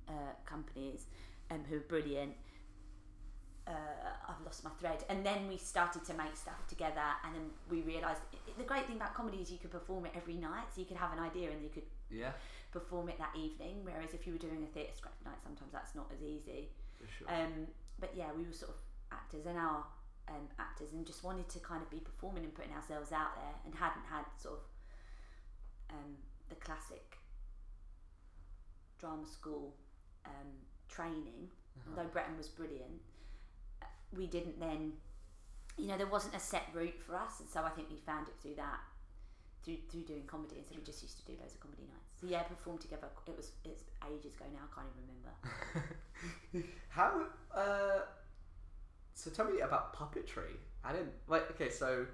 uh, 0.07 0.33
companies, 0.45 1.05
um, 1.49 1.63
who 1.69 1.75
were 1.75 1.81
brilliant. 1.87 2.33
Uh, 3.67 3.71
I've 4.27 4.43
lost 4.43 4.63
my 4.63 4.71
thread. 4.79 5.03
And 5.09 5.25
then 5.25 5.47
we 5.47 5.57
started 5.57 6.03
to 6.05 6.13
make 6.15 6.35
stuff 6.35 6.67
together, 6.67 7.03
and 7.23 7.35
then 7.35 7.49
we 7.69 7.81
realised 7.81 8.21
the 8.57 8.63
great 8.63 8.85
thing 8.87 8.95
about 8.97 9.13
comedy 9.13 9.37
is 9.37 9.51
you 9.51 9.59
could 9.59 9.71
perform 9.71 10.05
it 10.07 10.11
every 10.15 10.35
night, 10.35 10.65
so 10.73 10.81
you 10.81 10.87
could 10.87 10.97
have 10.97 11.13
an 11.13 11.19
idea 11.19 11.51
and 11.51 11.61
you 11.63 11.69
could 11.69 11.83
Yeah, 12.09 12.31
perform 12.71 13.09
it 13.09 13.17
that 13.17 13.35
evening. 13.35 13.83
Whereas 13.83 14.13
if 14.13 14.25
you 14.25 14.33
were 14.33 14.39
doing 14.39 14.63
a 14.63 14.73
theatre 14.73 14.93
scratch 14.95 15.19
night, 15.25 15.37
sometimes 15.43 15.71
that's 15.71 15.95
not 15.95 16.11
as 16.13 16.21
easy. 16.23 16.69
sure. 17.17 17.27
Um, 17.29 17.67
but 17.99 18.11
yeah, 18.15 18.31
we 18.35 18.43
were 18.43 18.53
sort 18.53 18.71
of 18.71 18.77
actors 19.11 19.45
and 19.45 19.57
our 19.57 19.85
um, 20.27 20.47
actors, 20.59 20.93
and 20.93 21.05
just 21.05 21.23
wanted 21.23 21.49
to 21.49 21.59
kind 21.59 21.81
of 21.81 21.89
be 21.89 21.99
performing 21.99 22.43
and 22.43 22.53
putting 22.53 22.73
ourselves 22.73 23.11
out 23.11 23.35
there, 23.35 23.55
and 23.65 23.75
hadn't 23.75 24.05
had 24.09 24.25
sort 24.37 24.55
of 24.55 24.63
um, 25.91 26.15
the 26.49 26.55
classic 26.55 27.17
drama 28.99 29.25
school 29.25 29.75
um, 30.25 30.51
training. 30.87 31.49
Although 31.89 32.09
Bretton 32.09 32.37
was 32.37 32.47
brilliant, 32.47 33.01
we 34.15 34.27
didn't 34.27 34.59
then. 34.59 34.93
You 35.77 35.87
know, 35.87 35.97
there 35.97 36.07
wasn't 36.07 36.35
a 36.35 36.39
set 36.39 36.67
route 36.73 37.01
for 37.05 37.15
us, 37.15 37.39
and 37.39 37.49
so 37.49 37.63
I 37.63 37.69
think 37.69 37.89
we 37.89 37.97
found 38.05 38.27
it 38.27 38.35
through 38.41 38.55
that, 38.55 38.79
through 39.63 39.77
through 39.89 40.01
doing 40.01 40.23
comedy, 40.27 40.55
and 40.57 40.65
so 40.67 40.75
we 40.75 40.83
just 40.83 41.01
used 41.01 41.17
to 41.19 41.25
do 41.25 41.33
loads 41.39 41.53
of 41.53 41.59
comedy 41.61 41.83
nights. 41.83 42.13
So 42.19 42.27
yeah, 42.27 42.43
perform 42.43 42.77
together. 42.77 43.07
It 43.27 43.37
was 43.37 43.51
it's 43.65 43.83
ages 44.11 44.35
ago 44.35 44.45
now. 44.53 44.65
I 44.65 44.71
can't 44.73 44.87
even 44.91 45.05
remember. 45.07 46.73
How? 46.89 47.25
Uh, 47.53 48.01
so 49.13 49.29
tell 49.29 49.45
me 49.45 49.61
about 49.61 49.95
puppetry. 49.95 50.57
I 50.83 50.93
didn't. 50.93 51.13
Like, 51.27 51.49
okay, 51.51 51.69
so 51.69 52.05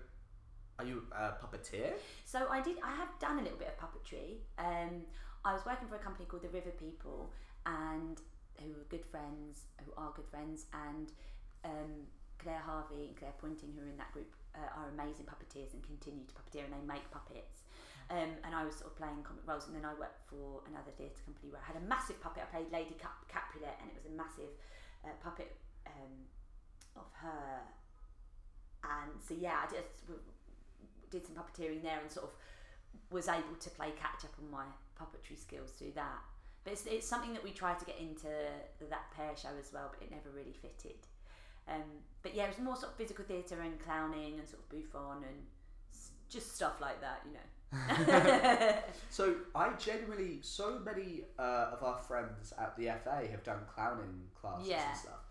are 0.79 0.85
you 0.85 1.03
a 1.11 1.33
puppeteer? 1.41 1.93
So 2.25 2.47
I 2.49 2.61
did. 2.61 2.77
I 2.83 2.95
have 2.95 3.09
done 3.19 3.39
a 3.39 3.41
little 3.41 3.57
bit 3.57 3.69
of 3.69 3.77
puppetry. 3.79 4.37
Um, 4.59 5.01
I 5.45 5.53
was 5.53 5.65
working 5.65 5.87
for 5.87 5.95
a 5.95 5.99
company 5.99 6.25
called 6.25 6.43
the 6.43 6.49
River 6.49 6.71
People, 6.71 7.31
and 7.65 8.19
who 8.59 8.69
were 8.69 8.85
good 8.89 9.05
friends, 9.05 9.63
who 9.85 9.91
are 9.97 10.11
good 10.15 10.27
friends, 10.29 10.65
and 10.73 11.11
um, 11.63 12.07
Claire 12.39 12.61
Harvey 12.65 13.07
and 13.07 13.15
Claire 13.15 13.33
Pointing, 13.39 13.73
who 13.75 13.85
are 13.85 13.89
in 13.89 13.97
that 13.97 14.11
group, 14.11 14.33
uh, 14.57 14.79
are 14.81 14.89
amazing 14.89 15.29
puppeteers 15.29 15.73
and 15.73 15.83
continue 15.85 16.25
to 16.25 16.33
puppeteer, 16.33 16.65
and 16.65 16.73
they 16.73 16.83
make 16.85 17.05
puppets. 17.13 17.63
Um, 18.09 18.39
and 18.43 18.55
I 18.55 18.63
was 18.63 18.75
sort 18.79 18.91
of 18.91 18.95
playing 18.97 19.21
comic 19.21 19.43
roles, 19.45 19.67
and 19.67 19.75
then 19.75 19.85
I 19.85 19.93
worked 19.93 20.25
for 20.31 20.63
another 20.65 20.91
theatre 20.97 21.21
company 21.27 21.51
where 21.51 21.61
I 21.61 21.67
had 21.67 21.75
a 21.75 21.85
massive 21.85 22.19
puppet. 22.23 22.43
I 22.43 22.49
played 22.49 22.71
Lady 22.71 22.95
Cap- 22.97 23.27
Capulet, 23.27 23.75
and 23.83 23.91
it 23.91 23.95
was 23.95 24.07
a 24.07 24.15
massive 24.15 24.51
uh, 25.05 25.13
puppet 25.21 25.53
um, 25.85 26.25
of 26.95 27.07
her. 27.21 27.61
And 28.83 29.11
so 29.19 29.35
yeah, 29.35 29.59
I 29.61 29.65
just 29.67 30.07
w- 30.07 30.23
did 31.11 31.27
some 31.27 31.35
puppeteering 31.35 31.83
there, 31.83 31.99
and 31.99 32.09
sort 32.09 32.31
of 32.31 32.33
was 33.11 33.27
able 33.27 33.55
to 33.59 33.69
play 33.71 33.91
catch 33.99 34.23
up 34.23 34.33
on 34.39 34.49
my 34.49 34.65
puppetry 34.95 35.37
skills 35.37 35.71
through 35.71 35.91
that. 35.95 36.23
But 36.63 36.73
it's, 36.73 36.85
it's 36.85 37.07
something 37.07 37.33
that 37.33 37.43
we 37.43 37.51
tried 37.51 37.79
to 37.79 37.85
get 37.85 37.99
into 37.99 38.27
that 38.89 39.11
pair 39.15 39.35
show 39.35 39.55
as 39.59 39.71
well, 39.71 39.91
but 39.91 40.01
it 40.01 40.11
never 40.11 40.29
really 40.35 40.55
fitted. 40.55 40.99
Um, 41.67 42.03
but 42.27 42.35
yeah, 42.35 42.43
it 42.43 42.49
was 42.49 42.59
more 42.59 42.75
sort 42.75 42.91
of 42.91 42.97
physical 42.97 43.23
theatre 43.23 43.61
and 43.61 43.79
clowning 43.79 44.37
and 44.37 44.47
sort 44.47 44.61
of 44.63 44.69
bouffon 44.69 45.23
and 45.23 45.37
just 46.29 46.53
stuff 46.55 46.81
like 46.81 46.99
that, 46.99 47.21
you 47.25 47.33
know. 47.33 48.73
So 49.09 49.35
I 49.55 49.69
generally, 49.77 50.39
so 50.41 50.79
many 50.83 51.21
uh, 51.39 51.71
of 51.73 51.83
our 51.83 51.97
friends 51.97 52.53
at 52.59 52.75
the 52.77 52.87
FA 53.03 53.25
have 53.31 53.43
done 53.43 53.59
clowning 53.73 54.23
classes 54.39 54.67
Yeah. 54.67 54.89
and 54.89 54.97
stuff. 54.97 55.23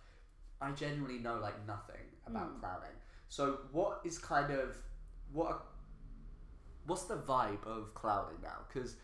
I 0.61 0.71
genuinely 0.71 1.19
know 1.19 1.39
like 1.39 1.67
nothing 1.67 2.07
about 2.27 2.49
Hmm. 2.53 2.61
clowning. 2.61 2.97
So 3.29 3.59
what 3.73 4.01
is 4.05 4.17
kind 4.19 4.51
of 4.51 4.75
what? 5.33 5.67
What's 6.87 7.03
the 7.05 7.17
vibe 7.17 7.65
of 7.67 7.93
clowning 7.95 8.41
now? 8.43 8.59
Because 8.69 8.95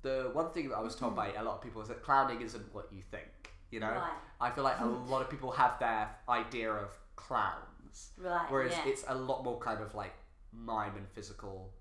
the 0.00 0.30
one 0.32 0.50
thing 0.50 0.70
that 0.70 0.76
I 0.76 0.80
was 0.80 0.96
told 0.96 1.14
by 1.14 1.32
a 1.34 1.42
lot 1.44 1.56
of 1.56 1.60
people 1.62 1.82
is 1.82 1.88
that 1.88 2.02
clowning 2.02 2.40
isn't 2.40 2.72
what 2.72 2.88
you 2.90 3.02
think. 3.02 3.50
You 3.70 3.80
know. 3.80 3.90
Right. 3.90 4.12
I 4.40 4.50
feel 4.50 4.64
like 4.64 4.80
a 4.80 4.86
lot 5.12 5.20
of 5.20 5.28
people 5.28 5.50
have 5.50 5.78
their 5.78 6.08
idea 6.28 6.72
of 6.72 6.88
clowns, 7.16 8.10
Right, 8.18 8.46
whereas 8.50 8.72
yeah. 8.72 8.86
it's 8.90 9.04
a 9.08 9.14
lot 9.14 9.44
more 9.44 9.58
kind 9.58 9.80
of 9.82 9.94
like 9.94 10.14
mime 10.52 10.96
and 10.96 11.08
physical. 11.08 11.72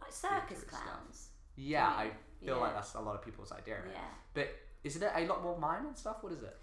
like 0.00 0.12
circus 0.12 0.58
Theatre 0.60 0.66
stuff. 0.68 0.82
clowns. 0.84 1.28
Yeah, 1.56 1.88
Yeah. 1.88 1.96
I 1.96 2.10
feel 2.44 2.58
like 2.60 2.74
that's 2.74 2.94
a 2.94 3.00
lot 3.00 3.14
of 3.14 3.22
people's 3.24 3.52
idea. 3.52 3.78
Yeah. 3.92 4.00
But 4.34 4.48
isn't 4.84 5.02
it 5.02 5.12
a 5.14 5.26
lot 5.26 5.42
more 5.42 5.58
mime 5.58 5.86
and 5.86 5.96
stuff? 5.96 6.18
What 6.22 6.32
is 6.32 6.42
it? 6.42 6.56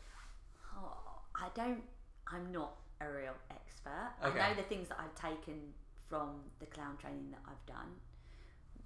Oh, 0.76 1.22
I 1.36 1.48
don't. 1.56 1.84
I'm 2.28 2.52
not 2.52 2.76
a 3.02 3.10
real 3.10 3.34
expert. 3.52 4.12
Okay. 4.26 4.40
I 4.40 4.50
know 4.50 4.56
the 4.56 4.64
things 4.64 4.90
that 4.90 5.00
I've 5.00 5.16
taken 5.16 5.74
from 6.10 6.42
the 6.60 6.66
clown 6.66 6.98
training 6.98 7.32
that 7.32 7.42
I've 7.48 7.66
done. 7.66 7.92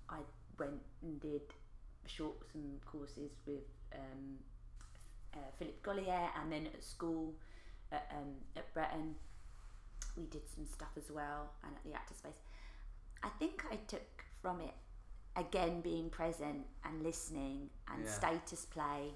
I 0.10 0.20
went 0.60 0.82
and 1.02 1.20
did 1.20 1.42
short 2.06 2.36
some 2.52 2.80
courses 2.86 3.32
with 3.48 3.64
um, 3.96 4.38
uh, 5.34 5.38
Philippe 5.58 5.78
Gaulier, 5.84 6.30
and 6.40 6.52
then 6.52 6.68
at 6.74 6.84
school 6.84 7.34
at, 7.94 8.12
um, 8.18 8.34
at 8.58 8.74
Bretton, 8.74 9.16
we 10.18 10.26
did 10.26 10.42
some 10.54 10.66
stuff 10.66 10.90
as 10.98 11.10
well, 11.12 11.52
and 11.64 11.74
at 11.76 11.84
the 11.84 11.94
Actor 11.94 12.16
Space. 12.16 12.42
I 13.24 13.30
think 13.40 13.64
I 13.72 13.76
took 13.88 14.26
from 14.42 14.60
it 14.62 14.74
again 15.36 15.82
being 15.82 16.10
present 16.10 16.66
and 16.84 17.02
listening 17.04 17.70
and 17.88 18.04
Yeah. 18.04 18.12
status 18.12 18.66
play 18.66 19.14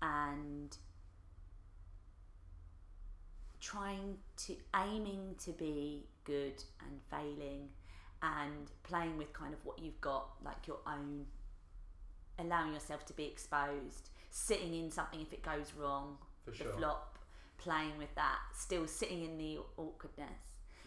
and 0.00 0.76
trying 3.60 4.18
to 4.36 4.56
aiming 4.74 5.36
to 5.44 5.52
be 5.52 6.06
good 6.24 6.62
and 6.80 7.00
failing 7.10 7.68
and 8.22 8.70
playing 8.82 9.16
with 9.18 9.32
kind 9.32 9.52
of 9.54 9.64
what 9.64 9.78
you've 9.78 10.00
got 10.00 10.28
like 10.44 10.66
your 10.66 10.78
own 10.86 11.26
allowing 12.38 12.72
yourself 12.72 13.04
to 13.06 13.12
be 13.12 13.24
exposed 13.24 14.10
sitting 14.30 14.74
in 14.74 14.90
something 14.90 15.20
if 15.20 15.32
it 15.32 15.42
goes 15.42 15.72
wrong 15.78 16.16
For 16.44 16.50
the 16.52 16.56
sure. 16.56 16.72
flop 16.72 17.11
playing 17.62 17.96
with 17.98 18.14
that 18.14 18.38
still 18.54 18.86
sitting 18.86 19.24
in 19.24 19.38
the 19.38 19.58
awkwardness 19.76 20.42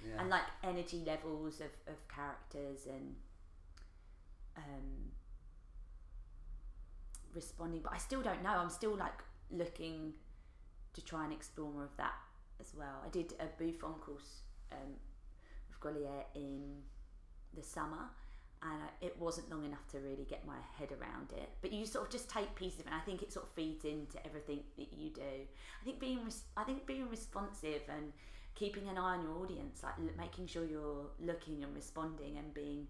Yeah. 0.06 0.20
and 0.22 0.30
like 0.30 0.44
energy 0.64 1.02
levels 1.06 1.60
of, 1.62 1.72
of 1.88 1.98
characters 2.08 2.86
and 2.88 3.16
um, 4.58 5.12
responding 7.34 7.82
but 7.82 7.94
I 7.94 7.98
still 7.98 8.22
don't 8.22 8.42
know 8.44 8.50
I'm 8.52 8.70
still 8.70 8.96
like 8.96 9.20
looking 9.52 10.14
to 10.94 11.02
try 11.04 11.24
and 11.26 11.34
explore 11.34 11.72
more 11.72 11.84
of 11.84 11.96
that 11.98 12.14
as 12.60 12.74
well. 12.78 13.02
I 13.06 13.10
did 13.10 13.34
a 13.40 13.46
Bouffon 13.62 13.96
course 14.00 14.42
um, 14.72 14.94
with 15.68 15.80
Gaulier 15.82 16.24
in 16.36 16.62
the 17.54 17.62
summer, 17.62 18.10
and 18.72 18.82
I, 18.82 19.06
it 19.06 19.16
wasn't 19.20 19.50
long 19.50 19.64
enough 19.64 19.88
to 19.92 20.00
really 20.00 20.26
get 20.26 20.46
my 20.46 20.58
head 20.78 20.90
around 20.92 21.32
it. 21.32 21.50
But 21.62 21.72
you 21.72 21.86
sort 21.86 22.06
of 22.06 22.12
just 22.12 22.30
take 22.30 22.56
pieces 22.56 22.80
of 22.80 22.88
it. 22.88 22.92
And 22.92 22.96
I 22.96 23.04
think 23.06 23.22
it 23.22 23.32
sort 23.32 23.46
of 23.46 23.52
feeds 23.54 23.86
into 23.86 24.18
everything 24.26 24.62
that 24.78 24.92
you 24.92 25.10
do. 25.12 25.22
I 25.82 25.86
think 25.86 26.00
being 26.00 26.24
res- 26.24 26.46
I 26.58 26.64
think 26.64 26.86
being 26.86 27.10
responsive 27.10 27.82
and 27.90 28.12
keeping 28.56 28.88
an 28.88 28.98
eye 28.98 29.18
on 29.18 29.22
your 29.24 29.38
audience, 29.38 29.84
like 29.84 29.94
l- 30.00 30.18
making 30.18 30.48
sure 30.48 30.66
you're 30.66 31.08
looking 31.20 31.64
and 31.64 31.76
responding 31.76 32.38
and 32.38 32.54
being 32.54 32.88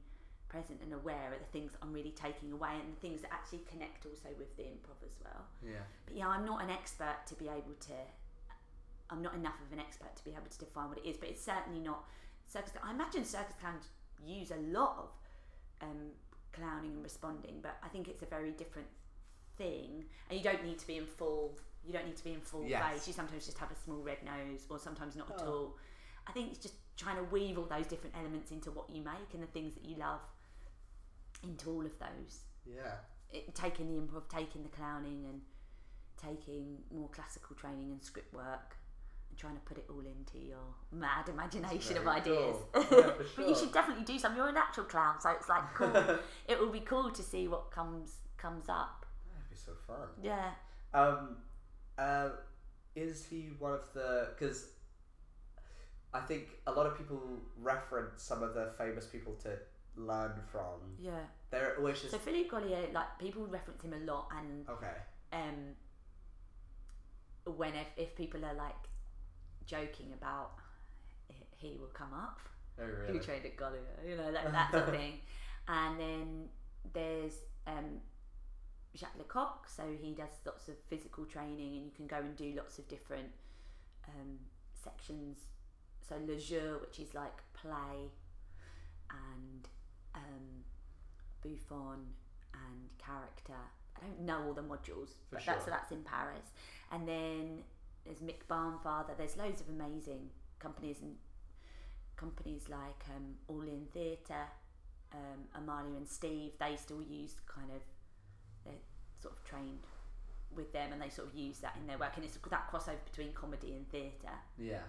present 0.48 0.80
and 0.82 0.94
aware 0.94 1.34
of 1.34 1.40
the 1.40 1.52
things 1.52 1.72
I'm 1.82 1.92
really 1.92 2.12
taking 2.16 2.54
away 2.54 2.70
and 2.80 2.96
the 2.96 3.00
things 3.02 3.22
that 3.22 3.34
actually 3.34 3.64
connect 3.70 4.06
also 4.06 4.30
with 4.38 4.56
the 4.56 4.64
improv 4.64 5.04
as 5.06 5.16
well. 5.24 5.44
Yeah. 5.62 5.84
But 6.06 6.16
yeah, 6.16 6.28
I'm 6.28 6.46
not 6.46 6.64
an 6.64 6.70
expert 6.70 7.26
to 7.28 7.36
be 7.36 7.46
able 7.46 7.76
to. 7.92 7.98
I'm 9.10 9.22
not 9.22 9.36
enough 9.36 9.60
of 9.66 9.74
an 9.74 9.80
expert 9.80 10.16
to 10.16 10.24
be 10.24 10.32
able 10.32 10.50
to 10.50 10.58
define 10.58 10.90
what 10.90 10.98
it 11.00 11.06
is, 11.08 11.18
but 11.18 11.30
it's 11.30 11.44
certainly 11.44 11.80
not 11.80 12.06
circus. 12.48 12.72
I 12.84 12.92
imagine 12.92 13.26
circus 13.26 13.56
clowns 13.60 13.86
use 14.26 14.52
a 14.52 14.58
lot 14.72 14.96
of 14.98 15.10
um, 15.82 16.12
clowning 16.54 16.92
and 16.94 17.04
responding, 17.04 17.60
but 17.62 17.78
I 17.84 17.88
think 17.90 18.08
it's 18.08 18.22
a 18.24 18.26
very 18.26 18.52
different 18.52 18.88
thing, 19.58 20.06
and 20.30 20.38
you 20.38 20.44
don't 20.44 20.64
need 20.64 20.80
to 20.80 20.88
be 20.88 20.98
in 20.98 21.06
full. 21.06 21.58
You 21.86 21.94
don't 21.94 22.06
need 22.06 22.18
to 22.18 22.24
be 22.24 22.34
in 22.34 22.42
full 22.42 22.66
Yes. 22.66 22.94
face. 22.94 23.08
You 23.08 23.14
sometimes 23.14 23.46
just 23.46 23.58
have 23.60 23.72
a 23.72 23.76
small 23.76 23.98
red 24.02 24.24
nose, 24.24 24.66
or 24.70 24.80
sometimes 24.80 25.16
not 25.16 25.30
at 25.32 25.42
Oh. 25.42 25.52
all. 25.54 25.78
I 26.28 26.32
think 26.32 26.50
it's 26.52 26.60
just 26.60 26.76
trying 26.98 27.18
to 27.18 27.24
weave 27.26 27.58
all 27.58 27.66
those 27.66 27.86
different 27.88 28.16
elements 28.16 28.52
into 28.52 28.72
what 28.72 28.90
you 28.90 29.02
make 29.04 29.34
and 29.34 29.44
the 29.44 29.48
things 29.48 29.76
that 29.76 29.86
you 29.86 29.96
love 29.98 30.22
into 31.44 31.70
all 31.70 31.86
of 31.86 31.98
those 32.00 32.42
Yeah. 32.66 32.98
it, 33.32 33.54
taking 33.54 33.88
the 33.88 34.02
improv, 34.02 34.28
taking 34.30 34.64
the 34.64 34.70
clowning, 34.70 35.26
and 35.26 35.42
taking 36.18 36.84
more 36.90 37.10
classical 37.10 37.56
training 37.56 37.92
and 37.92 38.04
script 38.04 38.34
work, 38.34 38.78
trying 39.38 39.56
to 39.56 39.62
put 39.62 39.78
it 39.78 39.86
all 39.90 40.00
into 40.02 40.38
your 40.38 40.58
mad 40.92 41.30
imagination 41.30 41.98
of 41.98 42.08
ideas. 42.08 42.56
cool. 42.74 42.84
Yeah, 42.92 43.12
for 43.12 43.26
but 43.38 43.50
you 43.50 43.56
should 43.56 43.74
definitely 43.74 44.06
do 44.06 44.18
some. 44.20 44.36
You're 44.36 44.50
a 44.50 44.54
natural 44.54 44.86
clown, 44.86 45.20
so 45.20 45.30
it's 45.32 45.50
like 45.50 45.74
cool. 45.74 45.94
it 46.48 46.60
will 46.60 46.72
be 46.72 46.82
cool 46.82 47.12
to 47.12 47.24
see 47.24 47.48
what 47.48 47.72
comes 47.72 48.18
comes 48.38 48.66
up. 48.70 49.06
That'd 49.34 49.50
be 49.50 49.56
so 49.56 49.72
fun. 49.88 50.08
Yeah. 50.22 50.52
Um, 50.94 51.38
uh, 51.98 52.30
is 52.96 53.26
he 53.26 53.50
one 53.60 53.74
of 53.74 53.94
the? 53.94 54.30
Because 54.38 54.70
I 56.14 56.22
think 56.22 56.50
a 56.68 56.72
lot 56.72 56.86
of 56.86 56.98
people 56.98 57.22
reference 57.62 58.24
some 58.24 58.42
of 58.42 58.54
the 58.54 58.72
famous 58.78 59.06
people 59.06 59.34
to 59.44 59.58
learn 59.98 60.34
from. 60.52 60.96
Yeah. 61.00 61.12
They're 61.52 61.76
always 61.78 62.00
just 62.00 62.12
So 62.12 62.18
Philippe 62.18 62.50
Gaulier, 62.50 62.94
like 62.94 63.20
people 63.20 63.46
reference 63.48 63.82
him 63.82 63.94
a 63.94 64.12
lot, 64.12 64.30
and 64.38 64.70
okay. 64.70 64.96
um, 65.34 65.76
when 67.58 67.74
if, 67.76 67.88
if 67.98 68.16
people 68.16 68.44
are 68.46 68.54
like 68.54 68.76
joking 69.66 70.14
about 70.14 70.52
"He- 71.28 71.70
he 71.70 71.78
will 71.78 71.88
come 71.94 72.14
up, 72.14 72.40
Oh 72.80 72.84
who 73.08 73.20
trained 73.20 73.46
at 73.46 73.56
Gaulier, 73.58 74.08
you 74.08 74.16
know, 74.18 74.30
like 74.30 74.52
that 74.52 74.72
sort 74.72 74.84
of 74.84 74.90
thing. 74.96 75.20
And 75.68 76.00
then 76.00 76.50
there's 76.94 77.34
um, 77.68 78.00
Jacques 78.96 79.18
Lecoq, 79.18 79.68
so 79.68 79.84
he 80.02 80.14
does 80.14 80.30
lots 80.46 80.68
of 80.68 80.76
physical 80.90 81.26
training, 81.26 81.76
and 81.78 81.86
you 81.86 81.92
can 81.96 82.08
go 82.08 82.18
and 82.18 82.36
do 82.36 82.54
lots 82.56 82.78
of 82.80 82.88
different 82.88 83.30
um, 84.08 84.38
sections. 84.74 85.38
So 86.08 86.16
le 86.28 86.38
jeu, 86.40 86.78
which 86.82 87.00
is 87.00 87.14
like 87.16 87.38
play, 87.54 88.12
and 89.10 89.68
um, 90.14 90.64
Bouffon 91.42 92.14
and 92.54 92.90
character. 92.98 93.54
I 93.98 94.06
don't 94.06 94.22
know 94.22 94.44
all 94.48 94.54
the 94.54 94.62
modules, 94.62 95.10
For 95.30 95.36
but 95.38 95.46
that's 95.46 95.64
sure. 95.66 95.72
that's 95.74 95.92
in 95.92 96.04
Paris. 96.04 96.46
And 96.92 97.08
then 97.08 97.64
there's 98.06 98.20
Mick 98.20 98.46
Barnfather. 98.50 99.18
There's 99.18 99.38
loads 99.38 99.62
of 99.62 99.70
amazing 99.70 100.30
companies 100.60 100.98
and 101.02 101.16
companies 102.16 102.70
like 102.70 103.04
um, 103.16 103.36
All 103.48 103.62
In 103.62 103.88
Theatre, 103.94 104.48
um, 105.14 105.46
Amalia 105.56 105.98
and 105.98 106.08
Steve. 106.08 106.52
They 106.60 106.76
still 106.76 107.02
use 107.02 107.36
kind 107.46 107.72
of 107.72 107.82
they're 108.64 108.74
sort 109.22 109.36
of 109.36 109.44
trained 109.44 109.88
with 110.56 110.72
them, 110.72 110.94
and 110.94 111.02
they 111.02 111.10
sort 111.10 111.28
of 111.28 111.36
use 111.36 111.60
that 111.60 111.76
in 111.80 111.88
their 111.88 111.98
work. 111.98 112.14
And 112.16 112.24
it's 112.24 112.38
that 112.50 112.72
crossover 112.72 113.04
between 113.12 113.34
comedy 113.34 113.74
and 113.74 113.90
theatre. 113.90 114.38
Yeah. 114.58 114.80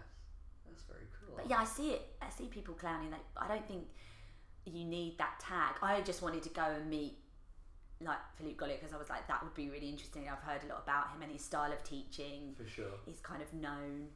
That's 0.69 0.83
very 0.85 1.07
cool. 1.21 1.37
But 1.37 1.49
yeah, 1.49 1.59
I 1.59 1.65
see 1.65 1.91
it. 1.91 2.15
I 2.21 2.29
see 2.31 2.47
people 2.47 2.75
clowning. 2.75 3.11
Like 3.11 3.25
I 3.37 3.49
don't 3.49 3.67
think 3.67 3.85
you 4.65 4.85
need 4.85 5.17
that 5.19 5.41
tag. 5.41 5.77
I 5.81 6.01
just 6.03 6.23
wanted 6.23 6.43
to 6.43 6.49
go 6.51 6.65
and 6.65 6.91
meet 6.91 7.19
like 8.01 8.19
Philippe 8.37 8.57
Gaulier 8.63 8.79
because 8.79 8.93
I 8.93 8.99
was 8.99 9.09
like 9.09 9.27
that 9.29 9.43
would 9.43 9.55
be 9.55 9.71
really 9.71 9.89
interesting. 9.89 10.25
I've 10.31 10.43
heard 10.43 10.63
a 10.65 10.69
lot 10.73 10.83
about 10.85 11.13
him 11.13 11.23
and 11.23 11.33
his 11.33 11.43
style 11.45 11.73
of 11.73 11.83
teaching 11.83 12.55
For 12.57 12.67
sure. 12.69 12.93
is 13.07 13.21
kind 13.21 13.43
of 13.43 13.53
known. 13.55 14.09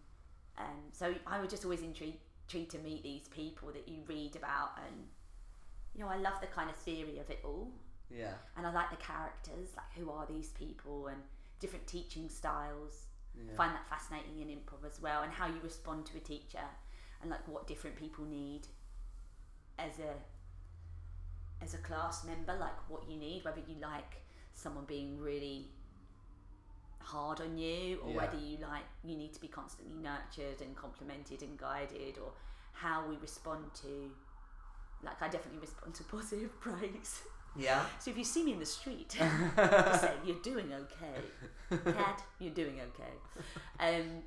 Um, 0.58 0.90
so 0.92 1.14
I 1.26 1.40
was 1.40 1.50
just 1.50 1.64
always 1.64 1.80
intrigued, 1.82 2.18
intrigued 2.46 2.72
to 2.72 2.78
meet 2.78 3.02
these 3.02 3.28
people 3.28 3.68
that 3.72 3.88
you 3.88 4.00
read 4.06 4.36
about, 4.36 4.72
and 4.86 5.06
you 5.94 6.00
know 6.02 6.08
I 6.10 6.16
love 6.18 6.34
the 6.40 6.46
kind 6.48 6.68
of 6.68 6.76
theory 6.76 7.18
of 7.18 7.30
it 7.30 7.40
all, 7.44 7.72
Yeah. 8.10 8.34
and 8.56 8.66
I 8.66 8.72
like 8.72 8.90
the 8.90 8.96
characters, 8.96 9.70
like 9.76 9.90
who 9.96 10.10
are 10.10 10.26
these 10.26 10.50
people 10.52 11.06
and 11.06 11.22
different 11.60 11.86
teaching 11.86 12.28
styles. 12.28 13.06
Yeah. 13.34 13.54
Find 13.56 13.72
that 13.74 13.88
fascinating 13.88 14.40
in 14.42 14.48
improv 14.48 14.84
as 14.86 15.00
well, 15.00 15.22
and 15.22 15.32
how 15.32 15.46
you 15.46 15.60
respond 15.62 16.04
to 16.06 16.18
a 16.18 16.20
teacher, 16.20 16.66
and 17.22 17.30
like 17.30 17.46
what 17.48 17.66
different 17.66 17.96
people 17.96 18.24
need 18.26 18.66
as 19.78 19.98
a 20.00 20.12
as 21.62 21.74
a 21.74 21.78
class 21.78 22.24
member, 22.24 22.54
like 22.58 22.88
what 22.88 23.08
you 23.10 23.16
need, 23.16 23.44
whether 23.44 23.60
you 23.66 23.76
like 23.80 24.22
someone 24.54 24.84
being 24.86 25.18
really 25.20 25.66
hard 27.00 27.40
on 27.40 27.56
you 27.58 27.98
or 28.04 28.10
Yeah. 28.10 28.16
whether 28.18 28.36
you 28.38 28.58
like 28.58 28.84
you 29.02 29.16
need 29.16 29.32
to 29.32 29.40
be 29.40 29.48
constantly 29.48 29.94
nurtured 29.96 30.60
and 30.60 30.76
complimented 30.76 31.42
and 31.42 31.58
guided 31.58 32.18
or 32.18 32.32
how 32.72 33.06
we 33.08 33.16
respond 33.16 33.64
to 33.82 34.10
like 35.02 35.20
I 35.20 35.28
definitely 35.28 35.60
respond 35.60 35.94
to 35.94 36.04
positive 36.16 36.60
praise. 36.60 37.22
Yeah. 37.56 37.84
So 37.98 38.10
if 38.12 38.18
you 38.18 38.24
see 38.24 38.44
me 38.44 38.52
in 38.52 38.58
the 38.60 38.66
street, 38.66 39.10
say 39.12 40.12
you're 40.24 40.42
doing 40.42 40.72
okay, 40.72 41.76
Kat, 41.92 42.22
you're 42.38 42.54
doing 42.54 42.80
okay. 42.80 43.12
Um, 43.80 44.22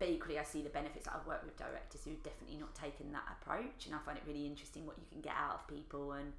but 0.00 0.08
equally, 0.08 0.40
I 0.40 0.44
see 0.44 0.62
the 0.64 0.72
benefits. 0.72 1.04
that 1.04 1.14
I've 1.14 1.28
worked 1.28 1.44
with 1.44 1.60
directors 1.60 2.02
who've 2.08 2.22
definitely 2.24 2.56
not 2.56 2.74
taken 2.74 3.12
that 3.12 3.28
approach, 3.36 3.84
and 3.84 3.94
I 3.94 4.00
find 4.00 4.16
it 4.16 4.24
really 4.26 4.46
interesting 4.48 4.88
what 4.88 4.96
you 4.96 5.04
can 5.12 5.20
get 5.20 5.36
out 5.36 5.60
of 5.60 5.68
people, 5.68 6.16
and 6.16 6.32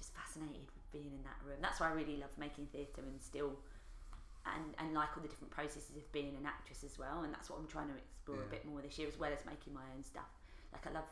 just 0.00 0.16
fascinated 0.16 0.64
with 0.72 0.88
being 0.90 1.12
in 1.12 1.22
that 1.28 1.36
room. 1.44 1.60
That's 1.60 1.78
why 1.78 1.90
I 1.90 1.92
really 1.92 2.16
love 2.16 2.32
making 2.40 2.72
theatre 2.72 3.04
and 3.04 3.20
still, 3.20 3.52
and 4.48 4.72
and 4.80 4.96
like 4.96 5.12
all 5.12 5.22
the 5.22 5.28
different 5.28 5.52
processes 5.52 6.00
of 6.00 6.10
being 6.16 6.32
an 6.32 6.48
actress 6.48 6.82
as 6.82 6.98
well. 6.98 7.28
And 7.28 7.30
that's 7.30 7.52
what 7.52 7.60
I'm 7.60 7.68
trying 7.68 7.92
to 7.92 7.98
explore 8.00 8.40
a 8.40 8.50
bit 8.50 8.64
more 8.64 8.80
this 8.80 8.96
year, 8.96 9.06
as 9.06 9.20
well 9.20 9.30
as 9.36 9.44
making 9.44 9.76
my 9.76 9.84
own 9.92 10.02
stuff. 10.02 10.32
Like 10.72 10.88
I 10.88 10.96
love 10.96 11.08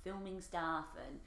filming 0.00 0.40
stuff 0.40 0.96
and 0.96 1.20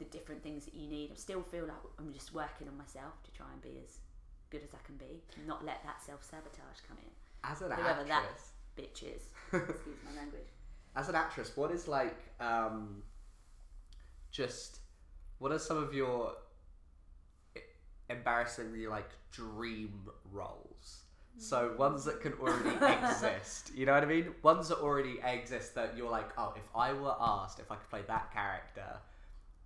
the 0.00 0.08
different 0.08 0.42
things 0.42 0.64
that 0.64 0.72
you 0.72 0.88
need. 0.88 1.12
I 1.12 1.20
still 1.20 1.44
feel 1.44 1.68
like 1.68 1.84
I'm 2.00 2.12
just 2.16 2.32
working 2.32 2.72
on 2.72 2.76
myself 2.80 3.20
to 3.24 3.30
try 3.36 3.46
and 3.52 3.60
be 3.60 3.84
as 3.84 4.00
good 4.48 4.64
as 4.64 4.72
I 4.72 4.80
can 4.84 4.96
be, 4.96 5.20
not 5.46 5.64
let 5.64 5.84
that 5.84 6.02
self 6.02 6.24
sabotage 6.24 6.80
come 6.88 6.96
in. 7.04 7.12
As 7.44 7.60
an 7.60 7.70
Whoever 7.70 8.04
that 8.04 8.24
actress. 8.24 8.56
Bitch 8.78 9.02
is. 9.02 9.28
Excuse 9.52 9.96
my 10.04 10.20
language. 10.20 10.48
As 10.96 11.08
an 11.08 11.14
actress, 11.14 11.56
what 11.56 11.70
is 11.70 11.88
like 11.88 12.16
um 12.40 13.02
just 14.30 14.78
what 15.38 15.52
are 15.52 15.58
some 15.58 15.76
of 15.76 15.94
your 15.94 16.34
embarrassingly 18.08 18.86
like 18.86 19.10
dream 19.30 20.08
roles? 20.32 21.02
So 21.38 21.74
ones 21.78 22.04
that 22.04 22.20
can 22.20 22.34
already 22.34 22.76
exist. 23.06 23.72
You 23.74 23.86
know 23.86 23.94
what 23.94 24.02
I 24.02 24.06
mean? 24.06 24.34
Ones 24.42 24.68
that 24.68 24.78
already 24.78 25.20
exist 25.24 25.74
that 25.74 25.96
you're 25.96 26.10
like, 26.10 26.28
oh, 26.36 26.52
if 26.54 26.68
I 26.74 26.92
were 26.92 27.14
asked 27.18 27.60
if 27.60 27.70
I 27.70 27.76
could 27.76 27.88
play 27.88 28.02
that 28.06 28.32
character 28.32 28.98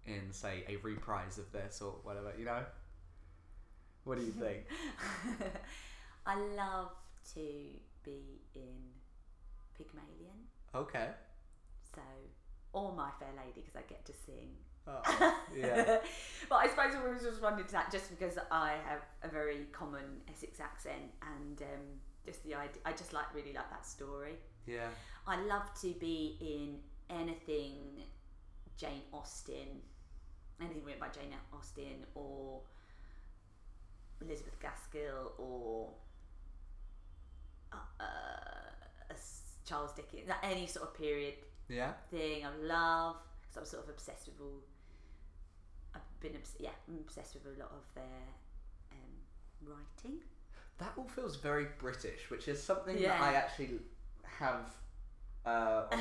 in 0.07 0.33
say 0.33 0.65
a 0.69 0.77
reprise 0.77 1.39
of 1.39 1.51
this 1.53 1.81
or 1.81 1.95
whatever, 2.03 2.33
you 2.39 2.45
know? 2.45 2.63
What 4.05 4.19
do 4.19 4.25
you 4.25 4.33
think? 4.33 4.67
I 6.27 6.37
love 6.37 6.91
to 7.35 7.41
be 8.05 8.41
in 8.55 8.94
Pygmalion, 9.77 10.49
okay. 10.75 11.11
so 11.95 12.03
or 12.73 12.93
My 12.93 13.11
Fair 13.19 13.29
Lady 13.37 13.61
because 13.61 13.77
I 13.77 13.83
get 13.89 14.05
to 14.07 14.13
sing. 14.13 14.51
Oh, 14.87 15.01
yeah. 15.57 15.99
but 16.49 16.57
I 16.57 16.69
suppose 16.69 16.95
I 16.95 17.07
always 17.07 17.23
responded 17.23 17.67
to 17.69 17.73
that 17.73 17.91
just 17.91 18.11
because 18.11 18.39
I 18.51 18.75
have 18.87 19.01
a 19.23 19.29
very 19.29 19.67
common 19.73 20.21
Essex 20.31 20.61
accent 20.61 21.11
and 21.37 21.63
um, 21.63 21.85
just 22.27 22.45
the 22.45 22.55
idea. 22.55 22.83
I 22.85 22.93
just 22.93 23.13
like 23.13 23.33
really 23.35 23.53
like 23.53 23.71
that 23.71 23.87
story. 23.87 24.35
Yeah. 24.67 24.89
I 25.27 25.41
love 25.43 25.73
to 25.81 25.93
be 25.95 26.37
in 26.41 26.81
anything 27.09 28.03
Jane 28.77 29.03
Austen, 29.13 29.81
anything 30.61 30.85
written 30.85 31.01
by 31.01 31.09
Jane 31.09 31.33
Austen 31.53 32.05
or 32.15 32.61
Elizabeth 34.21 34.59
Gaskell 34.61 35.33
or 35.39 35.91
uh, 37.73 37.77
uh, 38.01 38.54
Charles 39.65 39.93
Dickens, 39.93 40.29
like 40.29 40.39
any 40.43 40.67
sort 40.67 40.89
of 40.89 40.95
period 40.95 41.35
Yeah. 41.69 41.93
thing. 42.11 42.45
I 42.45 42.51
love 42.63 43.17
because 43.43 43.57
I'm 43.57 43.65
sort 43.65 43.85
of 43.85 43.91
obsessed 43.91 44.27
with 44.27 44.41
all. 44.41 44.63
I've 45.95 46.21
been 46.21 46.37
obs- 46.37 46.57
yeah, 46.59 46.71
I'm 46.89 46.99
obsessed 46.99 47.35
with 47.35 47.47
a 47.47 47.61
lot 47.61 47.71
of 47.73 47.95
their 47.95 48.27
um, 48.93 49.69
writing. 49.71 50.21
That 50.79 50.93
all 50.97 51.07
feels 51.09 51.37
very 51.37 51.67
British, 51.79 52.31
which 52.31 52.49
is 52.49 52.61
something 52.63 53.01
that 53.03 53.21
I 53.21 53.35
actually 53.35 53.79
have 54.25 54.75
uh, 55.47 55.85
on, 55.93 56.01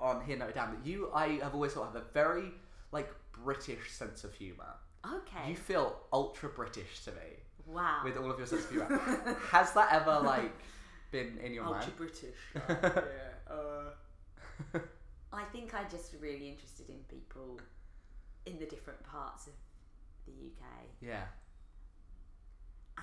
on 0.18 0.24
here 0.24 0.36
noted 0.38 0.54
down. 0.54 0.74
That 0.74 0.86
you, 0.88 1.10
I 1.14 1.38
have 1.42 1.54
always 1.54 1.72
thought 1.72 1.92
have 1.92 1.96
a 1.96 2.12
very 2.12 2.50
like 2.92 3.12
British 3.32 3.90
sense 3.90 4.24
of 4.24 4.34
humour. 4.34 4.74
Okay. 5.06 5.50
You 5.50 5.56
feel 5.56 5.96
ultra 6.12 6.48
British 6.48 7.04
to 7.04 7.10
me 7.12 7.16
wow. 7.66 8.00
with 8.04 8.16
all 8.16 8.30
of 8.30 8.38
your 8.38 8.46
sense 8.46 8.64
of 8.64 8.70
humour. 8.70 9.36
Has 9.50 9.72
that 9.72 9.92
ever 9.92 10.20
like 10.20 10.52
been 11.16 11.38
in 11.44 11.52
your 11.54 11.64
Ultra 11.64 11.80
mind? 11.80 11.96
British. 11.96 12.34
I 15.32 15.42
think 15.52 15.74
I'm 15.74 15.86
just 15.90 16.14
really 16.20 16.48
interested 16.48 16.88
in 16.88 16.96
people 17.08 17.60
in 18.46 18.58
the 18.58 18.66
different 18.66 19.02
parts 19.04 19.46
of 19.46 19.52
the 20.26 20.32
UK, 20.32 20.62
Yeah. 21.00 21.24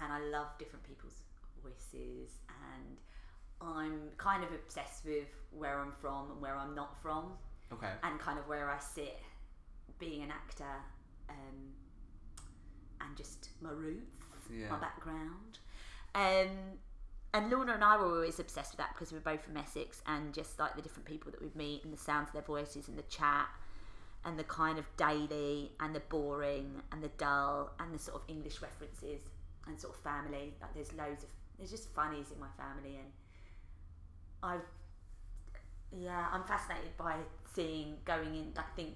and 0.01 0.11
I 0.11 0.19
love 0.29 0.47
different 0.57 0.83
people's 0.87 1.19
voices, 1.61 2.31
and 2.49 2.97
I'm 3.61 4.09
kind 4.17 4.43
of 4.43 4.51
obsessed 4.51 5.05
with 5.05 5.27
where 5.51 5.79
I'm 5.79 5.91
from 5.91 6.31
and 6.31 6.41
where 6.41 6.55
I'm 6.55 6.73
not 6.75 6.99
from, 7.01 7.33
Okay. 7.71 7.91
and 8.03 8.19
kind 8.19 8.39
of 8.39 8.47
where 8.47 8.69
I 8.69 8.79
sit 8.79 9.19
being 9.99 10.23
an 10.23 10.31
actor, 10.31 10.75
um, 11.29 11.73
and 13.01 13.15
just 13.17 13.49
my 13.61 13.71
roots, 13.71 14.25
Yeah. 14.49 14.69
my 14.69 14.79
background. 14.79 15.59
Um, 16.15 16.79
and 17.33 17.49
Lorna 17.49 17.73
and 17.73 17.83
I 17.83 17.97
were 17.97 18.05
always 18.05 18.39
obsessed 18.39 18.73
with 18.73 18.77
that 18.77 18.93
because 18.93 19.11
we 19.11 19.17
were 19.17 19.23
both 19.23 19.41
from 19.43 19.57
Essex 19.57 20.01
and 20.05 20.33
just 20.33 20.59
like 20.59 20.75
the 20.75 20.83
different 20.83 21.07
people 21.07 21.31
that 21.31 21.41
we'd 21.41 21.55
meet 21.55 21.83
and 21.83 21.91
the 21.91 21.97
sounds 21.97 22.29
of 22.29 22.33
their 22.33 22.43
voices 22.43 22.87
and 22.87 22.97
the 22.97 23.03
chat 23.03 23.47
and 24.23 24.37
the 24.37 24.43
kind 24.43 24.77
of 24.77 24.85
daily 24.97 25.71
and 25.79 25.95
the 25.95 25.99
boring 26.01 26.81
and 26.91 27.01
the 27.03 27.11
dull 27.17 27.71
and 27.79 27.93
the 27.93 27.99
sort 27.99 28.21
of 28.21 28.29
English 28.29 28.61
references 28.61 29.21
and 29.67 29.79
sort 29.79 29.95
of 29.95 29.99
family. 30.01 30.53
Like 30.61 30.75
there's 30.75 30.93
loads 30.93 31.23
of 31.23 31.29
there's 31.57 31.71
just 31.71 31.89
funnies 31.89 32.31
in 32.31 32.39
my 32.39 32.47
family 32.55 32.97
and 32.97 33.11
I 34.43 34.57
yeah, 35.91 36.27
I'm 36.31 36.43
fascinated 36.43 36.95
by 36.97 37.15
seeing 37.53 37.97
going 38.05 38.35
in 38.35 38.53
I 38.57 38.63
think 38.75 38.95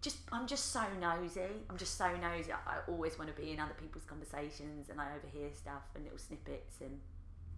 just 0.00 0.18
I'm 0.30 0.46
just 0.46 0.70
so 0.70 0.82
nosy. 1.00 1.40
I'm 1.68 1.76
just 1.76 1.98
so 1.98 2.08
nosy. 2.16 2.52
I 2.52 2.56
I 2.66 2.76
always 2.86 3.18
want 3.18 3.34
to 3.34 3.42
be 3.42 3.50
in 3.50 3.58
other 3.58 3.74
people's 3.80 4.04
conversations 4.04 4.90
and 4.90 5.00
I 5.00 5.08
overhear 5.16 5.50
stuff 5.52 5.82
and 5.96 6.04
little 6.04 6.18
snippets 6.18 6.80
and 6.80 7.00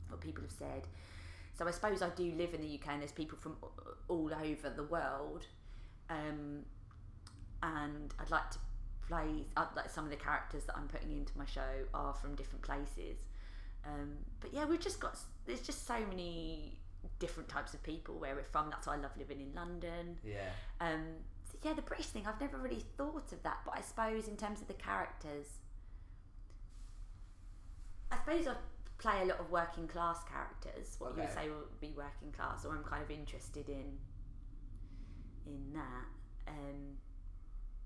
what 0.08 0.20
people 0.20 0.42
have 0.42 0.52
said. 0.52 0.86
So 1.58 1.66
I 1.66 1.70
suppose 1.70 2.02
I 2.02 2.10
do 2.10 2.32
live 2.36 2.52
in 2.52 2.60
the 2.60 2.74
UK 2.74 2.92
and 2.92 3.00
there's 3.00 3.12
people 3.12 3.38
from 3.38 3.56
all 4.08 4.30
over 4.32 4.70
the 4.70 4.84
world. 4.84 5.46
Um, 6.10 6.64
and 7.62 8.14
I'd 8.20 8.30
like 8.30 8.50
to 8.50 8.58
play 9.08 9.46
I'd 9.56 9.68
like 9.74 9.88
some 9.88 10.04
of 10.04 10.10
the 10.10 10.16
characters 10.16 10.64
that 10.64 10.76
I'm 10.76 10.88
putting 10.88 11.12
into 11.12 11.36
my 11.38 11.46
show 11.46 11.84
are 11.94 12.14
from 12.14 12.34
different 12.34 12.62
places. 12.62 13.16
Um, 13.84 14.16
but 14.40 14.52
yeah, 14.52 14.64
we've 14.64 14.80
just 14.80 15.00
got 15.00 15.18
there's 15.46 15.60
just 15.60 15.86
so 15.86 15.98
many 16.08 16.78
different 17.18 17.48
types 17.48 17.72
of 17.72 17.82
people 17.82 18.16
where 18.18 18.34
we're 18.34 18.42
from. 18.42 18.68
That's 18.70 18.86
why 18.86 18.94
I 18.94 18.96
love 18.96 19.12
living 19.16 19.40
in 19.40 19.54
London. 19.54 20.18
Yeah. 20.24 20.50
Um, 20.80 21.04
so 21.50 21.56
yeah, 21.62 21.74
the 21.74 21.82
British 21.82 22.06
thing, 22.06 22.24
I've 22.26 22.40
never 22.40 22.58
really 22.58 22.84
thought 22.96 23.32
of 23.32 23.42
that, 23.44 23.58
but 23.64 23.74
I 23.76 23.80
suppose 23.80 24.28
in 24.28 24.36
terms 24.36 24.60
of 24.60 24.68
the 24.68 24.74
characters, 24.74 25.46
I 28.10 28.16
suppose 28.16 28.46
I 28.46 28.54
play 28.98 29.22
a 29.22 29.26
lot 29.26 29.38
of 29.40 29.50
working 29.50 29.86
class 29.88 30.18
characters. 30.24 30.96
What 30.98 31.14
you 31.16 31.22
would 31.22 31.32
say 31.32 31.48
would 31.48 31.80
be 31.80 31.92
working 31.96 32.32
class, 32.32 32.64
or 32.64 32.74
I'm 32.74 32.84
kind 32.84 33.02
of 33.02 33.10
interested 33.10 33.68
in 33.68 33.98
in 35.46 35.72
that. 35.74 36.06
Um, 36.48 36.96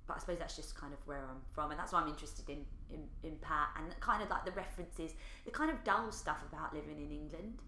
but 0.06 0.16
I 0.16 0.20
suppose 0.20 0.38
that's 0.38 0.56
just 0.56 0.74
kind 0.74 0.92
of 0.92 0.98
where 1.06 1.18
I'm 1.30 1.40
from, 1.52 1.70
and 1.70 1.78
that's 1.78 1.92
why 1.92 2.00
I'm 2.00 2.08
interested 2.08 2.48
in, 2.48 2.64
in, 2.92 3.02
in 3.22 3.36
Pat 3.38 3.68
and 3.76 3.98
kind 4.00 4.22
of 4.22 4.30
like 4.30 4.44
the 4.44 4.50
references, 4.52 5.12
the 5.44 5.50
kind 5.52 5.70
of 5.70 5.82
dull 5.84 6.10
stuff 6.10 6.38
about 6.52 6.74
living 6.74 7.00
in 7.00 7.12
England 7.12 7.58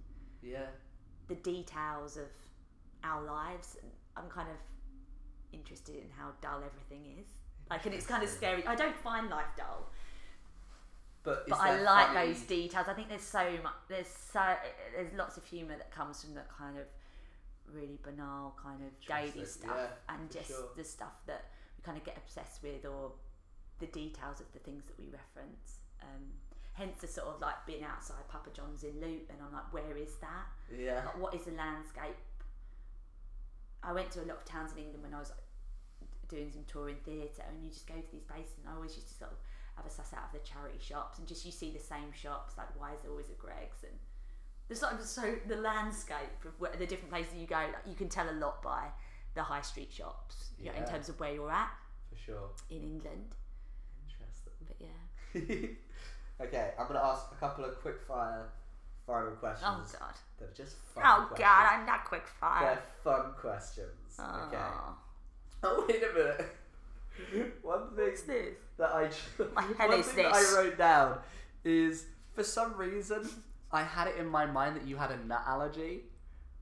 Yeah. 0.42 0.66
the 1.28 1.36
details 1.36 2.16
of 2.16 2.26
our 3.04 3.22
lives. 3.22 3.76
I'm 4.16 4.28
kind 4.28 4.48
of 4.48 4.56
interested 5.52 5.94
in 5.96 6.10
how 6.18 6.30
dull 6.40 6.62
everything 6.66 7.16
is. 7.20 7.28
Like, 7.70 7.86
and 7.86 7.94
it's 7.94 8.06
kind 8.06 8.22
of 8.24 8.28
scary. 8.28 8.66
I 8.66 8.74
don't 8.74 8.96
find 8.96 9.30
life 9.30 9.52
dull, 9.56 9.90
But, 11.24 11.48
but 11.48 11.60
I 11.60 11.80
like 11.82 12.08
funny- 12.08 12.32
those 12.32 12.42
details. 12.42 12.86
I 12.88 12.94
think 12.94 13.08
there's 13.08 13.22
so 13.22 13.44
much. 13.62 13.74
There's 13.88 14.08
so 14.08 14.42
there's 14.96 15.12
lots 15.14 15.36
of 15.36 15.44
humour 15.44 15.76
that 15.76 15.90
comes 15.92 16.24
from 16.24 16.34
that 16.34 16.48
kind 16.50 16.76
of 16.76 16.84
really 17.72 17.98
banal 18.02 18.54
kind 18.60 18.80
of 18.82 18.90
daily 19.06 19.46
stuff, 19.46 19.70
yeah, 19.76 20.14
and 20.14 20.30
just 20.30 20.48
sure. 20.48 20.70
the 20.76 20.84
stuff 20.84 21.14
that 21.26 21.44
we 21.78 21.82
kind 21.84 21.96
of 21.96 22.04
get 22.04 22.16
obsessed 22.16 22.62
with, 22.62 22.84
or 22.84 23.12
the 23.78 23.86
details 23.86 24.40
of 24.40 24.46
the 24.52 24.58
things 24.58 24.84
that 24.86 24.98
we 24.98 25.06
reference. 25.06 25.78
Um, 26.02 26.34
hence 26.74 26.98
the 27.00 27.06
sort 27.06 27.28
of 27.28 27.40
like 27.40 27.64
being 27.66 27.84
outside 27.84 28.26
Papa 28.28 28.50
John's 28.52 28.82
in 28.82 28.94
Luton. 29.00 29.36
I'm 29.44 29.52
like, 29.52 29.72
where 29.72 29.96
is 29.96 30.16
that? 30.20 30.46
Yeah. 30.76 31.02
Like, 31.06 31.20
what 31.20 31.34
is 31.34 31.44
the 31.44 31.52
landscape? 31.52 32.16
I 33.82 33.92
went 33.92 34.10
to 34.12 34.20
a 34.20 34.26
lot 34.26 34.38
of 34.38 34.44
towns 34.44 34.72
in 34.72 34.78
England 34.78 35.02
when 35.02 35.14
I 35.14 35.18
was 35.18 35.30
like, 35.30 35.38
doing 36.28 36.50
some 36.50 36.64
touring 36.66 36.96
theatre, 37.04 37.44
and 37.46 37.62
you 37.62 37.70
just 37.70 37.86
go 37.86 37.94
to 37.94 38.10
these 38.10 38.24
places, 38.24 38.58
and 38.58 38.72
I 38.72 38.74
always 38.74 38.96
used 38.96 39.08
to 39.08 39.14
sort 39.14 39.30
of 39.30 39.38
have 39.76 39.86
a 39.86 39.90
suss 39.90 40.12
out 40.12 40.24
of 40.26 40.32
the 40.32 40.46
charity 40.46 40.78
shops, 40.80 41.18
and 41.18 41.26
just 41.26 41.44
you 41.46 41.52
see 41.52 41.70
the 41.70 41.78
same 41.80 42.12
shops. 42.12 42.54
Like, 42.58 42.68
why 42.78 42.92
is 42.94 43.00
there 43.02 43.10
always 43.10 43.30
a 43.30 43.40
Greggs? 43.40 43.82
And 43.82 43.92
there's 44.68 44.80
sort 44.80 44.92
of 44.94 45.00
so 45.02 45.34
the 45.48 45.56
landscape 45.56 46.44
of 46.44 46.52
where, 46.60 46.72
the 46.78 46.86
different 46.86 47.10
places 47.10 47.34
you 47.38 47.46
go, 47.46 47.56
like, 47.56 47.86
you 47.86 47.94
can 47.94 48.08
tell 48.08 48.28
a 48.28 48.32
lot 48.32 48.62
by 48.62 48.88
the 49.34 49.42
high 49.42 49.62
street 49.62 49.90
shops, 49.92 50.50
you 50.58 50.66
know, 50.70 50.76
in 50.76 50.84
terms 50.84 51.08
of 51.08 51.18
where 51.20 51.32
you're 51.32 51.50
at 51.50 51.70
For 52.10 52.16
sure. 52.16 52.48
in 52.70 52.82
England. 52.82 53.34
Interesting. 54.06 54.52
But 54.66 54.76
yeah, 54.78 55.74
okay, 56.44 56.72
I'm 56.78 56.86
gonna 56.86 57.00
ask 57.02 57.26
a 57.32 57.36
couple 57.36 57.64
of 57.64 57.80
quick 57.80 58.00
fire 58.06 58.46
final 59.06 59.32
questions. 59.32 59.68
oh 59.72 59.98
god, 59.98 60.14
That 60.38 60.48
are 60.50 60.54
just 60.54 60.76
fun 60.94 61.02
oh 61.06 61.26
questions. 61.28 61.38
god, 61.38 61.68
I'm 61.72 61.86
not 61.86 62.04
quick 62.04 62.26
fire. 62.26 62.64
They're 62.74 62.82
fun 63.14 63.32
questions. 63.38 64.18
Okay. 64.18 64.56
Oh. 64.58 64.94
Oh 65.64 65.84
wait 65.88 66.02
a 66.02 66.12
minute. 66.12 66.56
One 67.62 67.94
thing 67.96 68.06
What's 68.08 68.22
this? 68.22 68.54
that 68.78 68.92
I 68.94 69.08
j- 69.08 69.44
My 69.54 69.62
hell 69.78 69.88
one 69.88 69.98
is 70.00 70.06
thing 70.06 70.24
that 70.24 70.34
this? 70.34 70.54
I 70.54 70.58
wrote 70.58 70.78
down 70.78 71.18
is 71.64 72.06
for 72.34 72.42
some 72.42 72.74
reason 72.76 73.28
I 73.70 73.82
had 73.82 74.08
it 74.08 74.16
in 74.16 74.26
my 74.26 74.46
mind 74.46 74.76
that 74.76 74.86
you 74.86 74.96
had 74.96 75.10
a 75.10 75.24
nut 75.26 75.42
allergy. 75.46 76.02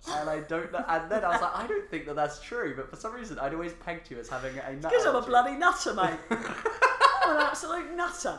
And 0.09 0.31
I 0.31 0.41
don't 0.41 0.73
know. 0.73 0.83
And 0.89 1.11
then 1.11 1.25
I 1.25 1.29
was 1.29 1.43
like, 1.43 1.55
I 1.57 1.67
don't 1.67 1.91
think 1.91 2.07
that 2.07 2.17
that's 2.17 2.41
true. 2.41 2.75
But 2.75 2.89
for 2.89 2.97
some 2.97 3.13
reason, 3.13 3.39
I'd 3.39 3.53
always 3.53 3.75
pegged 3.75 4.11
you 4.11 4.19
as 4.19 4.31
having 4.31 4.57
a 4.57 4.73
nut 4.73 4.83
Because 4.91 5.05
I'm 5.05 5.09
a 5.15 5.19
allergy. 5.19 5.29
bloody 5.29 5.57
nutter, 5.57 5.93
mate. 5.93 6.19
I'm 6.31 7.37
an 7.37 7.43
absolute 7.43 7.95
nutter. 7.95 8.39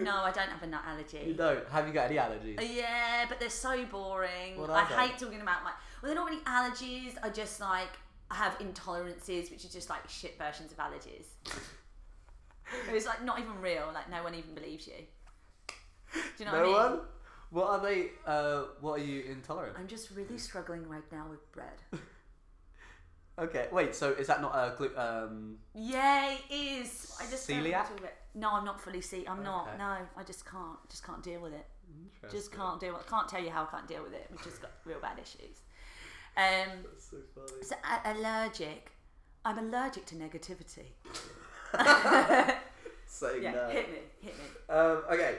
No, 0.00 0.16
I 0.16 0.30
don't 0.30 0.48
have 0.50 0.62
a 0.62 0.66
nut 0.66 0.82
allergy. 0.86 1.22
You 1.26 1.32
don't. 1.34 1.66
Have 1.70 1.86
you 1.88 1.94
got 1.94 2.10
any 2.10 2.16
allergies? 2.16 2.58
Uh, 2.58 2.62
yeah, 2.62 3.24
but 3.28 3.40
they're 3.40 3.48
so 3.48 3.82
boring. 3.86 4.56
What 4.60 4.68
I 4.70 4.84
they? 4.88 5.08
hate 5.08 5.18
talking 5.18 5.40
about 5.40 5.64
my. 5.64 5.70
Well, 6.02 6.12
they're 6.12 6.14
not 6.14 6.28
really 6.30 6.42
allergies. 6.42 7.14
I 7.22 7.30
just 7.30 7.60
like 7.60 7.88
I 8.30 8.34
have 8.36 8.58
intolerances, 8.58 9.50
which 9.50 9.64
are 9.64 9.68
just 9.68 9.88
like 9.88 10.08
shit 10.08 10.36
versions 10.38 10.72
of 10.72 10.78
allergies. 10.78 11.26
it's 12.92 13.06
like 13.06 13.24
not 13.24 13.38
even 13.38 13.60
real. 13.60 13.90
Like 13.94 14.10
no 14.10 14.22
one 14.22 14.34
even 14.34 14.54
believes 14.54 14.86
you. 14.86 14.94
Do 16.12 16.20
you 16.38 16.44
know 16.44 16.52
no 16.52 16.58
what 16.70 16.80
I 16.80 16.88
mean? 16.88 16.96
one. 16.98 17.06
What 17.50 17.70
are 17.70 17.80
they? 17.80 18.10
Uh, 18.26 18.62
what 18.80 19.00
are 19.00 19.04
you 19.04 19.24
intolerant? 19.30 19.76
I'm 19.78 19.86
just 19.86 20.10
really 20.10 20.38
struggling 20.38 20.86
right 20.88 21.10
now 21.10 21.26
with 21.30 21.50
bread. 21.52 21.82
Okay, 23.38 23.68
wait. 23.70 23.94
So 23.94 24.10
is 24.10 24.26
that 24.26 24.40
not 24.40 24.52
a 24.52 24.74
glu- 24.76 24.96
um? 24.96 25.58
Yeah, 25.72 26.32
it 26.32 26.52
is. 26.52 27.16
I 27.20 27.30
just 27.30 27.48
Celiac? 27.48 27.86
No, 28.34 28.50
I'm 28.50 28.64
not 28.64 28.80
fully 28.80 29.00
C. 29.00 29.24
I'm 29.28 29.44
not. 29.44 29.78
No, 29.78 29.84
I 30.16 30.24
just 30.26 30.44
can't. 30.44 30.76
Just 30.90 31.06
can't 31.06 31.22
deal 31.22 31.40
with 31.40 31.52
it. 31.52 31.64
Just 32.22 32.34
Interesting. 32.34 32.58
can't 32.58 32.80
deal. 32.80 32.96
I 32.96 33.08
can't 33.08 33.28
tell 33.28 33.42
you 33.42 33.50
how 33.50 33.62
I 33.62 33.66
can't 33.66 33.86
deal 33.86 34.02
with 34.02 34.12
it. 34.12 34.26
We've 34.30 34.42
just 34.42 34.60
got 34.60 34.72
real 34.84 34.98
bad 34.98 35.18
issues. 35.20 35.60
Um, 36.38 36.84
So 36.98 37.16
funny. 37.34 37.62
so 37.62 37.74
a- 37.84 38.12
allergic. 38.14 38.92
I'm 39.44 39.58
allergic 39.58 40.06
to 40.06 40.14
negativity. 40.14 40.86
Saying 43.06 43.42
Yeah, 43.42 43.52
no. 43.52 43.68
hit 43.70 43.90
me, 43.90 43.98
hit 44.20 44.34
me. 44.36 44.44
Um, 44.74 45.02
okay, 45.10 45.38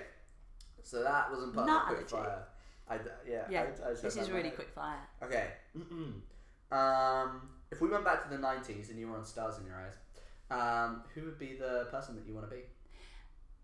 so 0.83 1.03
that 1.03 1.31
wasn't 1.31 1.53
part 1.53 1.67
Nut 1.67 1.83
of 1.83 1.89
the 1.89 1.95
quick 1.95 2.13
allergy. 2.13 2.29
fire. 2.29 2.43
I, 2.89 2.97
d- 2.97 3.03
yeah, 3.31 3.43
Yeah, 3.49 3.61
I, 3.61 3.91
I 3.91 3.93
said 3.93 4.03
this 4.03 4.15
that 4.15 4.21
is 4.21 4.27
in 4.27 4.33
my 4.33 4.37
really 4.37 4.49
head. 4.49 4.55
quick 4.55 4.69
fire. 4.69 5.07
Okay. 5.23 5.47
um, 6.71 7.41
if 7.71 7.79
we 7.81 7.87
went 7.89 8.03
back 8.03 8.23
to 8.23 8.29
the 8.35 8.41
'90s 8.41 8.89
and 8.89 8.99
you 8.99 9.07
were 9.09 9.17
on 9.17 9.25
Stars 9.25 9.57
in 9.59 9.65
Your 9.65 9.75
Eyes, 9.75 9.97
um, 10.51 11.03
who 11.13 11.21
would 11.25 11.37
be 11.39 11.55
the 11.55 11.87
person 11.91 12.15
that 12.15 12.25
you 12.27 12.33
want 12.33 12.49
to 12.49 12.55
be? 12.55 12.63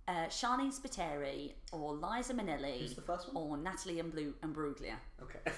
Uh, 0.08 0.28
Sharleen 0.28 0.72
Spiteri 0.72 1.54
or 1.72 1.94
Liza 1.96 2.34
Minnelli 2.36 2.82
Who's 2.82 2.94
the 2.94 3.02
first 3.02 3.34
one? 3.34 3.44
or 3.44 3.58
Natalie 3.58 3.96
Imblu- 3.96 4.34
Imbruglia. 4.44 4.96
Okay. 5.22 5.40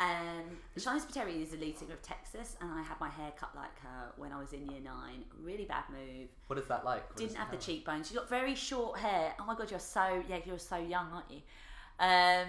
Um, 0.00 0.58
Sharleen 0.76 1.00
Spiteri 1.00 1.40
is 1.42 1.50
the 1.50 1.56
lead 1.56 1.78
singer 1.78 1.94
of 1.94 2.02
Texas, 2.02 2.56
and 2.60 2.70
I 2.70 2.82
had 2.82 2.98
my 3.00 3.08
hair 3.08 3.32
cut 3.38 3.50
like 3.54 3.78
her 3.80 4.12
when 4.16 4.32
I 4.32 4.38
was 4.38 4.52
in 4.52 4.66
year 4.68 4.80
nine. 4.80 5.24
Really 5.40 5.64
bad 5.64 5.84
move. 5.90 6.28
What 6.48 6.58
is 6.58 6.66
that 6.66 6.84
like? 6.84 7.08
What 7.10 7.18
Didn't 7.18 7.36
have 7.36 7.50
the 7.50 7.56
cheekbones. 7.56 8.08
She's 8.08 8.16
got 8.16 8.28
very 8.28 8.54
short 8.54 8.98
hair. 8.98 9.34
Oh 9.38 9.44
my 9.44 9.54
god, 9.54 9.70
you're 9.70 9.80
so 9.80 10.22
yeah, 10.28 10.38
you're 10.44 10.58
so 10.58 10.76
young, 10.76 11.08
aren't 11.12 11.30
you? 11.30 11.40
Um, 12.00 12.48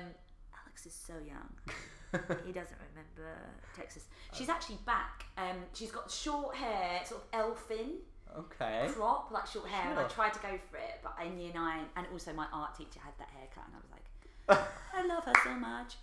Alex 0.63 0.85
is 0.87 0.93
so 0.93 1.13
young. 1.25 1.49
he 2.45 2.51
doesn't 2.51 2.77
remember 2.89 3.37
Texas. 3.75 4.05
She's 4.33 4.49
actually 4.49 4.79
back. 4.85 5.25
Um, 5.37 5.57
she's 5.73 5.91
got 5.91 6.09
short 6.09 6.55
hair, 6.55 7.01
sort 7.05 7.21
of 7.21 7.39
elfin 7.39 7.97
Okay. 8.37 8.87
crop, 8.89 9.31
like 9.31 9.47
short 9.47 9.67
hair. 9.67 9.91
And 9.91 9.99
I 9.99 10.03
tried 10.05 10.33
to 10.33 10.39
go 10.39 10.57
for 10.69 10.77
it, 10.77 10.99
but 11.03 11.15
in 11.25 11.39
year 11.39 11.51
nine, 11.53 11.85
and 11.95 12.07
also 12.11 12.33
my 12.33 12.47
art 12.51 12.75
teacher 12.75 12.99
had 13.03 13.13
that 13.19 13.29
haircut, 13.29 13.65
and 13.67 13.75
I 13.75 13.79
was 13.79 13.91
like, 13.91 14.67
I 14.95 15.05
love 15.07 15.23
her 15.25 15.33
so 15.43 15.53
much. 15.55 15.95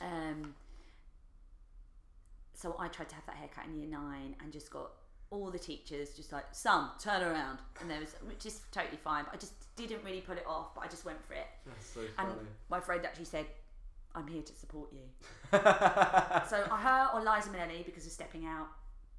Um, 0.00 0.54
so 2.54 2.76
I 2.78 2.88
tried 2.88 3.08
to 3.10 3.14
have 3.14 3.26
that 3.26 3.36
haircut 3.36 3.66
in 3.66 3.74
year 3.76 3.88
nine 3.88 4.36
and 4.42 4.52
just 4.52 4.70
got 4.70 4.90
all 5.30 5.50
the 5.50 5.58
teachers 5.58 6.10
just 6.14 6.32
like, 6.32 6.44
son, 6.52 6.90
turn 7.00 7.22
around. 7.22 7.58
And 7.80 7.90
there 7.90 8.00
was, 8.00 8.14
which 8.26 8.46
is 8.46 8.60
totally 8.70 8.96
fine, 8.96 9.24
but 9.24 9.34
I 9.34 9.36
just 9.38 9.52
didn't 9.76 10.04
really 10.04 10.20
put 10.20 10.38
it 10.38 10.44
off, 10.46 10.74
but 10.74 10.84
I 10.84 10.88
just 10.88 11.04
went 11.04 11.22
for 11.26 11.34
it. 11.34 11.46
That's 11.66 11.86
so 11.86 12.00
And 12.18 12.28
funny. 12.28 12.48
my 12.70 12.80
friend 12.80 13.04
actually 13.04 13.24
said, 13.24 13.46
I'm 14.14 14.28
here 14.28 14.42
to 14.42 14.52
support 14.54 14.90
you. 14.92 15.00
so 15.52 15.58
her 15.60 17.08
or 17.14 17.20
Liza 17.20 17.50
Minnelli 17.50 17.84
because 17.84 18.06
of 18.06 18.12
stepping 18.12 18.46
out. 18.46 18.68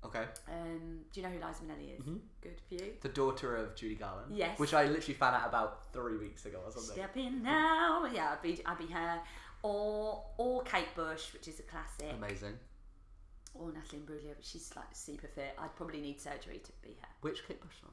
okay. 0.06 0.24
Um, 0.50 1.00
do 1.12 1.20
you 1.20 1.28
know 1.28 1.34
who 1.34 1.46
Liza 1.46 1.64
Minnelli 1.64 2.00
is? 2.00 2.06
Mhm. 2.06 2.20
Good 2.42 2.62
for 2.70 2.76
you. 2.76 2.94
The 3.02 3.10
daughter 3.10 3.58
of 3.58 3.76
Judy 3.76 3.96
Garland. 3.96 4.34
Yes. 4.36 4.58
Which 4.58 4.74
I 4.74 4.86
literally 4.86 5.16
found 5.16 5.36
out 5.36 5.50
about 5.50 5.92
three 5.92 6.16
weeks 6.18 6.46
ago 6.46 6.60
or 6.66 6.72
something. 6.72 6.94
Stepping 6.96 7.44
now. 7.44 8.06
Yeah, 8.14 8.32
I'd 8.32 8.42
be, 8.42 8.62
I'd 8.66 8.78
be 8.78 8.88
her. 8.88 9.20
Or, 9.66 10.22
or 10.38 10.62
Kate 10.62 10.94
Bush, 10.96 11.34
which 11.34 11.48
is 11.48 11.60
a 11.60 11.64
classic. 11.64 12.14
Amazing. 12.16 12.54
Or 13.56 13.72
Natalie 13.72 14.04
Imbruglia, 14.04 14.36
but 14.36 14.46
she's 14.46 14.72
like 14.76 14.86
super 14.94 15.26
fit. 15.26 15.58
I'd 15.58 15.76
probably 15.76 16.02
need 16.02 16.22
surgery 16.22 16.62
to 16.64 16.72
be 16.84 16.90
her. 17.02 17.08
Which 17.22 17.48
Kate 17.48 17.60
Bush 17.60 17.74
song? 17.82 17.90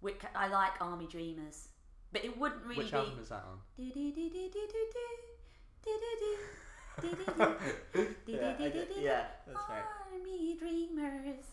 Which, 0.00 0.20
I 0.36 0.46
like 0.46 0.80
Army 0.80 1.08
Dreamers, 1.10 1.70
but 2.12 2.24
it 2.24 2.38
wouldn't 2.38 2.62
really 2.62 2.84
Which 2.84 2.92
be. 2.92 2.96
album 2.98 3.18
is 3.20 3.30
that 3.30 3.42
on? 3.50 3.58
yeah, 8.28 9.24
that's 9.46 9.68
right. 9.68 9.82
Army 10.12 10.56
Dreamers, 10.56 11.46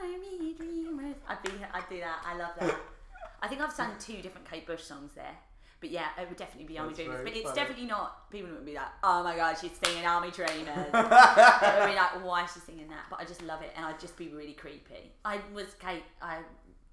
Army 0.00 0.54
Dreamers. 0.56 1.16
I'd 1.28 1.42
be, 1.42 1.50
I'd 1.74 1.88
do 1.90 2.00
that. 2.00 2.22
I 2.24 2.38
love 2.38 2.52
that. 2.60 2.76
I 3.42 3.48
think 3.48 3.60
I've 3.60 3.72
sung 3.72 3.90
two 4.00 4.22
different 4.22 4.48
Kate 4.50 4.66
Bush 4.66 4.84
songs 4.84 5.10
there. 5.14 5.36
But 5.82 5.90
yeah, 5.90 6.06
it 6.16 6.28
would 6.28 6.38
definitely 6.38 6.68
be 6.72 6.78
Army 6.78 6.90
That's 6.94 6.98
Dreamers. 7.04 7.20
But 7.24 7.32
it's 7.34 7.42
funny. 7.42 7.56
definitely 7.56 7.86
not. 7.86 8.30
People 8.30 8.50
wouldn't 8.50 8.64
be 8.64 8.74
like, 8.74 8.86
"Oh 9.02 9.22
my 9.24 9.34
god, 9.36 9.56
she's 9.60 9.72
singing 9.84 10.06
Army 10.06 10.30
Dreamers." 10.30 10.54
it 10.54 10.92
would 10.94 11.90
be 11.90 11.96
like, 11.98 12.24
"Why 12.24 12.44
is 12.44 12.52
she 12.54 12.60
singing 12.60 12.88
that?" 12.88 13.06
But 13.10 13.18
I 13.20 13.24
just 13.24 13.42
love 13.42 13.62
it, 13.62 13.72
and 13.76 13.84
I'd 13.84 13.98
just 13.98 14.16
be 14.16 14.28
really 14.28 14.52
creepy. 14.54 15.10
I 15.24 15.40
was 15.52 15.74
Kate. 15.80 16.04
I 16.22 16.38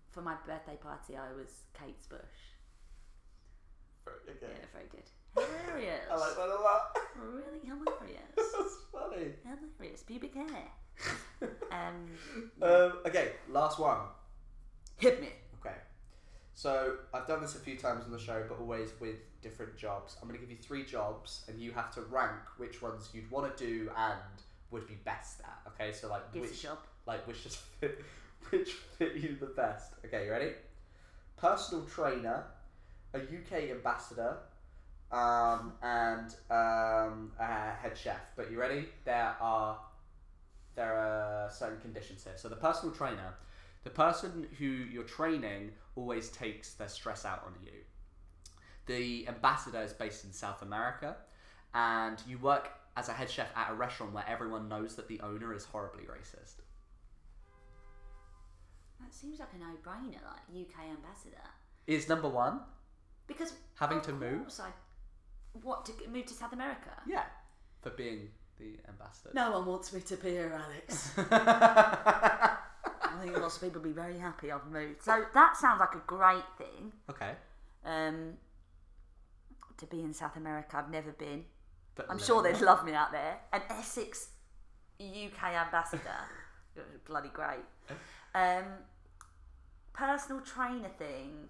for 0.09 0.21
my 0.23 0.33
birthday 0.45 0.75
party, 0.81 1.15
I 1.15 1.31
was 1.33 1.61
Kate's 1.79 2.07
Bush. 2.07 2.19
Okay. 4.07 4.37
Yeah, 4.41 4.65
very 4.73 4.87
good. 4.91 5.03
Hilarious. 5.35 6.01
I 6.11 6.15
like 6.15 6.35
that 6.35 6.49
a 6.49 6.59
lot. 6.61 6.97
Really 7.15 7.59
hilarious. 7.63 8.33
That's 8.35 8.77
funny. 8.91 9.33
hilarious. 9.77 10.01
Pubic 10.03 10.33
hair. 10.33 10.47
Um, 11.71 12.09
Um, 12.61 12.93
okay, 13.05 13.33
last 13.49 13.79
one. 13.79 13.99
hit 14.97 15.21
me. 15.21 15.29
So 16.53 16.97
I've 17.13 17.27
done 17.27 17.41
this 17.41 17.55
a 17.55 17.59
few 17.59 17.77
times 17.77 18.05
on 18.05 18.11
the 18.11 18.19
show, 18.19 18.43
but 18.47 18.59
always 18.59 18.89
with 18.99 19.15
different 19.41 19.77
jobs. 19.77 20.17
I'm 20.21 20.27
going 20.27 20.39
to 20.39 20.45
give 20.45 20.51
you 20.51 20.61
three 20.61 20.83
jobs, 20.83 21.45
and 21.47 21.59
you 21.59 21.71
have 21.71 21.93
to 21.95 22.01
rank 22.01 22.41
which 22.57 22.81
ones 22.81 23.09
you'd 23.13 23.29
want 23.31 23.55
to 23.55 23.65
do 23.65 23.89
and 23.95 24.19
would 24.71 24.87
be 24.87 24.95
best 25.05 25.41
at. 25.41 25.59
Okay, 25.67 25.91
so 25.93 26.09
like 26.09 26.33
which 26.33 26.61
job. 26.61 26.77
like 27.05 27.25
which 27.27 27.43
just 27.43 27.57
fit, 27.79 28.03
which 28.49 28.71
fit 28.97 29.15
you 29.15 29.37
the 29.39 29.47
best. 29.47 29.93
Okay, 30.05 30.25
you 30.25 30.31
ready? 30.31 30.51
Personal 31.37 31.85
trainer, 31.85 32.43
a 33.13 33.19
UK 33.19 33.69
ambassador, 33.71 34.37
um, 35.11 35.73
and 35.81 36.35
um, 36.51 37.31
a 37.39 37.71
head 37.81 37.97
chef. 37.97 38.19
But 38.35 38.51
you 38.51 38.59
ready? 38.59 38.89
There 39.05 39.35
are 39.39 39.79
there 40.75 40.93
are 40.95 41.49
certain 41.51 41.79
conditions 41.79 42.23
here. 42.23 42.33
So 42.37 42.47
the 42.47 42.55
personal 42.55 42.93
trainer, 42.93 43.33
the 43.83 43.89
person 43.89 44.47
who 44.57 44.65
you're 44.65 45.03
training 45.03 45.71
always 45.95 46.29
takes 46.29 46.73
their 46.73 46.87
stress 46.87 47.25
out 47.25 47.43
on 47.45 47.55
you. 47.63 47.71
The 48.85 49.27
ambassador 49.27 49.81
is 49.81 49.93
based 49.93 50.25
in 50.25 50.33
South 50.33 50.61
America, 50.61 51.15
and 51.73 52.21
you 52.27 52.37
work 52.39 52.71
as 52.97 53.07
a 53.07 53.13
head 53.13 53.29
chef 53.29 53.47
at 53.55 53.71
a 53.71 53.73
restaurant 53.73 54.13
where 54.13 54.25
everyone 54.27 54.67
knows 54.67 54.95
that 54.95 55.07
the 55.07 55.21
owner 55.21 55.53
is 55.53 55.63
horribly 55.63 56.03
racist. 56.03 56.55
That 58.99 59.13
seems 59.13 59.39
like 59.39 59.49
a 59.55 59.57
no-brainer, 59.57 60.21
like 60.25 60.49
UK 60.51 60.89
ambassador. 60.89 61.37
Is 61.87 62.09
number 62.09 62.27
one 62.27 62.59
Because 63.27 63.53
Having 63.75 63.99
of 63.99 64.05
to 64.05 64.13
move? 64.13 64.59
I 64.59 64.71
what 65.63 65.85
to 65.85 65.93
move 66.11 66.25
to 66.27 66.33
South 66.33 66.53
America? 66.53 66.91
Yeah, 67.07 67.23
for 67.81 67.89
being 67.91 68.29
the 68.59 68.77
ambassador. 68.87 69.31
No 69.33 69.51
one 69.51 69.65
wants 69.65 69.93
me 69.93 70.01
to 70.01 70.17
be 70.17 70.31
here, 70.31 70.53
Alex. 70.53 71.11
I 73.19 73.23
think 73.25 73.37
lots 73.37 73.57
of 73.57 73.61
people 73.63 73.81
would 73.81 73.87
be 73.89 73.93
very 73.93 74.17
happy 74.17 74.51
I've 74.51 74.65
moved. 74.67 75.03
So 75.03 75.25
that 75.33 75.57
sounds 75.57 75.79
like 75.79 75.93
a 75.93 76.01
great 76.07 76.43
thing. 76.57 76.93
Okay, 77.09 77.33
Um, 77.83 78.33
to 79.77 79.85
be 79.85 80.01
in 80.01 80.13
South 80.13 80.35
America, 80.37 80.77
I've 80.77 80.89
never 80.89 81.11
been. 81.11 81.45
but 81.95 82.05
I'm 82.09 82.19
sure 82.19 82.41
they'd 82.41 82.61
love 82.61 82.85
me 82.85 82.93
out 82.93 83.11
there. 83.11 83.39
An 83.51 83.61
Essex 83.69 84.29
UK 85.01 85.43
ambassador. 85.53 86.01
Bloody 87.05 87.29
great. 87.29 87.65
Um, 88.35 88.63
personal 89.93 90.41
trainer 90.41 90.89
thing. 90.97 91.49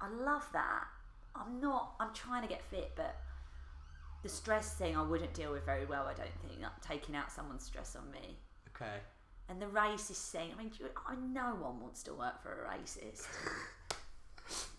I 0.00 0.08
love 0.08 0.48
that. 0.52 0.84
I'm 1.36 1.60
not, 1.60 1.94
I'm 2.00 2.12
trying 2.12 2.42
to 2.42 2.48
get 2.48 2.62
fit, 2.62 2.92
but 2.96 3.16
the 4.22 4.28
stress 4.28 4.74
thing 4.74 4.96
I 4.96 5.02
wouldn't 5.02 5.34
deal 5.34 5.52
with 5.52 5.64
very 5.64 5.84
well, 5.84 6.06
I 6.06 6.14
don't 6.14 6.28
think. 6.48 6.60
Like 6.62 6.80
taking 6.80 7.14
out 7.14 7.30
someone's 7.30 7.64
stress 7.64 7.94
on 7.96 8.10
me. 8.10 8.36
Okay. 8.74 8.96
And 9.48 9.60
the 9.60 9.66
racist 9.66 10.30
thing, 10.30 10.50
I 10.54 10.62
mean, 10.62 10.70
I 11.06 11.14
no 11.16 11.54
one 11.60 11.80
wants 11.80 12.02
to 12.04 12.14
work 12.14 12.42
for 12.42 12.64
a 12.64 12.76
racist. 12.78 13.26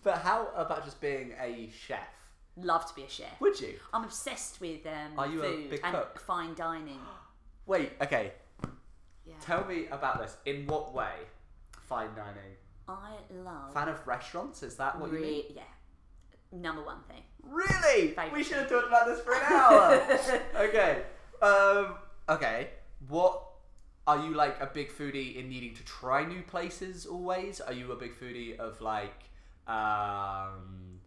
But 0.02 0.18
how 0.18 0.48
about 0.54 0.84
just 0.84 1.00
being 1.00 1.32
a 1.42 1.68
chef? 1.86 2.08
Love 2.56 2.86
to 2.88 2.94
be 2.94 3.02
a 3.02 3.10
chef. 3.10 3.40
Would 3.40 3.60
you? 3.60 3.74
I'm 3.92 4.04
obsessed 4.04 4.60
with 4.60 4.86
um, 4.86 5.18
Are 5.18 5.26
you 5.26 5.42
a 5.42 5.48
food 5.48 5.70
big 5.70 5.80
and 5.82 5.94
cook? 5.94 6.20
fine 6.20 6.54
dining. 6.54 7.00
Wait. 7.66 7.92
Okay. 8.00 8.32
Yeah. 9.26 9.34
Tell 9.40 9.64
me 9.64 9.86
about 9.90 10.20
this. 10.20 10.36
In 10.46 10.66
what 10.68 10.94
way? 10.94 11.10
Fine 11.88 12.10
dining. 12.14 12.54
I 12.88 13.14
love 13.34 13.74
Fan 13.74 13.88
of 13.88 14.06
restaurants? 14.06 14.62
Is 14.62 14.76
that 14.76 14.98
what 15.00 15.12
you 15.12 15.18
mean? 15.18 15.44
Yeah. 15.54 15.62
Number 16.52 16.84
one 16.84 17.02
thing. 17.08 17.22
Really? 17.42 18.08
Favourite 18.08 18.32
we 18.32 18.44
should 18.44 18.58
have 18.58 18.68
talked 18.68 18.86
about 18.86 19.06
this 19.06 19.20
for 19.20 19.34
an 19.34 19.42
hour. 19.42 20.40
okay. 20.68 21.02
Um. 21.42 21.96
Okay. 22.28 22.68
What 23.08 23.42
are 24.06 24.24
you 24.24 24.34
like 24.34 24.60
a 24.60 24.66
big 24.66 24.90
foodie 24.90 25.36
in 25.36 25.48
needing 25.48 25.74
to 25.74 25.84
try 25.84 26.24
new 26.24 26.42
places 26.42 27.06
always? 27.06 27.60
Are 27.60 27.72
you 27.72 27.92
a 27.92 27.96
big 27.96 28.18
foodie 28.18 28.58
of 28.58 28.80
like 28.80 29.24
um 29.66 31.00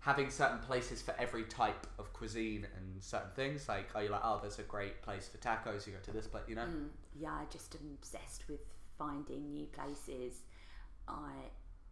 having 0.00 0.30
certain 0.30 0.58
places 0.58 1.02
for 1.02 1.14
every 1.18 1.44
type 1.44 1.86
of 1.98 2.12
cuisine 2.12 2.66
and 2.76 3.02
certain 3.02 3.30
things? 3.36 3.68
Like, 3.68 3.90
are 3.94 4.02
you 4.02 4.08
like, 4.08 4.22
oh, 4.24 4.38
there's 4.40 4.58
a 4.58 4.62
great 4.62 5.02
place 5.02 5.28
for 5.28 5.38
tacos? 5.38 5.86
You 5.86 5.92
go 5.92 5.98
to 6.04 6.10
this 6.10 6.26
place, 6.26 6.44
you 6.48 6.54
know? 6.54 6.62
Mm, 6.62 6.88
yeah, 7.18 7.32
I 7.32 7.44
just 7.50 7.74
am 7.74 7.98
obsessed 8.00 8.48
with 8.48 8.60
finding 8.98 9.52
new 9.52 9.66
places. 9.66 10.40
I 11.06 11.32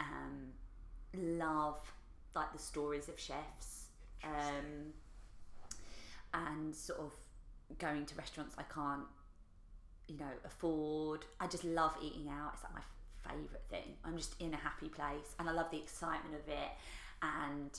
um, 0.01 0.53
love 1.15 1.81
like 2.35 2.53
the 2.53 2.59
stories 2.59 3.09
of 3.09 3.19
chefs 3.19 3.87
um, 4.25 4.93
and 6.33 6.75
sort 6.75 7.01
of 7.01 7.13
going 7.79 8.07
to 8.07 8.15
restaurants 8.15 8.55
I 8.59 8.63
can't, 8.63 9.05
you 10.09 10.17
know, 10.19 10.31
afford. 10.45 11.25
I 11.41 11.47
just 11.47 11.65
love 11.65 11.95
eating 12.03 12.29
out. 12.29 12.53
It's 12.55 12.65
like 12.65 12.75
my 12.75 13.31
favourite 13.31 13.63
thing. 13.71 13.95
I'm 14.05 14.17
just 14.17 14.35
in 14.41 14.55
a 14.55 14.57
happy 14.57 14.89
place 14.89 15.35
and 15.39 15.49
I 15.49 15.53
love 15.53 15.71
the 15.71 15.79
excitement 15.79 16.35
of 16.35 16.49
it. 16.49 16.71
And 17.23 17.79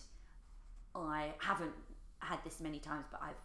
I 0.95 1.33
haven't 1.39 1.73
had 2.19 2.39
this 2.43 2.59
many 2.59 2.79
times, 2.79 3.05
but 3.11 3.21
I've 3.21 3.35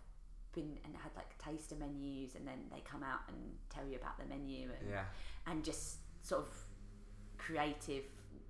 been 0.52 0.76
and 0.84 0.94
had 0.96 1.10
like 1.16 1.36
taster 1.38 1.74
menus, 1.76 2.34
and 2.36 2.46
then 2.46 2.58
they 2.72 2.80
come 2.80 3.02
out 3.02 3.20
and 3.28 3.36
tell 3.70 3.84
you 3.86 3.96
about 3.96 4.18
the 4.18 4.24
menu, 4.26 4.70
and 4.80 4.90
Yeah. 4.90 5.04
and 5.46 5.64
just 5.64 5.98
sort 6.22 6.42
of 6.42 6.52
creative 7.38 8.04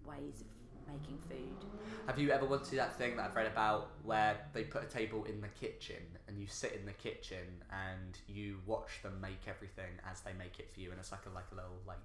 ways 0.06 0.40
of 0.42 0.46
making 0.86 1.18
food. 1.28 1.68
Have 2.06 2.18
you 2.18 2.30
ever 2.30 2.44
wanted 2.44 2.68
to 2.70 2.76
that 2.76 2.96
thing 2.98 3.16
that 3.16 3.26
I've 3.26 3.36
read 3.36 3.46
about 3.46 3.90
where 4.02 4.36
they 4.52 4.64
put 4.64 4.82
a 4.82 4.86
table 4.86 5.24
in 5.24 5.40
the 5.40 5.48
kitchen 5.48 6.02
and 6.28 6.38
you 6.38 6.46
sit 6.46 6.72
in 6.78 6.84
the 6.84 6.92
kitchen 6.92 7.62
and 7.70 8.18
you 8.28 8.58
watch 8.66 9.02
them 9.02 9.20
make 9.20 9.48
everything 9.48 9.92
as 10.10 10.20
they 10.20 10.32
make 10.34 10.58
it 10.58 10.70
for 10.72 10.80
you 10.80 10.90
and 10.90 11.00
it's 11.00 11.12
like 11.12 11.26
a 11.26 11.34
like 11.34 11.46
a 11.52 11.54
little 11.54 11.80
like 11.86 11.98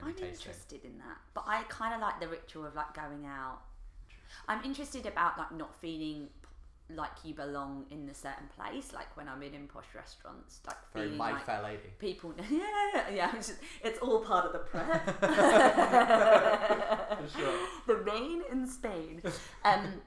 I'm 0.00 0.08
interested 0.08 0.84
in 0.84 0.98
that, 0.98 1.18
but 1.34 1.44
I 1.46 1.64
kind 1.64 1.94
of 1.94 2.00
like 2.00 2.20
the 2.20 2.28
ritual 2.28 2.64
of 2.64 2.74
like 2.74 2.94
going 2.94 3.26
out. 3.26 3.60
I'm 4.48 4.64
interested 4.64 5.06
about 5.06 5.36
like 5.36 5.52
not 5.52 5.74
feeling 5.80 6.28
like 6.94 7.10
you 7.24 7.34
belong 7.34 7.84
in 7.90 8.08
a 8.08 8.14
certain 8.14 8.48
place, 8.56 8.92
like 8.92 9.16
when 9.16 9.28
I'm 9.28 9.42
in, 9.42 9.54
in 9.54 9.66
posh 9.68 9.86
restaurants, 9.94 10.60
like 10.66 10.76
Very 10.92 11.06
feeling 11.06 11.18
my 11.18 11.32
like 11.32 11.46
fair 11.46 11.62
lady. 11.62 11.90
people. 11.98 12.34
Yeah, 12.50 13.08
yeah, 13.14 13.36
it's, 13.36 13.48
just, 13.48 13.60
it's 13.82 13.98
all 14.00 14.20
part 14.20 14.46
of 14.46 14.52
the 14.52 14.58
prep. 14.60 15.20
sure. 17.36 17.54
The 17.86 17.96
main 18.04 18.42
in 18.50 18.66
Spain. 18.66 19.22
Um, 19.64 20.00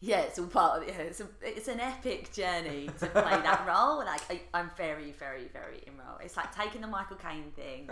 yeah, 0.00 0.20
it's 0.20 0.38
all 0.38 0.46
part 0.46 0.82
of 0.82 0.88
it. 0.88 0.94
Yeah, 0.96 1.02
it's, 1.04 1.20
a, 1.20 1.26
it's 1.42 1.68
an 1.68 1.80
epic 1.80 2.32
journey 2.32 2.88
to 3.00 3.06
play 3.06 3.22
that 3.22 3.64
role. 3.66 3.98
Like 3.98 4.20
I, 4.30 4.40
I'm 4.54 4.70
very, 4.76 5.12
very, 5.12 5.48
very 5.52 5.82
in 5.86 5.96
role. 5.96 6.18
It's 6.22 6.36
like 6.36 6.54
taking 6.54 6.80
the 6.80 6.86
Michael 6.86 7.16
Caine 7.16 7.50
thing. 7.56 7.90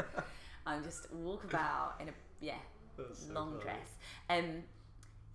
I'm 0.67 0.83
just 0.83 1.13
walk 1.13 1.45
about 1.45 1.95
in 2.01 2.09
a 2.09 2.13
yeah 2.41 2.55
so 2.97 3.05
long 3.33 3.53
funny. 3.53 3.63
dress. 3.63 3.89
Um, 4.31 4.63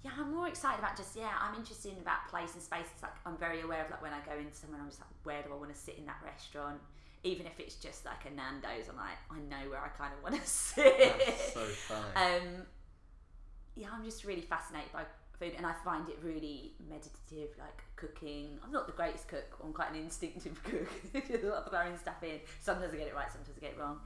yeah, 0.03 0.11
I'm 0.17 0.33
more 0.33 0.47
excited 0.47 0.79
about 0.79 0.97
just 0.97 1.15
yeah. 1.15 1.29
I'm 1.39 1.55
interested 1.55 1.93
in 1.93 1.99
about 1.99 2.27
place 2.29 2.53
and 2.53 2.61
space. 2.61 2.87
It's 2.93 3.03
like 3.03 3.13
I'm 3.25 3.37
very 3.37 3.61
aware 3.61 3.85
of 3.85 3.91
like 3.91 4.01
when 4.01 4.13
I 4.13 4.19
go 4.25 4.37
into 4.37 4.55
somewhere, 4.55 4.81
I'm 4.81 4.89
just 4.89 4.99
like, 4.99 5.09
where 5.23 5.41
do 5.43 5.53
I 5.53 5.57
want 5.57 5.73
to 5.73 5.79
sit 5.79 5.97
in 5.97 6.05
that 6.07 6.21
restaurant? 6.25 6.79
Even 7.23 7.45
if 7.45 7.59
it's 7.59 7.75
just 7.75 8.03
like 8.03 8.25
a 8.25 8.33
Nando's, 8.33 8.89
I'm 8.89 8.97
like, 8.97 9.21
I 9.29 9.37
know 9.45 9.69
where 9.69 9.79
I 9.79 9.89
kind 9.89 10.11
of 10.11 10.23
want 10.23 10.41
to 10.41 10.49
sit. 10.49 10.97
That's 10.97 11.53
so 11.53 11.65
funny. 11.85 12.15
um, 12.15 12.65
yeah, 13.75 13.87
I'm 13.93 14.03
just 14.03 14.23
really 14.25 14.41
fascinated 14.41 14.91
by 14.91 15.03
food, 15.37 15.53
and 15.55 15.67
I 15.67 15.73
find 15.85 16.09
it 16.09 16.17
really 16.23 16.73
meditative, 16.89 17.55
like 17.59 17.83
cooking. 17.95 18.57
I'm 18.63 18.71
not 18.71 18.87
the 18.87 18.93
greatest 18.93 19.27
cook. 19.27 19.59
I'm 19.63 19.71
quite 19.71 19.91
an 19.91 19.97
instinctive 19.97 20.63
cook. 20.63 20.89
Just 21.27 21.43
love 21.43 21.69
throwing 21.69 21.95
stuff 21.97 22.23
in. 22.23 22.39
Sometimes 22.59 22.91
I 22.91 22.97
get 22.97 23.07
it 23.07 23.15
right, 23.15 23.31
sometimes 23.31 23.55
I 23.55 23.61
get 23.61 23.73
it 23.73 23.79
wrong. 23.79 23.99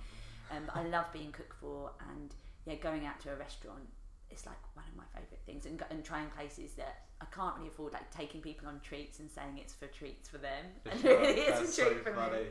Um, 0.52 0.64
but 0.66 0.76
I 0.76 0.84
love 0.88 1.06
being 1.14 1.32
cooked 1.32 1.54
for, 1.62 1.92
and 2.12 2.36
yeah, 2.66 2.76
going 2.76 3.06
out 3.06 3.22
to 3.22 3.32
a 3.32 3.36
restaurant 3.36 3.88
is 4.32 4.46
like 4.46 4.58
one 4.74 4.86
of 4.90 4.96
my 4.98 5.04
favourite 5.14 5.42
things, 5.46 5.66
and, 5.66 5.82
and 5.90 6.04
trying 6.04 6.30
places 6.30 6.74
that 6.74 7.04
I 7.22 7.26
can't 7.26 7.56
really 7.58 7.70
afford, 7.70 7.94
like 7.94 8.10
taking 8.12 8.42
people 8.42 8.68
on 8.68 8.80
treats 8.82 9.20
and 9.20 9.30
saying 9.30 9.58
it's 9.58 9.74
for 9.74 9.88
treats 9.88 10.28
for 10.30 10.38
them, 10.38 10.66
For 10.84 10.90
and 10.92 11.00
sure. 11.02 11.20
really 11.20 11.34
it's 11.42 11.60
That's 11.60 11.78
a 11.78 11.82
treat 11.84 11.98
so 11.98 12.04
for 12.04 12.14
funny. 12.14 12.38
me. 12.44 12.46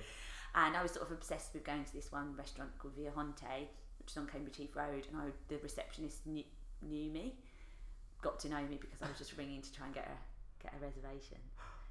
And 0.55 0.77
I 0.77 0.83
was 0.83 0.93
sort 0.93 1.07
of 1.07 1.12
obsessed 1.12 1.53
with 1.53 1.64
going 1.64 1.85
to 1.85 1.93
this 1.93 2.12
one 2.12 2.35
restaurant 2.37 2.70
called 2.79 2.95
Viajante, 2.97 3.66
which 3.99 4.11
is 4.12 4.16
on 4.16 4.27
Cambridge 4.27 4.57
Heath 4.57 4.75
Road, 4.77 5.07
and 5.11 5.20
I, 5.20 5.25
the 5.49 5.59
receptionist 5.59 6.27
knew, 6.27 6.45
knew 6.83 7.11
me, 7.11 7.35
got 8.22 8.39
to 8.41 8.49
know 8.49 8.62
me 8.62 8.79
because 8.81 9.03
I 9.03 9.09
was 9.09 9.18
just 9.18 9.37
ringing 9.37 9.61
to 9.62 9.72
try 9.72 9.87
and 9.87 9.95
get 9.95 10.07
a 10.07 10.62
get 10.62 10.72
a 10.81 10.85
reservation. 10.85 11.39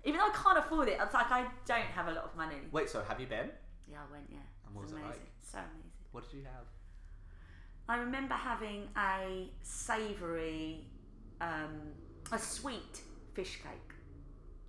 Even 0.05 0.19
though 0.19 0.27
I 0.27 0.31
can't 0.35 0.57
afford 0.57 0.87
it, 0.87 0.97
it's 0.99 1.13
like 1.13 1.31
I 1.31 1.45
don't 1.65 1.85
have 1.95 2.07
a 2.07 2.11
lot 2.11 2.23
of 2.25 2.35
money. 2.35 2.55
Wait, 2.71 2.89
so 2.89 3.03
have 3.07 3.19
you 3.19 3.27
been? 3.27 3.49
Yeah, 3.89 3.99
I 4.07 4.11
went. 4.11 4.25
Yeah, 4.29 4.37
And 4.65 4.75
what 4.75 4.83
It's 4.83 4.91
was 4.93 4.99
it 5.01 5.05
amazing. 5.05 5.21
like? 5.21 5.43
So 5.43 5.57
amazing. 5.59 5.91
What 6.11 6.23
did 6.29 6.33
you 6.37 6.43
have? 6.43 6.65
I 7.89 7.97
remember 7.97 8.33
having 8.33 8.87
a 8.97 9.49
savoury, 9.61 10.85
um, 11.41 11.81
a 12.31 12.39
sweet 12.39 13.01
fish 13.33 13.59
cake. 13.61 13.93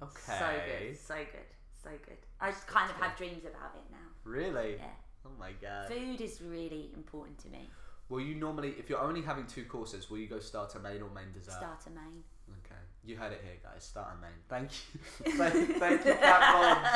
Okay. 0.02 0.38
So 0.38 0.46
good, 0.66 0.98
so 0.98 1.14
good, 1.14 1.82
so 1.82 1.90
good. 2.04 2.18
I 2.40 2.50
just 2.50 2.66
kind 2.66 2.90
of 2.90 2.96
have 2.96 3.16
dreams 3.16 3.44
about 3.44 3.74
it 3.76 3.84
now. 3.90 3.98
Really? 4.24 4.76
Yeah. 4.78 4.86
Oh 5.24 5.30
my 5.38 5.52
god. 5.62 5.88
Food 5.88 6.20
is 6.20 6.40
really 6.42 6.90
important 6.94 7.38
to 7.38 7.48
me. 7.48 7.68
Will 8.08 8.20
you 8.20 8.34
normally, 8.34 8.74
if 8.78 8.90
you're 8.90 9.00
only 9.00 9.22
having 9.22 9.46
two 9.46 9.64
courses, 9.64 10.10
will 10.10 10.18
you 10.18 10.26
go 10.26 10.38
starter 10.38 10.78
main 10.78 11.00
or 11.00 11.08
main 11.10 11.32
dessert? 11.32 11.52
Starter 11.52 11.90
main. 11.90 12.22
Okay. 12.50 12.80
You 13.02 13.16
heard 13.16 13.32
it 13.32 13.40
here, 13.42 13.56
guys. 13.62 13.84
Starter 13.84 14.18
main. 14.20 14.30
Thank 14.48 14.70
you. 14.92 15.32
thank, 15.38 15.76
thank 15.78 16.04
you, 16.04 16.12
Bond. 16.14 16.86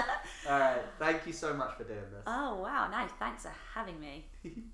All 0.48 0.58
right. 0.58 0.82
Thank 0.98 1.26
you 1.26 1.32
so 1.32 1.54
much 1.54 1.76
for 1.76 1.84
doing 1.84 2.10
this. 2.12 2.24
Oh 2.26 2.60
wow, 2.60 2.88
no, 2.90 3.06
thanks 3.18 3.44
for 3.44 3.52
having 3.74 3.98
me. 4.00 4.26